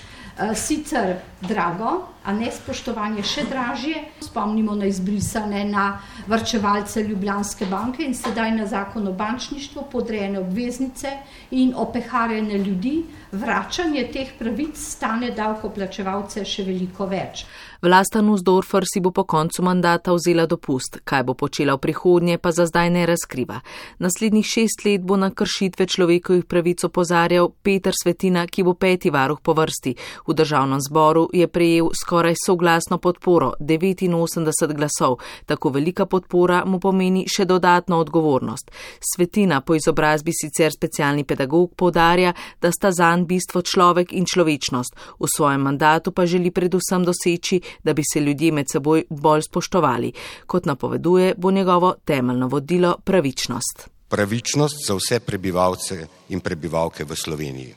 sicer 0.56 1.16
drago, 1.42 2.08
a 2.24 2.34
ne 2.34 2.48
spoštovanje 2.52 3.24
še 3.28 3.44
dražje. 3.50 4.00
Spomnimo 4.24 4.76
na 4.76 4.88
izbrisane, 4.88 5.66
na 5.68 6.00
vrčevalce 6.28 7.04
Ljubljanske 7.04 7.68
banke 7.70 8.06
in 8.06 8.16
sedaj 8.16 8.52
na 8.56 8.66
zakon 8.68 9.08
o 9.08 9.14
bančništvu, 9.14 9.86
podrejene 9.92 10.40
obveznice 10.40 11.12
in 11.52 11.74
opeharjene 11.76 12.58
ljudi. 12.58 13.04
Vračanje 13.32 14.08
teh 14.14 14.34
pravic 14.40 14.80
stane 14.80 15.34
davkoplačevalce 15.36 16.46
še 16.46 16.64
veliko 16.64 17.06
več. 17.12 17.46
Vlasta 17.84 18.22
Nussdorfer 18.22 18.84
si 18.88 19.02
bo 19.02 19.12
po 19.12 19.24
koncu 19.24 19.64
mandata 19.64 20.14
vzela 20.16 20.46
dopust, 20.48 21.02
kaj 21.04 21.24
bo 21.28 21.34
počela 21.36 21.74
v 21.76 21.84
prihodnje, 21.84 22.38
pa 22.40 22.52
za 22.56 22.64
zdaj 22.66 22.90
ne 22.90 23.04
razkriva. 23.06 23.60
Naslednjih 24.00 24.46
šest 24.48 24.86
let 24.86 25.02
bo 25.04 25.18
na 25.20 25.28
kršitve 25.36 25.86
človekovih 25.92 26.46
pravic 26.48 26.84
opozarjal 26.88 27.50
Peter 27.52 27.92
Svetina, 27.92 28.46
ki 28.48 28.64
bo 28.64 28.74
peti 28.80 29.12
varuh 29.12 29.42
po 29.44 29.52
vrsti. 29.52 29.96
V 30.28 30.32
državnem 30.34 30.80
zboru 30.80 31.26
je 31.34 31.48
prejel 31.48 31.90
skoraj 31.92 32.40
soglasno 32.46 32.98
podporo 33.04 33.52
89 33.60 34.74
glasov. 34.74 35.20
Tako 35.46 35.70
velika 35.76 36.06
podpora 36.06 36.64
mu 36.66 36.80
pomeni 36.80 37.26
še 37.28 37.44
dodatno 37.46 38.00
odgovornost. 38.00 38.72
Svetina 39.04 39.60
po 39.60 39.76
izobrazbi 39.76 40.32
sicer 40.32 40.72
specialni 40.72 41.28
pedagog 41.28 41.76
povdarja, 41.76 42.32
da 42.62 42.72
sta 42.72 42.96
zanj 42.96 43.28
bistvo 43.28 43.62
človek 43.62 44.16
in 44.16 44.24
človečnost. 44.24 44.96
V 45.20 45.28
svojem 45.36 45.68
mandatu 45.68 46.16
pa 46.16 46.24
želi 46.26 46.52
predvsem 46.52 47.04
doseči, 47.04 47.73
da 47.84 47.94
bi 47.94 48.04
se 48.14 48.20
ljudje 48.20 48.52
med 48.52 48.70
seboj 48.72 49.06
bolj 49.10 49.42
spoštovali. 49.42 50.12
Kot 50.46 50.66
napoveduje, 50.66 51.34
bo 51.38 51.52
njegovo 51.52 51.96
temeljno 52.06 52.48
vodilo 52.48 52.98
pravičnost. 53.04 53.90
Pravičnost 54.08 54.88
za 54.88 54.96
vse 54.96 55.20
prebivalce 55.20 56.08
in 56.30 56.40
prebivalke 56.40 57.04
v 57.04 57.16
Sloveniji. 57.16 57.76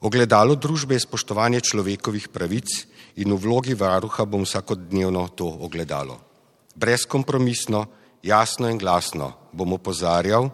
Ogledalo 0.00 0.54
družbe 0.54 0.94
je 0.94 1.00
spoštovanje 1.00 1.60
človekovih 1.60 2.28
pravic 2.28 2.68
in 3.16 3.32
v 3.32 3.40
vlogi 3.40 3.74
varuha 3.74 4.24
bom 4.24 4.44
vsakodnevno 4.44 5.28
to 5.34 5.48
ogledalo. 5.60 6.20
Brezkompromisno, 6.76 7.86
jasno 8.22 8.68
in 8.68 8.78
glasno 8.78 9.32
bom 9.52 9.72
opozarjal 9.72 10.50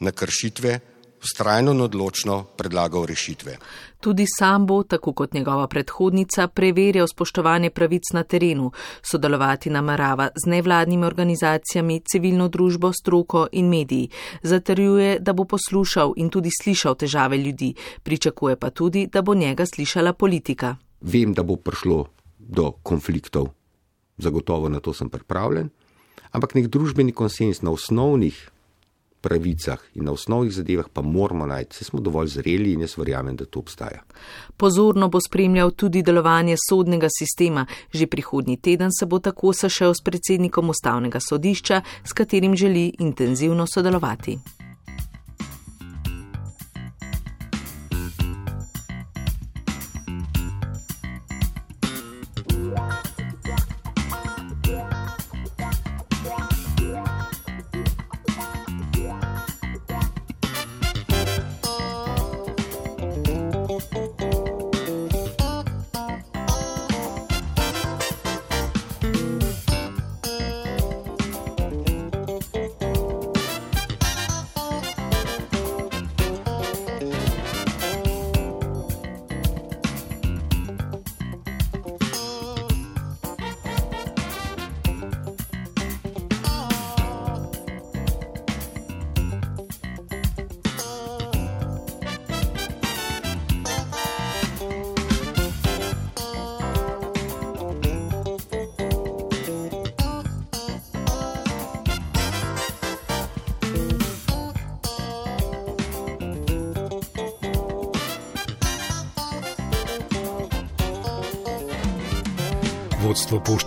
na 0.00 0.12
kršitve, 0.12 0.78
vztrajno 1.20 1.74
in 1.74 1.82
odločno 1.84 2.44
predlagal 2.56 3.04
rešitve. 3.10 3.58
Tudi 4.00 4.24
sam 4.38 4.66
bo, 4.66 4.82
tako 4.82 5.12
kot 5.12 5.34
njegova 5.34 5.66
predhodnica, 5.68 6.48
preverjal 6.48 7.06
spoštovanje 7.06 7.70
pravic 7.70 8.02
na 8.12 8.22
terenu, 8.22 8.70
sodelovati 9.02 9.70
namerava 9.70 10.28
z 10.44 10.50
nevladnimi 10.50 11.06
organizacijami, 11.06 12.00
civilno 12.00 12.48
družbo, 12.48 12.92
stroko 12.92 13.46
in 13.52 13.68
mediji. 13.68 14.08
Zatrjuje, 14.42 15.18
da 15.20 15.32
bo 15.32 15.44
poslušal 15.44 16.14
in 16.16 16.30
tudi 16.30 16.50
slišal 16.62 16.94
težave 16.94 17.38
ljudi, 17.38 17.74
pričakuje 18.02 18.56
pa 18.56 18.70
tudi, 18.70 19.06
da 19.06 19.22
bo 19.22 19.34
njega 19.34 19.66
slišala 19.66 20.12
politika. 20.12 20.76
Vem, 21.00 21.34
da 21.34 21.42
bo 21.42 21.56
prišlo 21.56 22.06
do 22.38 22.72
konfliktov, 22.82 23.48
zagotovo 24.18 24.68
na 24.68 24.80
to 24.80 24.94
sem 24.94 25.08
pripravljen, 25.08 25.68
ampak 26.32 26.54
nek 26.54 26.66
družbeni 26.68 27.12
konsens 27.12 27.62
na 27.62 27.70
osnovnih 27.70 28.49
pravicah 29.20 29.78
in 29.94 30.04
na 30.04 30.12
osnovnih 30.12 30.52
zadevah 30.52 30.88
pa 30.92 31.02
moramo 31.02 31.46
najti, 31.46 31.76
se 31.76 31.84
smo 31.84 32.00
dovolj 32.00 32.26
zreli 32.26 32.72
in 32.72 32.80
jaz 32.80 32.98
verjamem, 32.98 33.36
da 33.36 33.44
to 33.44 33.58
obstaja. 33.58 34.02
Pozorno 34.56 35.08
bo 35.08 35.20
spremljal 35.20 35.70
tudi 35.70 36.02
delovanje 36.02 36.56
sodnega 36.68 37.08
sistema. 37.18 37.66
Že 37.92 38.06
prihodnji 38.06 38.56
teden 38.56 38.90
se 39.00 39.06
bo 39.06 39.18
tako 39.18 39.52
sešel 39.52 39.94
s 39.94 40.04
predsednikom 40.04 40.70
ustavnega 40.70 41.20
sodišča, 41.20 41.82
s 42.04 42.12
katerim 42.12 42.56
želi 42.56 42.94
intenzivno 42.98 43.66
sodelovati. 43.66 44.38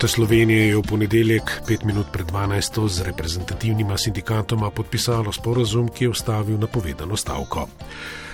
Pošte 0.04 0.20
Slovenije 0.20 0.66
je 0.68 0.76
v 0.76 0.82
ponedeljek, 0.84 1.64
pet 1.64 1.80
minut 1.84 2.12
pred 2.12 2.28
12. 2.28 2.76
z 2.92 3.08
reprezentativnima 3.08 3.96
sindikatoma 3.96 4.68
podpisalo 4.70 5.32
sporazum, 5.32 5.88
ki 5.88 6.04
je 6.04 6.08
ustavil 6.12 6.58
napovedano 6.60 7.16
stavko. 7.16 7.64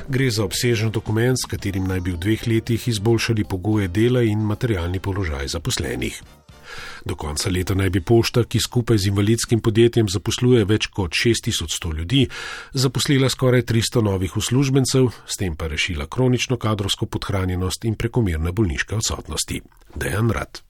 Gre 0.09 0.31
za 0.31 0.43
obsežen 0.43 0.91
dokument, 0.91 1.39
s 1.39 1.47
katerim 1.47 1.87
naj 1.87 2.01
bi 2.01 2.11
v 2.11 2.19
dveh 2.19 2.43
letih 2.47 2.89
izboljšali 2.89 3.45
pogoje 3.45 3.87
dela 3.89 4.23
in 4.27 4.43
materialni 4.43 4.99
položaj 4.99 5.47
zaposlenih. 5.47 6.19
Do 7.07 7.15
konca 7.15 7.51
leta 7.51 7.75
naj 7.79 7.91
bi 7.91 8.03
pošta, 8.03 8.43
ki 8.43 8.59
skupaj 8.59 8.99
z 8.99 9.07
invalidskim 9.15 9.63
podjetjem 9.63 10.11
zaposluje 10.11 10.65
več 10.67 10.89
kot 10.91 11.15
6100 11.15 11.95
ljudi, 11.95 12.27
zaposlila 12.75 13.31
skoraj 13.31 13.63
300 13.63 14.03
novih 14.03 14.35
uslužbencev, 14.37 15.07
s 15.23 15.39
tem 15.39 15.55
pa 15.55 15.71
rešila 15.71 16.11
kronično 16.11 16.59
kadrovsko 16.59 17.07
podhranjenost 17.07 17.87
in 17.87 17.95
prekomerne 17.95 18.51
bolniške 18.51 18.99
odsotnosti. 18.99 19.63
Dejan 19.95 20.35
Rad. 20.35 20.67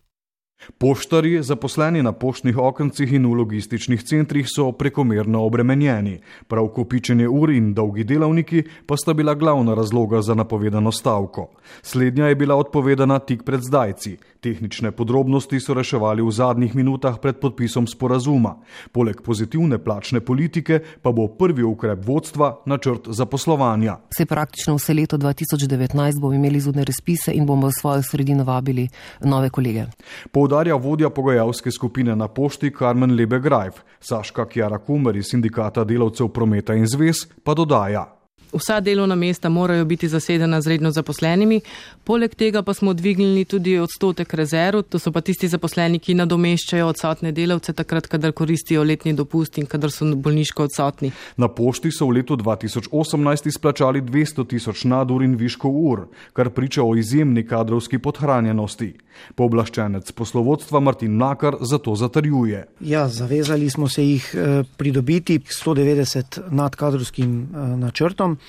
Poštarji, 0.79 1.43
zaposleni 1.43 2.03
na 2.03 2.13
poštnih 2.13 2.59
okencih 2.59 3.13
in 3.13 3.27
v 3.27 3.35
logističnih 3.35 4.03
centrih, 4.05 4.47
so 4.49 4.73
prekomerno 4.73 5.41
obremenjeni. 5.45 6.19
Prav 6.49 6.69
kopičenje 6.77 7.29
ur 7.29 7.51
in 7.51 7.73
dolgi 7.75 8.05
delavniki 8.05 8.63
pa 8.87 8.97
sta 8.97 9.15
bila 9.15 9.35
glavna 9.35 9.75
razloga 9.75 10.21
za 10.23 10.35
napovedano 10.35 10.93
stavko. 10.93 11.49
Slednja 11.83 12.29
je 12.29 12.35
bila 12.35 12.57
odpovedana 12.57 13.19
tik 13.19 13.43
pred 13.45 13.61
zdajci. 13.61 14.17
Tehnične 14.41 14.91
podrobnosti 14.91 15.61
so 15.61 15.75
reševali 15.77 16.23
v 16.25 16.33
zadnjih 16.33 16.73
minutah 16.75 17.19
pred 17.21 17.37
podpisom 17.37 17.85
sporazuma. 17.87 18.55
Poleg 18.93 19.21
pozitivne 19.21 19.77
plačne 19.79 20.21
politike 20.25 20.79
pa 21.03 21.13
bo 21.13 21.27
prvi 21.29 21.63
ukrep 21.63 22.01
vodstva 22.07 22.63
načrt 22.67 23.11
zaposlovanja. 23.13 23.99
Se 24.17 24.25
praktično 24.27 24.79
vse 24.79 24.95
leto 24.95 25.19
2019 25.19 26.21
bomo 26.21 26.33
imeli 26.35 26.61
zunaj 26.61 26.89
razpise 26.89 27.35
in 27.37 27.45
bomo 27.47 27.69
v 27.69 27.77
svojo 27.81 28.03
sredino 28.03 28.45
vabili 28.45 28.89
nove 29.21 29.51
kolege. 29.51 29.85
Poudarja 30.33 30.75
vodja 30.75 31.11
pogajalske 31.11 31.71
skupine 31.71 32.17
na 32.17 32.29
pošti 32.29 32.73
Carmen 32.79 33.13
Lebe 33.15 33.41
Grajf, 33.41 33.85
Saška 34.01 34.49
Kjara 34.49 34.79
Kumer 34.79 35.17
iz 35.17 35.29
sindikata 35.29 35.85
delavcev 35.85 36.33
prometa 36.33 36.75
in 36.75 36.87
zvez 36.87 37.27
pa 37.45 37.55
dodaja. 37.55 38.20
Vsa 38.53 38.81
delovna 38.81 39.15
mesta 39.15 39.49
morajo 39.49 39.85
biti 39.85 40.09
zasedena 40.09 40.61
z 40.61 40.69
redno 40.69 40.91
zaposlenimi, 40.91 41.61
poleg 42.05 42.35
tega 42.35 42.63
pa 42.63 42.75
smo 42.75 42.95
dvignili 42.95 43.45
tudi 43.45 43.77
odstotek 43.79 44.35
rezerv, 44.35 44.83
to 44.83 44.99
so 44.99 45.13
pa 45.13 45.21
tisti 45.21 45.49
zaposleni, 45.49 46.01
ki 46.03 46.17
nadomeščajo 46.19 46.89
odsotne 46.91 47.31
delavce 47.33 47.73
takrat, 47.73 48.09
kadar 48.11 48.33
koristijo 48.33 48.83
letni 48.85 49.13
dopust 49.15 49.59
in 49.63 49.69
kadar 49.71 49.95
so 49.95 50.09
bolniško 50.17 50.67
odsotni. 50.67 51.13
Na 51.37 51.49
pošti 51.49 51.93
so 51.95 52.09
v 52.11 52.19
letu 52.19 52.37
2018 52.37 53.47
izplačali 53.47 54.03
200 54.03 54.47
tisoč 54.51 54.83
nadur 54.85 55.23
in 55.23 55.39
viškov 55.39 55.71
ur, 55.71 56.09
kar 56.33 56.51
priča 56.51 56.83
o 56.83 56.97
izjemni 56.99 57.47
kadrovski 57.47 58.03
podhranjenosti. 58.03 58.93
Pooblaščenec 59.37 60.11
poslovodstva 60.17 60.81
Martin 60.81 61.15
Mlakar 61.21 61.59
zato 61.61 61.95
zatrjuje. 61.95 62.65
Ja, 62.81 63.07
zavezali 63.09 63.71
smo 63.71 63.89
se 63.89 64.05
jih 64.05 64.31
eh, 64.35 64.63
pridobiti 64.77 65.39
190 65.39 66.41
nad 66.51 66.77
kadrovskim 66.77 67.43
eh, 67.43 67.77
načrtom 67.77 68.40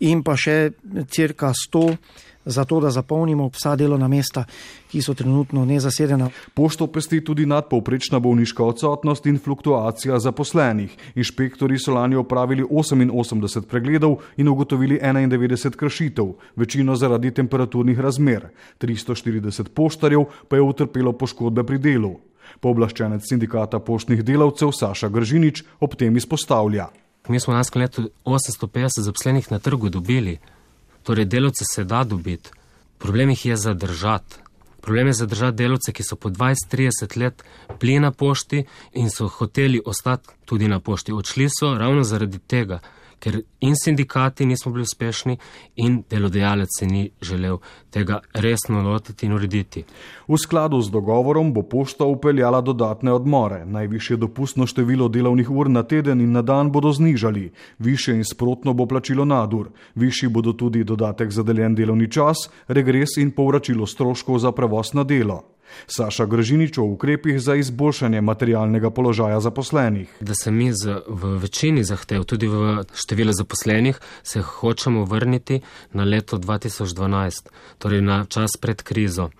in 0.00 0.22
pa 0.22 0.36
še 0.36 0.70
cirka 1.10 1.52
100 1.54 1.84
za 2.44 2.64
to, 2.64 2.80
da 2.80 2.90
zapolnimo 2.90 3.48
vsa 3.48 3.76
delovna 3.76 4.08
mesta, 4.08 4.44
ki 4.90 5.02
so 5.02 5.14
trenutno 5.14 5.64
nezasedena. 5.64 6.28
Pošto 6.54 6.86
pesti 6.86 7.22
tudi 7.24 7.46
nadpovprečna 7.46 8.18
bolniška 8.20 8.64
odsotnost 8.64 9.26
in 9.26 9.38
fluktuacija 9.38 10.18
zaposlenih. 10.18 10.96
Inšpektori 11.14 11.78
so 11.78 11.94
lani 11.94 12.16
opravili 12.16 12.64
88 12.64 13.62
pregledov 13.62 14.16
in 14.36 14.48
ugotovili 14.48 14.98
91 15.02 15.76
kršitev, 15.76 16.34
večino 16.56 16.96
zaradi 16.96 17.30
temperaturnih 17.30 18.00
razmer. 18.00 18.48
340 18.80 19.68
poštarjev 19.68 20.24
pa 20.48 20.56
je 20.56 20.62
utrpelo 20.62 21.12
poškodbe 21.12 21.64
pri 21.64 21.78
delu. 21.78 22.14
Pooblaščenec 22.60 23.24
sindikata 23.24 23.80
poštnih 23.80 24.22
delavcev 24.24 24.70
Saša 24.72 25.08
Gržinič 25.08 25.64
ob 25.80 25.96
tem 25.96 26.16
izpostavlja. 26.16 26.90
Mi 27.28 27.40
smo 27.40 27.54
lansko 27.54 27.78
leto 27.78 28.02
850 28.24 29.00
zaposlenih 29.00 29.52
na 29.52 29.58
trgu 29.58 29.88
dobili, 29.88 30.38
torej 31.02 31.24
delavce 31.24 31.64
se 31.72 31.84
da 31.84 32.04
dobiti. 32.04 32.50
Problem 32.98 33.30
jih 33.30 33.46
je 33.46 33.56
zadržati. 33.56 34.36
Problem 34.80 35.06
je 35.06 35.12
zadržati 35.12 35.56
delavce, 35.56 35.92
ki 35.92 36.02
so 36.02 36.16
po 36.16 36.28
20-30 36.28 37.18
let 37.18 37.44
bili 37.80 37.98
na 38.00 38.10
pošti 38.10 38.64
in 38.92 39.10
so 39.10 39.28
hoteli 39.28 39.80
ostati 39.86 40.28
tudi 40.44 40.68
na 40.68 40.80
pošti. 40.80 41.12
Odšli 41.12 41.48
so 41.48 41.74
ravno 41.78 42.04
zaradi 42.04 42.38
tega, 42.38 42.78
ker 43.24 43.40
in 43.60 43.76
sindikati 43.76 44.46
nismo 44.46 44.72
bili 44.72 44.82
uspešni 44.82 45.36
in 45.76 46.02
delodajalec 46.10 46.68
se 46.78 46.86
ni 46.86 47.10
želel 47.22 47.58
tega 47.90 48.20
resno 48.34 48.82
lotiti 48.82 49.26
in 49.26 49.32
urediti. 49.32 49.84
V 50.28 50.36
skladu 50.38 50.80
z 50.80 50.90
dogovorom 50.90 51.52
bo 51.54 51.62
pošta 51.62 52.04
upeljala 52.04 52.60
dodatne 52.60 53.12
odmore. 53.12 53.64
Najviše 53.64 54.16
dopustno 54.16 54.66
število 54.66 55.08
delovnih 55.08 55.50
ur 55.50 55.70
na 55.70 55.82
teden 55.82 56.20
in 56.20 56.32
na 56.32 56.42
dan 56.42 56.72
bodo 56.72 56.92
znižali. 56.92 57.50
Više 57.78 58.12
in 58.12 58.24
sprotno 58.24 58.72
bo 58.74 58.86
plačilo 58.86 59.24
nadur. 59.24 59.70
Višji 59.94 60.28
bodo 60.28 60.52
tudi 60.52 60.84
dodatek 60.84 61.30
za 61.30 61.42
deljen 61.42 61.74
delovni 61.74 62.10
čas, 62.10 62.50
regres 62.68 63.16
in 63.16 63.30
povračilo 63.30 63.86
stroškov 63.86 64.38
za 64.38 64.52
prevoz 64.52 64.92
na 64.94 65.04
delo. 65.04 65.53
Saša 65.86 66.26
Gržinič 66.26 66.78
o 66.78 66.84
ukrepih 66.84 67.40
za 67.40 67.54
izboljšanje 67.54 68.20
materialnega 68.20 68.90
položaja 68.90 69.40
zaposlenih. 69.40 70.08
Da 70.20 70.34
se 70.34 70.50
mi 70.50 70.72
z, 70.72 71.00
v 71.08 71.36
večini 71.38 71.84
zahtev, 71.84 72.24
tudi 72.24 72.48
v 72.48 72.84
številu 72.94 73.32
zaposlenih, 73.32 74.00
se 74.22 74.42
hočemo 74.42 75.04
vrniti 75.04 75.60
na 75.92 76.04
leto 76.04 76.38
2012, 76.38 77.50
torej 77.78 78.02
na 78.02 78.24
čas 78.24 78.56
pred 78.60 78.82
krizo. 78.82 79.30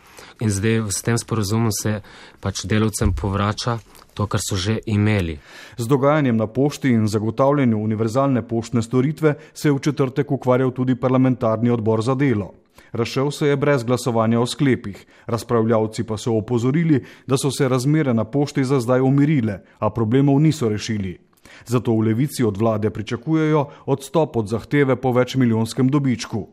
In 0.41 0.51
zdaj 0.51 0.91
s 0.91 1.03
tem 1.03 1.18
sporozumom 1.18 1.72
se 1.72 2.01
pač 2.41 2.64
delovcem 2.64 3.12
povrača 3.12 3.79
to, 4.14 4.27
kar 4.27 4.41
so 4.41 4.57
že 4.57 4.79
imeli. 4.87 5.39
Z 5.77 5.87
dogajanjem 5.91 6.37
na 6.37 6.47
pošti 6.47 6.95
in 6.95 7.07
zagotavljanju 7.07 7.79
univerzalne 7.79 8.43
poštne 8.49 8.83
storitve 8.83 9.35
se 9.55 9.68
je 9.68 9.72
v 9.72 9.79
četrtek 9.79 10.31
ukvarjal 10.31 10.70
tudi 10.70 10.95
parlamentarni 10.95 11.70
odbor 11.70 12.03
za 12.03 12.14
delo. 12.14 12.55
Razšel 12.95 13.30
se 13.30 13.47
je 13.49 13.57
brez 13.57 13.82
glasovanja 13.82 14.40
o 14.40 14.47
sklepih, 14.47 15.07
razpravljavci 15.26 16.05
pa 16.05 16.16
so 16.16 16.36
opozorili, 16.38 17.03
da 17.26 17.36
so 17.36 17.51
se 17.51 17.68
razmere 17.68 18.14
na 18.14 18.24
pošti 18.24 18.64
za 18.64 18.78
zdaj 18.80 19.01
umirile, 19.01 19.59
a 19.78 19.90
problemov 19.90 20.38
niso 20.40 20.68
rešili. 20.68 21.18
Zato 21.66 21.92
v 21.92 22.07
levici 22.07 22.45
od 22.45 22.57
vlade 22.57 22.90
pričakujejo 22.90 23.66
odstop 23.86 24.36
od 24.36 24.49
zahteve 24.49 24.97
po 24.97 25.12
večmilijonskem 25.12 25.88
dobičku. 25.88 26.47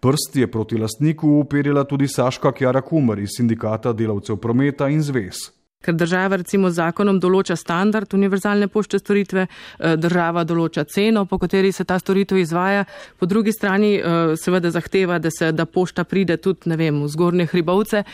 Prst 0.00 0.36
je 0.36 0.50
proti 0.50 0.78
lastniku 0.78 1.28
uperila 1.28 1.84
tudi 1.84 2.08
Saška 2.08 2.52
Kjara 2.52 2.80
Kumer 2.80 3.18
iz 3.18 3.34
sindikata 3.36 3.92
delavcev 3.92 4.36
prometa 4.36 4.88
in 4.88 5.02
zvez 5.02 5.63
ker 5.84 5.94
država 5.94 6.40
recimo 6.40 6.70
z 6.70 6.80
zakonom 6.80 7.20
določa 7.20 7.56
standard 7.56 8.14
univerzalne 8.14 8.68
pošte 8.68 8.98
storitve, 8.98 9.46
eh, 9.46 9.96
država 9.96 10.44
določa 10.44 10.84
ceno, 10.84 11.26
po 11.26 11.38
kateri 11.38 11.72
se 11.72 11.84
ta 11.84 11.98
storitev 11.98 12.38
izvaja, 12.38 12.84
po 13.18 13.26
drugi 13.26 13.52
strani 13.52 13.94
eh, 13.96 14.36
seveda 14.40 14.70
zahteva, 14.70 15.18
da 15.18 15.30
se 15.30 15.52
da 15.52 15.66
pošta 15.66 16.04
pride 16.04 16.36
tudi, 16.36 16.70
ne 16.70 16.76
vem, 16.76 17.02
v 17.02 17.08
zgornje 17.08 17.46
hribovce, 17.52 18.04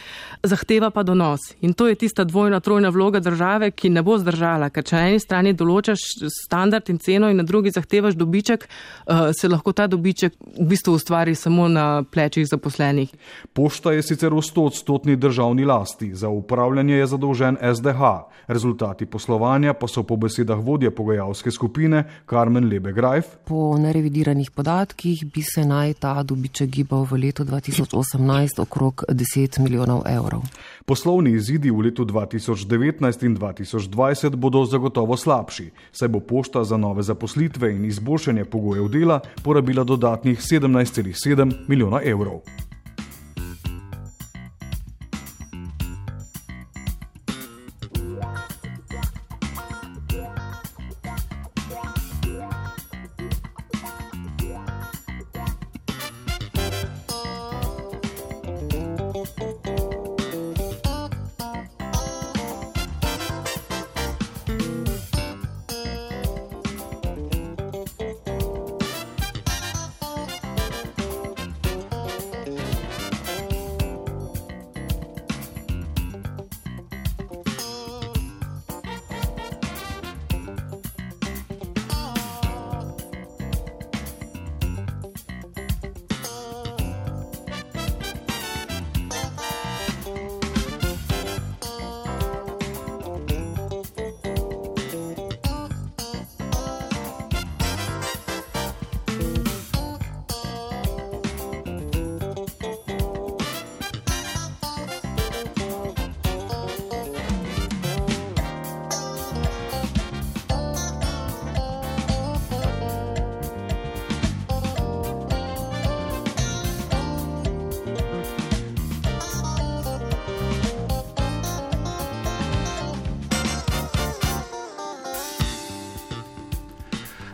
zahteva 0.43 0.91
pa 0.91 1.03
donos. 1.03 1.41
In 1.61 1.75
to 1.75 1.87
je 1.89 1.95
tista 1.95 2.25
dvojna, 2.25 2.61
trojna 2.61 2.91
vloga 2.91 3.21
države, 3.21 3.71
ki 3.71 3.91
ne 3.91 4.03
bo 4.03 4.19
zdržala, 4.19 4.71
ker 4.71 4.85
če 4.85 4.97
na 4.97 5.09
eni 5.11 5.21
strani 5.23 5.55
določaš 5.57 6.05
standard 6.31 6.89
in 6.91 6.99
ceno 6.99 7.31
in 7.31 7.41
na 7.41 7.47
drugi 7.47 7.73
zahtevaš 7.75 8.17
dobiček, 8.19 8.67
eh, 8.67 9.33
se 9.33 9.49
lahko 9.49 9.73
ta 9.73 9.87
dobiček 9.87 10.35
v 10.59 10.67
bistvu 10.67 10.97
ustvari 10.99 11.35
samo 11.35 11.69
na 11.69 12.03
plečih 12.03 12.47
zaposlenih. 12.47 13.11
Pošta 13.53 13.93
je 13.93 14.03
sicer 14.03 14.35
v 14.35 14.43
100-odstotni 14.43 15.17
državni 15.17 15.65
lasti, 15.65 16.15
za 16.15 16.29
upravljanje 16.29 16.95
je 16.95 17.07
zadolžen 17.07 17.57
SDH. 17.61 18.01
Rezultati 18.47 19.07
poslovanja 19.07 19.75
pa 19.75 19.89
so 19.89 20.03
po 20.03 20.17
besedah 20.17 20.59
vodje 20.59 20.91
pogajalske 20.91 21.51
skupine 21.51 22.05
Carmen 22.31 22.69
Lebe 22.69 22.93
Grajf. 22.93 23.27
Po 23.45 23.79
nerevidiranih 23.79 24.51
podatkih 24.51 25.25
bi 25.35 25.43
se 25.43 25.65
naj 25.65 25.95
ta 25.95 26.23
dobiček 26.23 26.71
gibal 26.71 27.05
v 27.05 27.21
letu 27.27 27.45
2018 27.45 28.61
okrog 28.63 29.05
10 29.09 29.59
milijonov 29.61 30.03
evrov. 30.07 30.43
Poslovni 30.85 31.31
izidi 31.31 31.71
v 31.71 31.87
letu 31.87 32.05
2019 32.05 33.27
in 33.27 33.37
2020 33.37 34.37
bodo 34.37 34.65
zagotovo 34.65 35.17
slabši, 35.17 35.71
saj 35.93 36.09
bo 36.09 36.21
pošta 36.21 36.65
za 36.65 36.77
nove 36.77 37.03
zaposlitve 37.03 37.71
in 37.77 37.85
izboljšanje 37.85 38.45
pogojev 38.45 38.89
dela 38.89 39.21
porabila 39.45 39.85
dodatnih 39.85 40.39
17,7 40.39 41.53
milijona 41.69 42.03
evrov. 42.05 42.41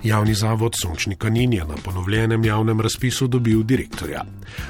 Javni 0.07 0.35
zavod 0.35 0.75
Sončni 0.83 1.17
Kanin 1.17 1.53
je 1.53 1.65
na 1.65 1.75
ponovljenem 1.85 2.45
javnem 2.45 2.81
razpisu 2.81 3.27
dobil 3.27 3.63
direktorja. 3.63 4.23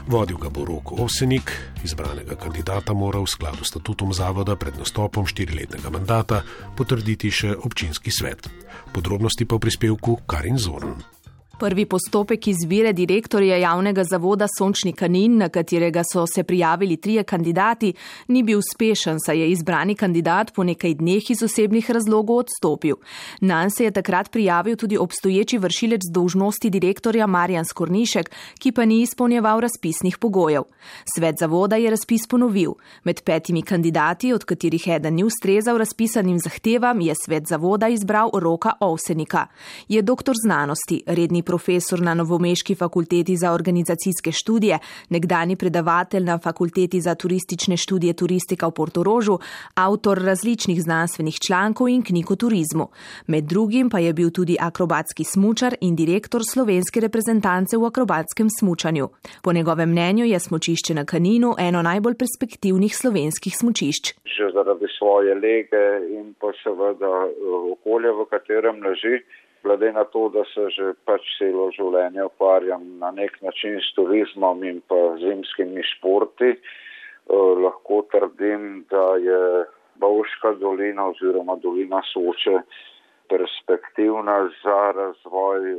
Vodil 0.07 0.37
ga 0.37 0.49
bo 0.49 0.65
Roko 0.65 0.95
Ovsenik, 0.99 1.53
izbranega 1.85 2.37
kandidata 2.41 2.95
mora 2.95 3.21
v 3.21 3.29
skladu 3.29 3.65
s 3.65 3.69
statutom 3.69 4.15
zavoda 4.17 4.57
pred 4.57 4.79
nastopom 4.79 5.27
štiriletnega 5.27 5.93
mandata 5.93 6.41
potrditi 6.77 7.31
še 7.31 7.53
občinski 7.53 8.11
svet. 8.11 8.49
Podrobnosti 8.97 9.45
pa 9.45 9.61
v 9.61 9.67
prispevku 9.69 10.17
Karin 10.25 10.57
Zorn. 10.57 11.16
Prvi 11.59 11.87
postopek 11.87 12.49
izbire 12.49 12.91
direktorja 12.93 13.57
javnega 13.57 14.03
zavoda 14.05 14.45
Sončni 14.59 14.93
Kanin, 14.93 15.39
na 15.39 15.49
katerega 15.49 16.03
so 16.05 16.27
se 16.27 16.43
prijavili 16.45 16.97
trije 16.97 17.23
kandidati, 17.25 17.95
ni 18.29 18.43
bil 18.43 18.59
uspešen, 18.59 19.17
saj 19.25 19.39
je 19.39 19.51
izbrani 19.51 19.95
kandidat 19.95 20.53
po 20.55 20.65
nekaj 20.65 20.95
dneh 20.95 21.31
iz 21.31 21.43
osebnih 21.43 21.91
razlogov 21.91 22.37
odstopil. 22.37 22.97
Nan 23.41 23.71
se 23.71 23.85
je 23.85 23.91
takrat 23.91 24.31
prijavil 24.31 24.77
tudi 24.77 24.99
obstoječi 24.99 25.59
vršilec 25.59 26.03
dolžnosti 26.13 26.71
direktorja 26.71 27.27
Marjan 27.27 27.65
Skornišek, 27.65 28.31
ki 28.59 28.73
pa 28.73 28.85
ni 28.85 29.01
izpolnjeval 29.01 29.61
razpisnih 29.61 30.19
pogojev. 30.19 30.63
Svet 31.17 31.39
zavoda 31.41 31.77
je 31.77 31.91
razpis 31.91 32.29
ponovil. 32.29 32.77
Med 33.05 33.23
petimi 33.25 33.63
kandidati, 33.63 34.33
od 34.33 34.45
katerih 34.45 34.89
eden 34.89 35.15
ni 35.15 35.25
ustrezal 35.25 35.79
razpisanim 35.79 36.39
zahtevam, 36.39 37.01
je 37.01 37.15
svet 37.25 37.49
zavoda 37.49 37.89
izbral 37.89 38.31
Roka 38.35 38.73
Ovsenika. 38.81 39.47
Je 39.89 40.03
doktor 40.03 40.35
znanosti, 40.45 41.03
redni 41.07 41.46
profesor 41.47 42.01
na 42.01 42.15
Novomeški 42.15 42.75
fakulteti 42.75 43.37
za 43.37 43.53
organizacijske 43.53 44.33
študije, 44.33 44.79
nekdani 45.09 45.57
predavatelj 45.57 46.25
na 46.25 46.39
fakulteti 46.39 47.01
za 47.01 47.15
turistične 47.15 47.77
študije 47.77 48.13
turistika 48.13 48.67
v 48.67 48.71
Portorožu, 48.71 49.39
avtor 49.75 50.19
različnih 50.23 50.83
znanstvenih 50.83 51.39
člankov 51.47 51.89
in 51.89 52.03
knjig 52.03 52.31
o 52.31 52.37
turizmu. 52.37 52.89
Med 53.27 53.45
drugim 53.45 53.91
pa 53.91 53.99
je 53.99 54.13
bil 54.13 54.31
tudi 54.31 54.57
akrobatski 54.61 55.25
smučar 55.25 55.75
in 55.81 55.97
direktor 55.97 56.43
slovenske 56.53 57.01
reprezentance 57.01 57.77
v 57.77 57.87
akrobatskem 57.87 58.49
smučanju. 58.59 59.09
Po 59.43 59.53
njegovem 59.53 59.91
mnenju 59.91 60.25
je 60.25 60.39
smučišče 60.39 60.95
na 60.95 61.05
Kaninu 61.05 61.55
eno 61.59 61.83
najbolj 61.83 62.15
perspektivnih 62.15 62.97
slovenskih 62.97 63.57
smučišč. 63.57 64.15
Že 64.37 64.51
zaradi 64.55 64.87
svoje 64.99 65.35
lege 65.35 65.87
in 66.19 66.35
pa 66.41 66.53
seveda 66.63 67.15
eh, 67.27 67.33
okolja, 67.73 68.13
v 68.13 68.27
katerem 68.31 68.83
leži 68.83 69.23
glede 69.67 69.93
na 69.93 70.05
to, 70.05 70.29
da 70.29 70.45
se 70.55 70.69
že 70.71 70.93
pač 71.09 71.27
celo 71.39 71.69
življenje 71.75 72.23
ukvarjam 72.31 72.85
na 73.03 73.11
nek 73.11 73.41
način 73.43 73.81
s 73.83 73.95
turizmom 73.99 74.63
in 74.65 74.79
pa 74.89 75.01
zimskimi 75.23 75.83
športi, 75.95 76.53
eh, 76.55 77.55
lahko 77.67 78.05
trdim, 78.13 78.85
da 78.91 79.07
je 79.19 79.41
Bavška 79.97 80.53
dolina 80.61 81.09
oziroma 81.09 81.57
dolina 81.57 82.03
Soče 82.13 82.61
perspektivna 83.29 84.37
za 84.63 84.81
razvoj 85.01 85.71
eh, 85.73 85.79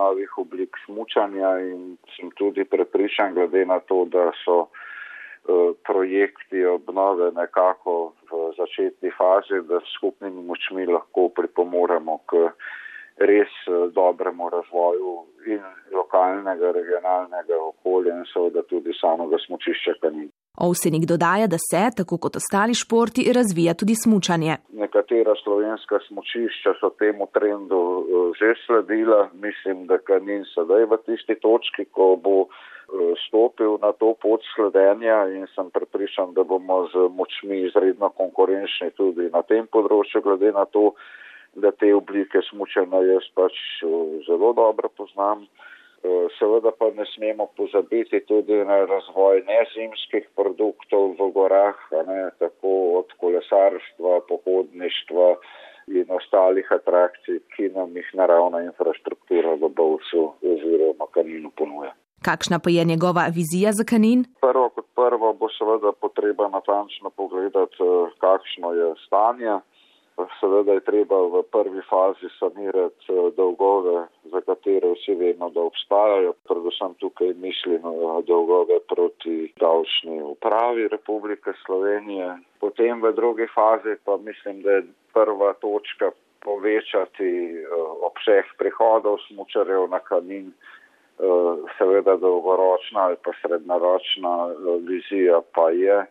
novih 0.00 0.38
oblik 0.38 0.78
smučanja 0.86 1.58
in 1.60 1.96
sem 2.16 2.30
tudi 2.40 2.64
prepričan, 2.64 3.34
glede 3.34 3.66
na 3.66 3.80
to, 3.80 4.04
da 4.04 4.30
so 4.44 4.56
eh, 4.64 5.74
projekti 5.84 6.64
obnove 6.64 7.30
nekako 7.36 8.14
v 8.30 8.48
začetni 8.56 9.12
fazi, 9.18 9.60
da 9.68 9.82
s 9.84 9.98
skupnimi 9.98 10.42
močmi 10.42 10.86
lahko 10.86 11.28
pripomoremo 11.36 12.18
k 12.30 12.48
res 13.16 13.52
eh, 13.66 13.88
dobremu 13.92 14.50
razvoju 14.50 15.12
in 15.46 15.62
lokalnega, 15.94 16.72
regionalnega 16.72 17.56
okolja 17.68 18.16
in 18.18 18.26
seveda 18.32 18.62
tudi 18.68 18.92
samega 19.00 19.38
smočišča 19.46 19.96
Kanin. 20.02 20.28
Ovsenik 20.56 21.04
dodaja, 21.04 21.46
da 21.46 21.58
se, 21.60 21.82
tako 21.96 22.16
kot 22.18 22.36
ostali 22.36 22.74
športi, 22.74 23.26
razvija 23.38 23.74
tudi 23.74 23.94
smučanje. 23.94 24.56
Nekatera 24.72 25.34
slovenska 25.44 25.98
smočišča 26.08 26.72
so 26.80 26.90
temu 26.98 27.28
trendu 27.32 27.80
eh, 28.04 28.30
že 28.38 28.54
sledila. 28.66 29.28
Mislim, 29.32 29.86
da 29.86 29.98
Kanin 29.98 30.44
sedaj 30.54 30.88
v 30.92 31.00
tisti 31.08 31.36
točki, 31.40 31.88
ko 31.96 32.16
bo 32.20 32.36
eh, 32.44 33.12
stopil 33.28 33.78
na 33.84 33.92
to 33.92 34.12
pot 34.22 34.44
sledenja 34.54 35.24
in 35.32 35.48
sem 35.54 35.70
prepričan, 35.70 36.34
da 36.36 36.44
bomo 36.44 36.84
z 36.92 37.08
močmi 37.16 37.64
izredno 37.68 38.08
konkurenčni 38.08 38.92
tudi 38.96 39.30
na 39.32 39.40
tem 39.42 39.68
področju, 39.72 40.24
glede 40.24 40.52
na 40.52 40.64
to, 40.64 40.92
da 41.56 41.72
te 41.72 41.94
oblike 41.94 42.42
smučanja 42.50 43.00
jaz 43.12 43.26
pač 43.34 43.56
eh, 43.82 43.88
zelo 44.28 44.52
dobro 44.52 44.88
poznam. 44.96 45.46
Eh, 46.06 46.26
seveda 46.38 46.70
pa 46.78 46.90
ne 46.94 47.04
smemo 47.14 47.46
pozabiti 47.56 48.20
tudi 48.28 48.56
na 48.70 48.78
razvoj 48.84 49.42
nezimskih 49.48 50.28
produktov 50.36 51.16
v 51.18 51.30
gorah, 51.34 51.78
ne, 52.06 52.30
tako 52.38 52.72
od 53.00 53.14
kolesarstva, 53.20 54.20
pohodništva 54.28 55.28
in 55.98 56.10
ostalih 56.10 56.66
atrakcij, 56.78 57.40
ki 57.54 57.70
nam 57.74 57.96
jih 57.96 58.08
naravna 58.14 58.62
infrastruktura 58.62 59.54
v 59.54 59.70
Bovcu 59.70 60.32
oziroma 60.42 61.06
Kaninu 61.14 61.50
ponuja. 61.56 61.94
Kakšna 62.24 62.58
pa 62.58 62.70
je 62.70 62.84
njegova 62.84 63.24
vizija 63.38 63.72
za 63.72 63.84
Kanin? 63.90 64.24
Prvo 64.40 64.68
kot 64.74 64.86
prvo 64.94 65.32
bo 65.32 65.48
seveda 65.58 65.92
potreba 65.92 66.48
natančno 66.48 67.10
pogledati, 67.10 67.76
eh, 67.80 68.10
kakšno 68.24 68.72
je 68.72 68.88
stanje. 69.06 69.54
Seveda 70.40 70.72
je 70.72 70.80
treba 70.80 71.16
v 71.28 71.42
prvi 71.52 71.82
fazi 71.90 72.28
sanirati 72.38 73.12
eh, 73.12 73.30
dolgove, 73.36 74.06
za 74.32 74.40
katere 74.40 74.94
vsi 74.94 75.14
vemo, 75.14 75.50
da 75.50 75.60
obstajajo. 75.60 76.32
Predvsem 76.48 76.94
tukaj 77.00 77.34
mislim 77.36 77.84
na 77.84 78.20
dolgove 78.24 78.80
proti 78.88 79.52
davčni 79.60 80.22
upravi 80.22 80.88
Republike 80.88 81.52
Slovenije. 81.66 82.38
Potem 82.60 83.02
v 83.02 83.12
drugi 83.12 83.46
fazi 83.54 83.96
pa 84.04 84.16
mislim, 84.16 84.62
da 84.62 84.70
je 84.70 84.86
prva 85.12 85.52
točka 85.52 86.10
povečati 86.40 87.30
eh, 87.60 87.68
obseg 88.08 88.44
prihodov 88.58 89.20
smučarjev 89.28 89.88
na 89.90 90.00
kanin. 90.00 90.48
Eh, 90.48 91.56
seveda 91.78 92.16
dolgoročna 92.16 93.00
ali 93.00 93.16
pa 93.24 93.32
srednjeročna 93.42 94.34
vizija 94.88 95.40
pa 95.54 95.70
je 95.70 96.06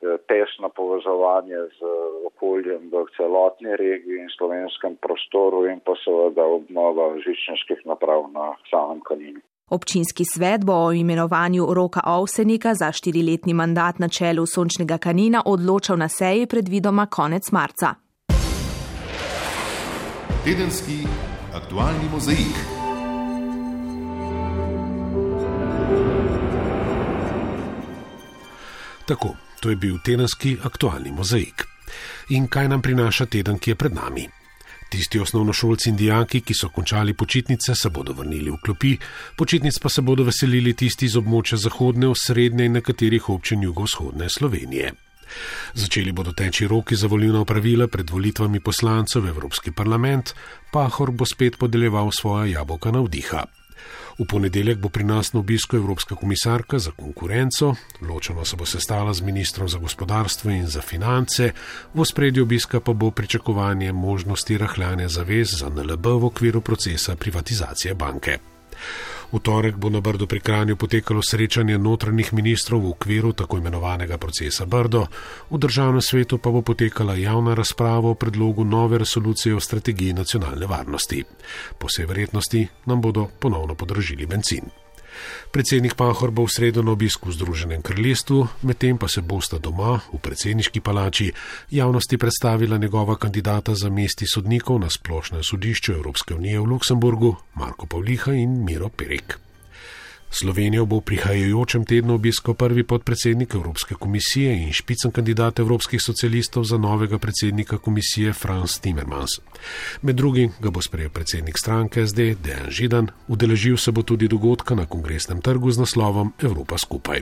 tesno 0.00 0.68
povezovanje 0.68 1.60
z 1.78 1.80
okoljem 2.26 2.82
v 2.92 3.04
celotni 3.16 3.76
regiji 3.76 4.16
in 4.24 4.30
slovenskem 4.38 4.96
prostoru 5.04 5.66
in 5.66 5.80
pa 5.84 5.92
seveda 6.04 6.44
obnova 6.44 7.14
žičniških 7.24 7.80
naprav 7.84 8.28
na 8.32 8.54
samem 8.70 9.00
kaninu. 9.08 9.40
Občinski 9.70 10.24
svet 10.24 10.64
bo 10.64 10.74
o 10.86 10.92
imenovanju 10.92 11.66
Roka 11.74 12.00
Ovsenika 12.06 12.74
za 12.74 12.92
štiriletni 12.92 13.54
mandat 13.54 13.98
na 13.98 14.08
čelu 14.08 14.46
Sončnega 14.46 14.98
kanina 14.98 15.42
odločal 15.46 15.96
na 15.96 16.08
seji 16.08 16.46
predvidoma 16.46 17.06
konec 17.06 17.52
marca. 17.52 17.94
Tedenski 20.44 21.06
aktualni 21.54 22.08
mozaik. 22.12 22.56
Tako, 29.06 29.28
to 29.60 29.70
je 29.70 29.76
bil 29.76 29.98
tedenski 30.04 30.56
aktualni 30.64 31.12
mozaik. 31.12 31.66
In 32.28 32.48
kaj 32.48 32.68
nam 32.68 32.82
prinaša 32.82 33.26
teden, 33.26 33.58
ki 33.58 33.70
je 33.70 33.74
pred 33.74 33.94
nami? 33.94 34.28
Tisti 34.90 35.20
osnovnošolci 35.20 35.90
in 35.90 35.96
dijaki, 35.96 36.40
ki 36.40 36.54
so 36.54 36.68
končali 36.68 37.14
počitnice, 37.14 37.74
se 37.74 37.90
bodo 37.90 38.12
vrnili 38.12 38.50
v 38.50 38.58
klopi, 38.64 38.96
počitnic 39.36 39.78
pa 39.78 39.88
se 39.88 40.02
bodo 40.02 40.24
veselili 40.26 40.74
tisti 40.74 41.06
iz 41.06 41.14
območja 41.16 41.58
zahodne, 41.58 42.10
srednje 42.16 42.66
in 42.66 42.74
nekaterih 42.78 43.28
občin 43.30 43.62
jugovzhodne 43.62 44.28
Slovenije. 44.28 44.92
Začeli 45.74 46.12
bodo 46.12 46.32
teči 46.32 46.66
roki 46.66 46.96
za 46.96 47.06
volilna 47.06 47.44
pravila 47.44 47.86
pred 47.86 48.10
volitvami 48.10 48.60
poslancev 48.60 49.22
v 49.22 49.30
Evropski 49.30 49.70
parlament, 49.70 50.34
Pahor 50.72 51.10
bo 51.10 51.26
spet 51.26 51.58
podeljeval 51.58 52.10
svoja 52.10 52.46
jabolka 52.58 52.90
na 52.90 53.00
vdiha. 53.06 53.46
V 54.20 54.26
ponedeljek 54.28 54.78
bo 54.78 54.88
pri 54.92 55.04
nas 55.04 55.32
na 55.32 55.40
obisku 55.40 55.76
Evropska 55.76 56.14
komisarka 56.14 56.78
za 56.78 56.90
konkurenco, 56.92 57.74
ločeno 58.04 58.44
se 58.44 58.56
bo 58.56 58.66
sestala 58.66 59.14
z 59.14 59.24
ministrom 59.24 59.68
za 59.68 59.78
gospodarstvo 59.78 60.50
in 60.50 60.66
za 60.66 60.80
finance, 60.80 61.52
v 61.94 62.04
spredju 62.04 62.42
obiska 62.42 62.80
pa 62.80 62.92
bo 62.92 63.10
pričakovanje 63.10 63.92
možnosti 63.92 64.58
rahljanja 64.58 65.08
zavez 65.08 65.56
za 65.58 65.68
NLB 65.68 66.06
v 66.06 66.24
okviru 66.24 66.60
procesa 66.60 67.16
privatizacije 67.16 67.94
banke. 67.94 68.38
V 69.32 69.38
torek 69.38 69.78
bo 69.78 69.90
na 69.90 70.00
Brdo 70.02 70.26
pri 70.26 70.40
Kranju 70.42 70.76
potekalo 70.76 71.22
srečanje 71.22 71.78
notranjih 71.78 72.32
ministrov 72.34 72.82
v 72.82 72.90
okviru 72.90 73.32
tako 73.32 73.62
imenovanega 73.62 74.18
procesa 74.18 74.66
Brdo, 74.66 75.06
v 75.50 75.58
državnem 75.58 76.02
svetu 76.02 76.42
pa 76.42 76.50
bo 76.50 76.66
potekala 76.66 77.14
javna 77.14 77.54
razprava 77.54 78.10
o 78.10 78.18
predlogu 78.18 78.64
nove 78.64 78.98
resolucije 78.98 79.54
o 79.54 79.60
strategiji 79.60 80.12
nacionalne 80.12 80.66
varnosti. 80.66 81.22
Po 81.78 81.86
vsej 81.86 82.06
verjetnosti 82.10 82.66
nam 82.86 83.00
bodo 83.00 83.30
ponovno 83.38 83.74
podražili 83.74 84.26
benzin. 84.26 84.66
Predsednik 85.50 85.94
Pahor 85.94 86.30
bo 86.30 86.46
v 86.46 86.52
sredo 86.54 86.82
na 86.82 86.92
obisku 86.92 87.28
v 87.28 87.34
Združenem 87.34 87.82
kraljestvu, 87.82 88.48
medtem 88.62 88.98
pa 88.98 89.08
se 89.08 89.20
bosta 89.20 89.58
doma 89.58 90.00
v 90.12 90.18
predsedniški 90.22 90.80
palači 90.80 91.32
javnosti 91.70 92.18
predstavila 92.18 92.78
njegova 92.78 93.16
kandidata 93.16 93.74
za 93.74 93.90
mesti 93.90 94.26
sodnikov 94.26 94.80
na 94.80 94.90
splošnem 94.90 95.42
sodišču 95.42 95.92
Evropske 95.92 96.34
unije 96.34 96.60
v 96.60 96.64
Luksemburgu, 96.64 97.36
Marko 97.54 97.86
Pavliha 97.86 98.32
in 98.32 98.64
Miro 98.64 98.88
Perik. 98.88 99.49
Slovenijo 100.30 100.86
bo 100.86 101.02
v 101.02 101.10
prihajajočem 101.10 101.82
tednu 101.84 102.14
obiskal 102.14 102.54
prvi 102.54 102.86
podpredsednik 102.86 103.54
Evropske 103.54 103.94
komisije 103.94 104.54
in 104.62 104.72
špicen 104.72 105.10
kandidat 105.10 105.58
evropskih 105.58 105.98
socialistov 106.02 106.64
za 106.64 106.78
novega 106.78 107.18
predsednika 107.18 107.78
komisije 107.78 108.32
Franz 108.32 108.78
Timmermans. 108.80 109.42
Med 110.02 110.16
drugim 110.16 110.52
ga 110.60 110.70
bo 110.70 110.82
sprejel 110.82 111.10
predsednik 111.10 111.58
stranke 111.58 112.06
SD 112.06 112.38
Dejan 112.38 112.70
Židan, 112.70 113.10
udeležil 113.28 113.76
se 113.76 113.90
bo 113.92 114.02
tudi 114.02 114.28
dogodka 114.28 114.74
na 114.74 114.86
kongresnem 114.86 115.42
trgu 115.42 115.70
z 115.70 115.78
naslovom 115.78 116.32
Evropa 116.42 116.78
skupaj. 116.78 117.20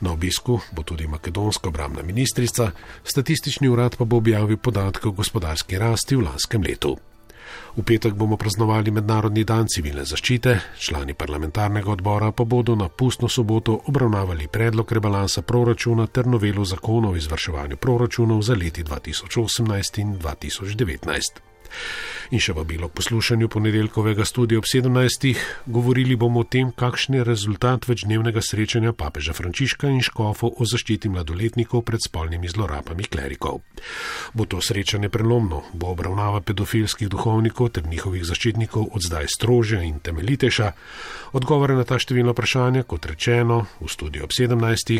Na 0.00 0.12
obisku 0.12 0.60
bo 0.72 0.82
tudi 0.82 1.06
makedonska 1.06 1.68
obramna 1.68 2.02
ministrica, 2.02 2.70
statistični 3.04 3.68
urad 3.68 3.96
pa 3.96 4.04
bo 4.04 4.16
objavil 4.16 4.56
podatke 4.56 5.08
o 5.08 5.12
gospodarski 5.12 5.78
rasti 5.78 6.16
v 6.16 6.28
lanskem 6.28 6.62
letu. 6.62 6.96
V 7.76 7.82
petek 7.82 8.14
bomo 8.14 8.36
praznovali 8.36 8.90
Mednarodni 8.90 9.44
dan 9.44 9.66
civilne 9.68 10.04
zaščite, 10.04 10.58
člani 10.78 11.14
parlamentarnega 11.14 11.90
odbora 11.90 12.32
pa 12.32 12.44
bodo 12.44 12.74
na 12.74 12.88
pustno 12.88 13.28
soboto 13.28 13.80
obravnavali 13.86 14.48
predlog 14.48 14.92
rebalansa 14.92 15.42
proračuna 15.42 16.06
ter 16.06 16.26
novelo 16.26 16.64
zakona 16.64 17.10
o 17.10 17.16
izvrševanju 17.16 17.76
proračunov 17.76 18.42
za 18.42 18.54
leti 18.54 18.84
2018 18.84 20.00
in 20.00 20.16
2019. 20.18 21.47
In 22.28 22.42
še 22.44 22.52
vabilo 22.52 22.90
k 22.90 22.98
poslušanju 23.00 23.48
ponedeljkovega 23.48 24.24
studia 24.28 24.58
ob 24.60 24.66
17. 24.68 25.30
Govorili 25.66 26.16
bomo 26.16 26.42
o 26.42 26.44
tem, 26.44 26.72
kakšen 26.76 27.16
je 27.16 27.24
rezultat 27.24 27.88
večdnevnega 27.88 28.42
srečanja 28.44 28.92
papeža 28.92 29.32
Frančiška 29.32 29.88
in 29.88 30.02
škofov 30.04 30.60
o 30.60 30.66
zaščiti 30.68 31.08
mladoletnikov 31.08 31.86
pred 31.88 32.04
spolnimi 32.04 32.50
zlorabami 32.52 33.08
klerikov. 33.08 33.62
Bo 34.36 34.44
to 34.44 34.60
srečanje 34.60 35.08
prelomno, 35.08 35.62
bo 35.72 35.94
obravnava 35.96 36.42
pedofilskih 36.44 37.08
duhovnikov 37.08 37.72
ter 37.72 37.88
njihovih 37.88 38.26
zaščitnikov 38.28 38.92
od 38.92 39.08
zdaj 39.08 39.32
strožja 39.32 39.80
in 39.88 39.96
temeljitejša. 40.04 40.72
Odgovore 41.32 41.80
na 41.80 41.88
ta 41.88 41.96
številna 41.96 42.36
vprašanja, 42.36 42.84
kot 42.84 43.08
rečeno, 43.08 43.64
v 43.80 43.88
studiu 43.88 44.28
ob 44.28 44.36
17 44.36 44.98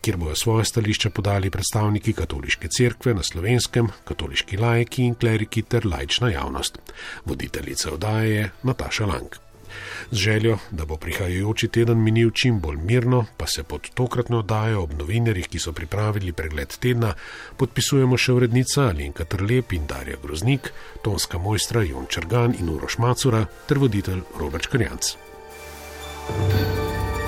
kjer 0.00 0.16
bojo 0.16 0.36
svoje 0.36 0.64
stališče 0.64 1.10
podali 1.10 1.50
predstavniki 1.50 2.12
katoliške 2.12 2.68
cerkve 2.68 3.14
na 3.14 3.22
slovenskem, 3.22 3.88
katoliški 4.04 4.56
lajki 4.56 5.04
in 5.04 5.14
kleriki 5.14 5.62
ter 5.62 5.86
lajčna 5.86 6.30
javnost. 6.30 6.78
Voditeljica 7.24 7.92
oddaje 7.92 8.34
je 8.34 8.50
Nataša 8.62 9.06
Lang. 9.06 9.40
Z 10.10 10.16
željo, 10.16 10.58
da 10.70 10.84
bo 10.84 10.96
prihajajoči 10.96 11.68
teden 11.68 12.02
minil 12.02 12.30
čim 12.30 12.60
bolj 12.60 12.76
mirno, 12.76 13.24
pa 13.36 13.46
se 13.46 13.62
pod 13.62 13.90
tokratno 13.94 14.38
oddajo 14.38 14.82
ob 14.82 14.92
novinarjih, 14.98 15.48
ki 15.48 15.58
so 15.58 15.72
pripravili 15.72 16.32
pregled 16.32 16.74
tedna, 16.78 17.14
podpisujemo 17.56 18.18
še 18.18 18.32
urednica 18.32 18.88
Alenka 18.88 19.24
Trlep 19.24 19.72
in 19.72 19.86
Darja 19.86 20.18
Groznik, 20.22 20.72
tonska 21.04 21.38
mojstra 21.38 21.84
Jon 21.86 22.10
Črgan 22.10 22.58
in 22.58 22.68
Uroš 22.68 22.98
Macura 22.98 23.44
ter 23.68 23.78
voditelj 23.78 24.22
Robert 24.38 24.66
Krjanc. 24.66 25.16
thank 26.30 27.14
you 27.14 27.19